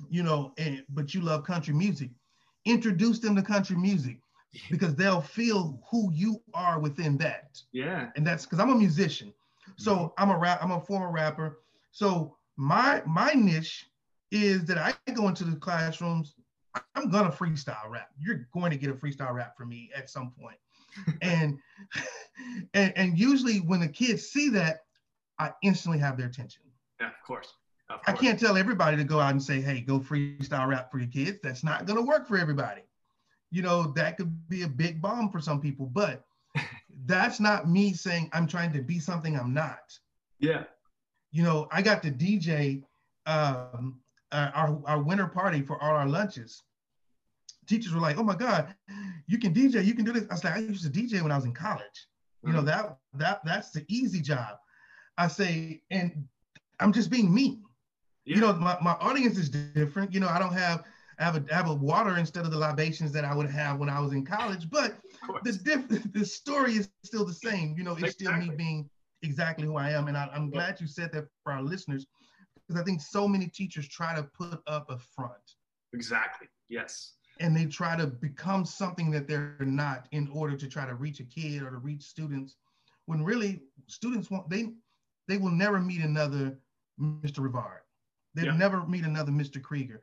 you 0.10 0.24
know, 0.24 0.52
and, 0.58 0.84
but 0.89 1.13
you 1.13 1.21
love 1.21 1.45
country 1.45 1.76
music. 1.76 2.10
Introduce 2.65 3.19
them 3.19 3.36
to 3.36 3.43
country 3.43 3.76
music 3.76 4.17
because 4.71 4.95
they'll 4.95 5.21
feel 5.21 5.80
who 5.91 6.12
you 6.12 6.41
are 6.56 6.80
within 6.80 7.19
that. 7.19 7.62
Yeah. 7.71 8.10
And 8.15 8.26
that's 8.26 8.45
because 8.45 8.60
I'm 8.60 8.71
a 8.71 8.76
musician. 8.76 9.32
So 9.78 9.95
mm-hmm. 9.95 10.24
I'm 10.24 10.32
a 10.32 10.39
rap, 10.39 10.60
I'm 10.63 10.71
a 10.71 10.82
former 10.82 11.12
rapper. 11.12 11.60
So 11.91 12.36
my 12.58 13.04
my 13.06 13.34
niche 13.34 13.90
is 14.32 14.65
that 14.65 14.78
I 14.78 14.94
go 15.12 15.28
into 15.28 15.44
the 15.44 15.56
classrooms, 15.56 16.36
I'm 16.96 17.10
gonna 17.10 17.32
freestyle 17.32 17.89
rap. 17.89 18.10
You're 18.17 18.48
going 18.54 18.72
to 18.72 18.78
get 18.78 18.89
a 18.89 18.94
freestyle 18.94 19.34
rap 19.34 19.58
from 19.58 19.70
me 19.70 19.89
at 19.96 20.10
some 20.10 20.32
point. 20.32 20.58
and, 21.22 21.58
and 22.74 22.94
and 22.96 23.17
usually 23.17 23.58
when 23.58 23.80
the 23.80 23.88
kids 23.88 24.24
see 24.28 24.50
that, 24.50 24.82
I 25.39 25.52
instantly 25.63 26.00
have 26.00 26.17
their 26.17 26.28
attention. 26.28 26.63
Yeah, 27.00 27.08
of 27.08 27.13
course. 27.26 27.54
Of 27.89 28.02
course. 28.04 28.17
I 28.17 28.22
can't 28.22 28.39
tell 28.39 28.58
everybody 28.58 28.98
to 28.98 29.04
go 29.04 29.20
out 29.20 29.32
and 29.32 29.41
say, 29.41 29.60
hey, 29.60 29.82
go 29.82 30.00
freestyle 30.00 30.67
rap 30.67 30.91
for 30.91 31.00
your 31.00 31.10
kids. 31.10 31.39
That's 31.44 31.63
not 31.63 31.86
gonna 31.86 32.02
work 32.02 32.28
for 32.28 32.38
everybody. 32.38 32.82
You 33.52 33.62
know, 33.62 33.91
that 33.96 34.17
could 34.17 34.48
be 34.48 34.63
a 34.63 34.67
big 34.67 35.02
bomb 35.02 35.30
for 35.30 35.41
some 35.41 35.60
people, 35.60 35.86
but 35.88 36.24
that's 37.06 37.39
not 37.39 37.70
me 37.70 37.94
saying 37.94 38.30
I'm 38.34 38.48
trying 38.48 38.72
to 38.74 38.82
be 38.82 39.00
something 39.00 39.38
I'm 39.38 39.54
not. 39.54 39.98
Yeah. 40.39 40.63
You 41.32 41.44
know, 41.44 41.67
I 41.72 41.82
got 41.82 42.02
to 42.04 42.12
DJ 42.12 42.84
um, 43.26 44.00
our, 44.32 44.82
our 44.86 45.02
winter 45.02 45.28
party 45.28 45.62
for 45.62 45.82
all 45.82 45.96
our 45.96 46.08
lunches. 46.08 46.63
Teachers 47.67 47.94
were 47.94 48.02
like, 48.02 48.17
oh 48.17 48.24
my 48.24 48.36
God, 48.36 48.74
you 49.28 49.38
can 49.38 49.54
DJ, 49.54 49.86
you 49.86 49.94
can 49.94 50.06
do 50.06 50.12
this. 50.12 50.26
I 50.30 50.34
was 50.34 50.44
like, 50.44 50.56
I 50.56 50.60
used 50.60 50.84
to 50.84 50.89
DJ 50.89 51.22
when 51.22 51.32
I 51.32 51.36
was 51.36 51.46
in 51.46 51.54
college. 51.54 52.08
You 52.44 52.54
know, 52.54 52.60
mm-hmm. 52.60 52.67
that 52.67 52.98
that 53.13 53.41
that's 53.46 53.72
the 53.72 53.86
easy 53.88 54.20
job. 54.20 54.58
I 55.17 55.28
say, 55.28 55.84
and 55.91 56.28
I'm 56.80 56.91
just 56.91 57.12
being 57.12 57.32
me. 57.32 57.60
Yeah. 58.26 58.36
You 58.36 58.41
know, 58.41 58.54
my, 58.54 58.78
my 58.82 58.94
audience 58.94 59.38
is 59.38 59.50
different. 59.50 60.12
You 60.12 60.20
know, 60.20 60.28
I 60.28 60.39
don't 60.39 60.54
have 60.54 60.84
I 61.20 61.24
have 61.24 61.36
a 61.36 61.46
I 61.52 61.56
have 61.56 61.70
a 61.70 61.74
water 61.74 62.17
instead 62.17 62.46
of 62.46 62.52
the 62.52 62.58
libations 62.58 63.12
that 63.12 63.26
I 63.26 63.36
would 63.36 63.50
have 63.50 63.78
when 63.78 63.89
I 63.89 64.00
was 64.00 64.13
in 64.13 64.26
college, 64.26 64.70
but 64.72 64.96
the 65.44 65.52
diff- 65.52 65.88
the 66.13 66.26
story 66.26 66.74
is 66.74 66.89
still 67.04 67.26
the 67.26 67.34
same. 67.34 67.76
You 67.78 67.84
know, 67.84 67.91
it's 67.91 68.15
exactly. 68.15 68.26
still 68.26 68.52
me 68.52 68.56
being 68.56 68.89
exactly 69.22 69.67
who 69.67 69.78
I 69.78 69.91
am. 69.91 70.08
And 70.08 70.17
I, 70.17 70.30
am 70.34 70.50
glad 70.50 70.82
you 70.82 70.88
said 70.88 71.12
that 71.13 71.26
for 71.44 71.54
our 71.54 71.62
listeners, 71.62 72.08
because 72.71 72.81
I 72.81 72.86
think 72.86 73.01
so 73.01 73.27
many 73.27 73.47
teachers 73.47 73.88
try 73.88 74.15
to 74.15 74.23
put 74.23 74.62
up 74.67 74.89
a 74.89 74.97
front. 74.97 75.55
Exactly. 75.93 76.47
Yes. 76.69 77.13
And 77.39 77.55
they 77.55 77.65
try 77.65 77.97
to 77.97 78.07
become 78.07 78.65
something 78.65 79.12
that 79.12 79.27
they're 79.27 79.57
not 79.60 80.07
in 80.12 80.29
order 80.34 80.55
to 80.55 80.67
try 80.67 80.86
to 80.86 80.95
reach 80.95 81.19
a 81.19 81.23
kid 81.23 81.63
or 81.63 81.71
to 81.71 81.77
reach 81.77 82.03
students, 82.03 82.55
when 83.07 83.23
really 83.23 83.62
students 83.88 84.29
want 84.29 84.49
they 84.49 84.69
they 85.27 85.38
will 85.38 85.51
never 85.51 85.79
meet 85.79 86.01
another 86.01 86.57
Mr. 86.99 87.39
Rivard. 87.39 87.81
They'll 88.36 88.45
yeah. 88.45 88.57
never 88.57 88.86
meet 88.86 89.03
another 89.03 89.31
Mr. 89.31 89.62
Krieger. 89.62 90.01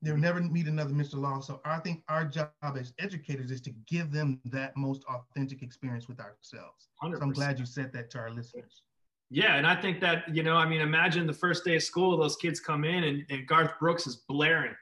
They'll 0.00 0.14
mm-hmm. 0.14 0.22
never 0.22 0.40
meet 0.40 0.68
another 0.68 0.94
Mr. 0.94 1.16
Law. 1.16 1.40
So 1.40 1.60
I 1.64 1.80
think 1.80 2.04
our 2.08 2.24
job 2.24 2.50
as 2.78 2.92
educators 2.98 3.50
is 3.50 3.60
to 3.62 3.70
give 3.86 4.12
them 4.12 4.40
that 4.46 4.76
most 4.76 5.04
authentic 5.04 5.62
experience 5.62 6.08
with 6.08 6.20
ourselves. 6.20 6.88
So 7.02 7.18
I'm 7.20 7.32
glad 7.32 7.58
you 7.58 7.66
said 7.66 7.92
that 7.94 8.10
to 8.10 8.18
our 8.18 8.30
listeners. 8.30 8.82
Yeah, 9.30 9.56
and 9.56 9.66
I 9.66 9.78
think 9.78 10.00
that, 10.00 10.34
you 10.34 10.42
know, 10.42 10.56
I 10.56 10.66
mean, 10.66 10.80
imagine 10.80 11.26
the 11.26 11.32
first 11.32 11.64
day 11.64 11.76
of 11.76 11.82
school, 11.82 12.16
those 12.16 12.36
kids 12.36 12.60
come 12.60 12.84
in 12.84 13.04
and, 13.04 13.24
and 13.28 13.46
Garth 13.46 13.72
Brooks 13.78 14.06
is 14.06 14.24
blaring. 14.28 14.74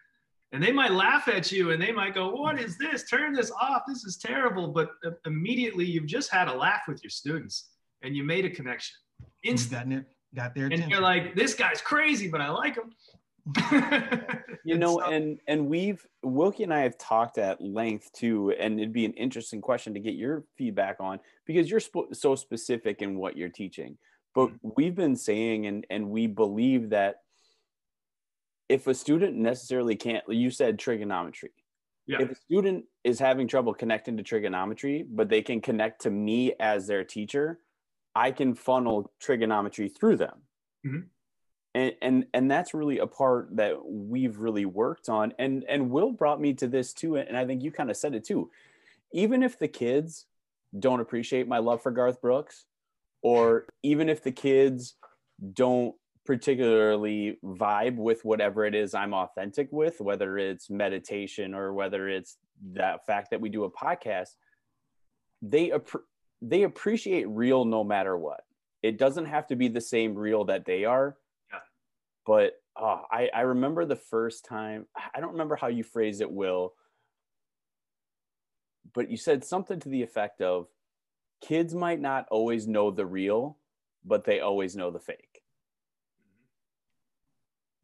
And 0.52 0.62
they 0.62 0.70
might 0.70 0.92
laugh 0.92 1.26
at 1.28 1.50
you 1.50 1.72
and 1.72 1.82
they 1.82 1.90
might 1.90 2.14
go, 2.14 2.30
What 2.30 2.60
is 2.60 2.78
this? 2.78 3.08
Turn 3.10 3.32
this 3.32 3.50
off. 3.60 3.82
This 3.86 4.04
is 4.04 4.16
terrible. 4.16 4.68
But 4.68 4.90
uh, 5.04 5.10
immediately 5.26 5.84
you've 5.84 6.06
just 6.06 6.30
had 6.30 6.46
a 6.48 6.54
laugh 6.54 6.82
with 6.86 7.02
your 7.02 7.10
students 7.10 7.70
and 8.02 8.16
you 8.16 8.22
made 8.22 8.44
a 8.44 8.50
connection. 8.50 8.94
Instant. 9.42 10.06
Got, 10.34 10.54
their 10.54 10.66
attention. 10.66 10.84
And 10.84 10.90
you're 10.90 11.00
like, 11.00 11.34
This 11.34 11.54
guy's 11.54 11.80
crazy, 11.80 12.28
but 12.28 12.40
I 12.40 12.50
like 12.50 12.76
him. 12.76 12.92
you 14.64 14.76
know, 14.76 15.00
and 15.00 15.38
and 15.46 15.66
we've 15.66 16.04
Wilkie 16.22 16.64
and 16.64 16.74
I 16.74 16.80
have 16.80 16.98
talked 16.98 17.38
at 17.38 17.60
length 17.60 18.12
too, 18.12 18.52
and 18.58 18.80
it'd 18.80 18.92
be 18.92 19.04
an 19.04 19.12
interesting 19.12 19.60
question 19.60 19.94
to 19.94 20.00
get 20.00 20.14
your 20.14 20.44
feedback 20.58 20.96
on 20.98 21.20
because 21.44 21.70
you're 21.70 21.78
sp- 21.78 22.10
so 22.12 22.34
specific 22.34 23.02
in 23.02 23.16
what 23.18 23.36
you're 23.36 23.48
teaching. 23.48 23.98
But 24.36 24.50
we've 24.62 24.94
been 24.94 25.16
saying, 25.16 25.66
and 25.66 25.84
and 25.90 26.10
we 26.10 26.28
believe 26.28 26.90
that 26.90 27.22
if 28.68 28.86
a 28.86 28.94
student 28.94 29.36
necessarily 29.36 29.96
can't, 29.96 30.22
you 30.28 30.50
said 30.50 30.78
trigonometry. 30.78 31.50
Yeah. 32.06 32.22
If 32.22 32.30
a 32.30 32.34
student 32.36 32.84
is 33.02 33.18
having 33.18 33.48
trouble 33.48 33.74
connecting 33.74 34.16
to 34.18 34.22
trigonometry, 34.22 35.04
but 35.08 35.28
they 35.28 35.42
can 35.42 35.60
connect 35.60 36.02
to 36.02 36.10
me 36.10 36.54
as 36.60 36.86
their 36.86 37.02
teacher, 37.02 37.58
I 38.14 38.30
can 38.30 38.54
funnel 38.54 39.10
trigonometry 39.18 39.88
through 39.88 40.18
them. 40.18 40.42
Mm-hmm 40.86 41.00
and 41.76 41.94
and 42.00 42.26
and 42.32 42.50
that's 42.50 42.74
really 42.74 42.98
a 42.98 43.06
part 43.06 43.54
that 43.54 43.76
we've 43.84 44.38
really 44.38 44.64
worked 44.64 45.08
on 45.08 45.32
and 45.38 45.64
and 45.68 45.90
will 45.90 46.10
brought 46.10 46.40
me 46.40 46.54
to 46.54 46.66
this 46.66 46.92
too 46.92 47.16
and 47.16 47.36
i 47.36 47.44
think 47.44 47.62
you 47.62 47.70
kind 47.70 47.90
of 47.90 47.96
said 47.96 48.14
it 48.14 48.24
too 48.24 48.50
even 49.12 49.42
if 49.42 49.58
the 49.58 49.68
kids 49.68 50.26
don't 50.78 51.00
appreciate 51.00 51.46
my 51.46 51.58
love 51.58 51.82
for 51.82 51.92
garth 51.92 52.20
brooks 52.20 52.64
or 53.22 53.66
even 53.82 54.08
if 54.08 54.22
the 54.22 54.32
kids 54.32 54.94
don't 55.52 55.94
particularly 56.24 57.38
vibe 57.44 57.96
with 57.96 58.24
whatever 58.24 58.64
it 58.64 58.74
is 58.74 58.94
i'm 58.94 59.14
authentic 59.14 59.68
with 59.70 60.00
whether 60.00 60.38
it's 60.38 60.68
meditation 60.68 61.54
or 61.54 61.72
whether 61.72 62.08
it's 62.08 62.36
that 62.72 63.06
fact 63.06 63.30
that 63.30 63.40
we 63.40 63.48
do 63.48 63.64
a 63.64 63.70
podcast 63.70 64.30
they 65.42 65.72
they 66.42 66.64
appreciate 66.64 67.28
real 67.28 67.64
no 67.64 67.84
matter 67.84 68.16
what 68.16 68.40
it 68.82 68.98
doesn't 68.98 69.26
have 69.26 69.46
to 69.46 69.56
be 69.56 69.68
the 69.68 69.80
same 69.80 70.14
real 70.14 70.44
that 70.44 70.64
they 70.64 70.84
are 70.84 71.16
Yeah. 71.52 71.58
but 72.26 72.54
oh, 72.78 73.02
I, 73.10 73.30
I 73.34 73.40
remember 73.42 73.84
the 73.84 73.96
first 73.96 74.44
time, 74.44 74.86
I 75.14 75.20
don't 75.20 75.32
remember 75.32 75.56
how 75.56 75.68
you 75.68 75.82
phrased 75.82 76.20
it, 76.20 76.30
Will, 76.30 76.74
but 78.94 79.10
you 79.10 79.16
said 79.16 79.44
something 79.44 79.80
to 79.80 79.88
the 79.88 80.02
effect 80.02 80.40
of 80.40 80.68
kids 81.40 81.74
might 81.74 82.00
not 82.00 82.26
always 82.30 82.66
know 82.66 82.90
the 82.90 83.06
real, 83.06 83.58
but 84.04 84.24
they 84.24 84.40
always 84.40 84.76
know 84.76 84.90
the 84.90 85.00
fake. 85.00 85.42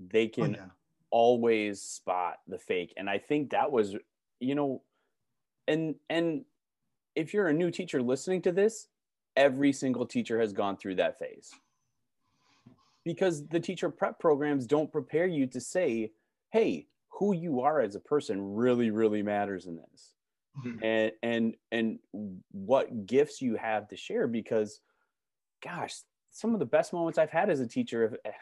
They 0.00 0.26
oh, 0.26 0.28
can 0.28 0.56
oh, 0.56 0.58
yeah. 0.58 0.66
always 1.10 1.80
spot 1.80 2.38
the 2.48 2.58
fake. 2.58 2.92
And 2.96 3.08
I 3.08 3.18
think 3.18 3.50
that 3.50 3.70
was, 3.70 3.96
you 4.40 4.54
know, 4.54 4.82
and 5.68 5.94
and 6.10 6.44
if 7.14 7.34
you're 7.34 7.48
a 7.48 7.52
new 7.52 7.70
teacher 7.70 8.02
listening 8.02 8.42
to 8.42 8.52
this, 8.52 8.88
every 9.36 9.72
single 9.72 10.06
teacher 10.06 10.40
has 10.40 10.52
gone 10.52 10.76
through 10.76 10.96
that 10.96 11.18
phase 11.18 11.52
because 13.04 13.46
the 13.48 13.60
teacher 13.60 13.88
prep 13.88 14.18
programs 14.18 14.66
don't 14.66 14.92
prepare 14.92 15.26
you 15.26 15.46
to 15.48 15.60
say, 15.60 16.12
hey, 16.50 16.86
who 17.08 17.34
you 17.34 17.60
are 17.60 17.80
as 17.80 17.94
a 17.94 18.00
person 18.00 18.54
really, 18.54 18.90
really 18.90 19.22
matters 19.22 19.66
in 19.66 19.76
this. 19.76 20.14
Mm-hmm. 20.58 20.84
And 20.84 21.12
and 21.22 21.54
and 21.70 21.98
what 22.50 23.06
gifts 23.06 23.40
you 23.40 23.56
have 23.56 23.88
to 23.88 23.96
share 23.96 24.26
because 24.26 24.80
gosh, 25.62 25.94
some 26.30 26.52
of 26.52 26.58
the 26.58 26.66
best 26.66 26.92
moments 26.92 27.18
I've 27.18 27.30
had 27.30 27.48
as 27.50 27.60
a 27.60 27.66
teacher 27.66 28.18
have, 28.24 28.34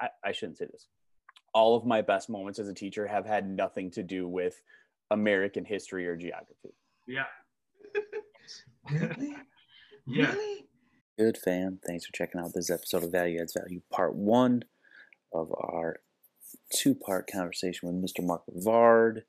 I, 0.00 0.28
I 0.28 0.32
shouldn't 0.32 0.58
say 0.58 0.66
this. 0.70 0.88
All 1.52 1.76
of 1.76 1.84
my 1.84 2.02
best 2.02 2.28
moments 2.28 2.58
as 2.58 2.68
a 2.68 2.74
teacher 2.74 3.06
have 3.06 3.26
had 3.26 3.48
nothing 3.48 3.90
to 3.92 4.02
do 4.02 4.26
with 4.26 4.60
American 5.10 5.64
history 5.64 6.06
or 6.06 6.16
geography. 6.16 6.74
Yeah. 7.06 7.24
really? 8.90 9.36
Yeah. 10.06 10.30
Really? 10.32 10.66
Good 11.18 11.38
fam, 11.38 11.78
thanks 11.86 12.04
for 12.04 12.12
checking 12.12 12.38
out 12.38 12.52
this 12.54 12.68
episode 12.68 13.04
of 13.04 13.10
Value 13.10 13.40
Adds 13.40 13.54
Value, 13.54 13.80
part 13.90 14.14
one 14.14 14.64
of 15.32 15.50
our 15.56 16.00
two 16.70 16.94
part 16.94 17.26
conversation 17.32 17.88
with 17.88 18.04
Mr. 18.04 18.22
Mark 18.22 18.42
Rivard, 18.54 19.22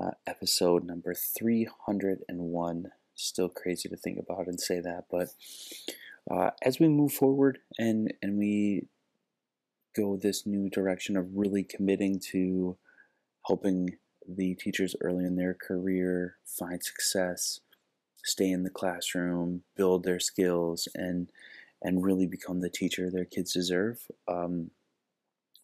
uh, 0.00 0.12
episode 0.26 0.84
number 0.84 1.14
301. 1.14 2.86
Still 3.14 3.48
crazy 3.48 3.88
to 3.88 3.96
think 3.96 4.18
about 4.18 4.46
and 4.46 4.60
say 4.60 4.80
that, 4.80 5.04
but 5.10 5.28
uh, 6.30 6.50
as 6.62 6.78
we 6.78 6.88
move 6.88 7.12
forward 7.12 7.58
and, 7.78 8.12
and 8.22 8.38
we 8.38 8.86
go 9.94 10.16
this 10.16 10.46
new 10.46 10.70
direction 10.70 11.16
of 11.16 11.36
really 11.36 11.62
committing 11.62 12.20
to 12.30 12.76
helping 13.46 13.90
the 14.28 14.54
teachers 14.54 14.94
early 15.00 15.24
in 15.24 15.36
their 15.36 15.54
career 15.54 16.36
find 16.46 16.82
success, 16.82 17.60
stay 18.24 18.50
in 18.50 18.62
the 18.62 18.70
classroom, 18.70 19.62
build 19.76 20.04
their 20.04 20.20
skills, 20.20 20.88
and 20.94 21.30
and 21.84 22.04
really 22.04 22.26
become 22.26 22.60
the 22.60 22.70
teacher 22.70 23.10
their 23.10 23.24
kids 23.24 23.52
deserve. 23.52 24.06
Um, 24.28 24.70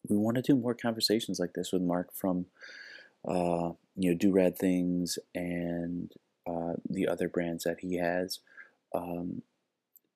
we 0.09 0.16
want 0.16 0.37
to 0.37 0.43
do 0.43 0.57
more 0.57 0.74
conversations 0.74 1.39
like 1.39 1.53
this 1.55 1.72
with 1.72 1.83
Mark 1.83 2.12
from 2.12 2.47
uh, 3.26 3.70
you 3.99 4.11
know 4.11 4.16
Do 4.16 4.32
Rad 4.32 4.57
Things 4.57 5.18
and 5.34 6.12
uh, 6.49 6.74
the 6.88 7.09
other 7.09 7.28
brands 7.28 7.64
that 7.64 7.78
he 7.80 7.99
has 7.99 8.40
um, 8.94 9.42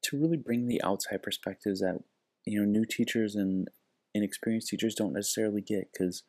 to 0.04 0.18
really 0.18 0.36
bring 0.36 0.66
the 0.66 0.82
outside 0.82 1.22
perspectives 1.22 1.80
that 1.80 1.98
you 2.44 2.58
know 2.58 2.64
new 2.64 2.84
teachers 2.84 3.34
and 3.34 3.68
inexperienced 4.14 4.68
teachers 4.68 4.94
don't 4.94 5.12
necessarily 5.12 5.60
get 5.60 5.88
because 5.92 6.22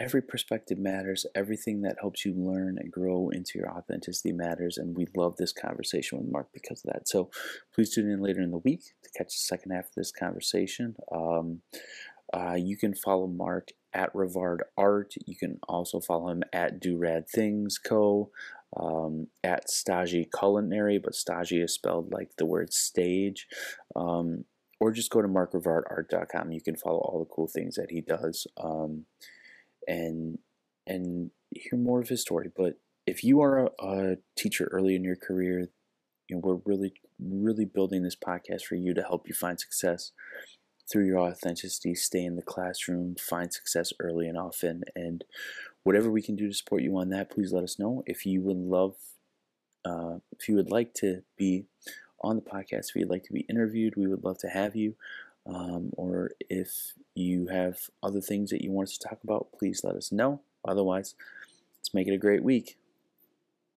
every 0.00 0.22
perspective 0.22 0.78
matters. 0.78 1.26
Everything 1.34 1.82
that 1.82 1.96
helps 2.00 2.24
you 2.24 2.32
learn 2.34 2.78
and 2.78 2.90
grow 2.90 3.28
into 3.28 3.58
your 3.58 3.70
authenticity 3.70 4.32
matters. 4.32 4.78
And 4.78 4.96
we 4.96 5.06
love 5.14 5.36
this 5.36 5.52
conversation 5.52 6.18
with 6.18 6.32
Mark 6.32 6.48
because 6.52 6.82
of 6.84 6.92
that. 6.92 7.06
So 7.06 7.30
please 7.74 7.94
tune 7.94 8.10
in 8.10 8.22
later 8.22 8.40
in 8.40 8.50
the 8.50 8.58
week 8.58 8.82
to 9.04 9.10
catch 9.16 9.28
the 9.28 9.38
second 9.38 9.72
half 9.72 9.84
of 9.84 9.94
this 9.96 10.10
conversation. 10.10 10.96
Um, 11.12 11.60
uh, 12.32 12.56
you 12.58 12.76
can 12.76 12.94
follow 12.94 13.26
Mark 13.26 13.68
at 13.92 14.12
Rivard 14.14 14.58
Art. 14.76 15.14
You 15.26 15.36
can 15.36 15.58
also 15.68 16.00
follow 16.00 16.28
him 16.28 16.42
at 16.52 16.80
Do 16.80 16.96
Rad 16.96 17.28
Things 17.28 17.78
Co. 17.78 18.30
Um, 18.76 19.26
at 19.42 19.66
Stagi 19.68 20.28
Culinary, 20.32 20.98
but 20.98 21.14
Stagi 21.14 21.60
is 21.62 21.74
spelled 21.74 22.12
like 22.12 22.36
the 22.38 22.46
word 22.46 22.72
stage. 22.72 23.48
Um, 23.96 24.44
or 24.78 24.92
just 24.92 25.10
go 25.10 25.20
to 25.20 25.28
markrivardart.com. 25.28 26.52
You 26.52 26.60
can 26.60 26.76
follow 26.76 26.98
all 26.98 27.18
the 27.18 27.34
cool 27.34 27.48
things 27.48 27.74
that 27.74 27.90
he 27.90 28.00
does. 28.00 28.46
Um, 28.56 29.06
and 29.86 30.38
and 30.86 31.30
hear 31.50 31.78
more 31.78 32.00
of 32.00 32.08
his 32.08 32.22
story. 32.22 32.50
But 32.54 32.74
if 33.06 33.24
you 33.24 33.40
are 33.40 33.66
a, 33.66 33.70
a 33.82 34.16
teacher 34.36 34.68
early 34.72 34.94
in 34.94 35.04
your 35.04 35.16
career, 35.16 35.68
you 36.28 36.36
know 36.36 36.40
we're 36.42 36.60
really 36.64 36.94
really 37.20 37.64
building 37.64 38.02
this 38.02 38.16
podcast 38.16 38.62
for 38.62 38.76
you 38.76 38.94
to 38.94 39.02
help 39.02 39.28
you 39.28 39.34
find 39.34 39.60
success 39.60 40.12
through 40.90 41.06
your 41.06 41.18
authenticity, 41.18 41.94
stay 41.94 42.24
in 42.24 42.36
the 42.36 42.42
classroom, 42.42 43.14
find 43.16 43.52
success 43.52 43.92
early 44.00 44.26
and 44.26 44.36
often, 44.36 44.82
and 44.96 45.24
whatever 45.82 46.10
we 46.10 46.22
can 46.22 46.36
do 46.36 46.48
to 46.48 46.54
support 46.54 46.82
you 46.82 46.96
on 46.96 47.10
that, 47.10 47.30
please 47.30 47.52
let 47.52 47.64
us 47.64 47.78
know. 47.78 48.02
If 48.06 48.26
you 48.26 48.42
would 48.42 48.56
love, 48.56 48.96
uh, 49.84 50.16
if 50.38 50.48
you 50.48 50.56
would 50.56 50.70
like 50.70 50.94
to 50.94 51.22
be 51.36 51.64
on 52.22 52.36
the 52.36 52.42
podcast, 52.42 52.90
if 52.90 52.96
you'd 52.96 53.08
like 53.08 53.24
to 53.24 53.32
be 53.32 53.46
interviewed, 53.48 53.96
we 53.96 54.08
would 54.08 54.24
love 54.24 54.38
to 54.38 54.48
have 54.48 54.76
you. 54.76 54.94
Um, 55.46 55.90
or 55.96 56.32
if 56.50 56.92
you 57.14 57.46
have 57.46 57.78
other 58.02 58.20
things 58.20 58.50
that 58.50 58.62
you 58.62 58.70
want 58.70 58.88
us 58.88 58.98
to 58.98 59.08
talk 59.08 59.18
about, 59.24 59.48
please 59.58 59.82
let 59.82 59.96
us 59.96 60.12
know. 60.12 60.42
Otherwise, 60.66 61.14
let's 61.78 61.94
make 61.94 62.08
it 62.08 62.14
a 62.14 62.18
great 62.18 62.44
week. 62.44 62.76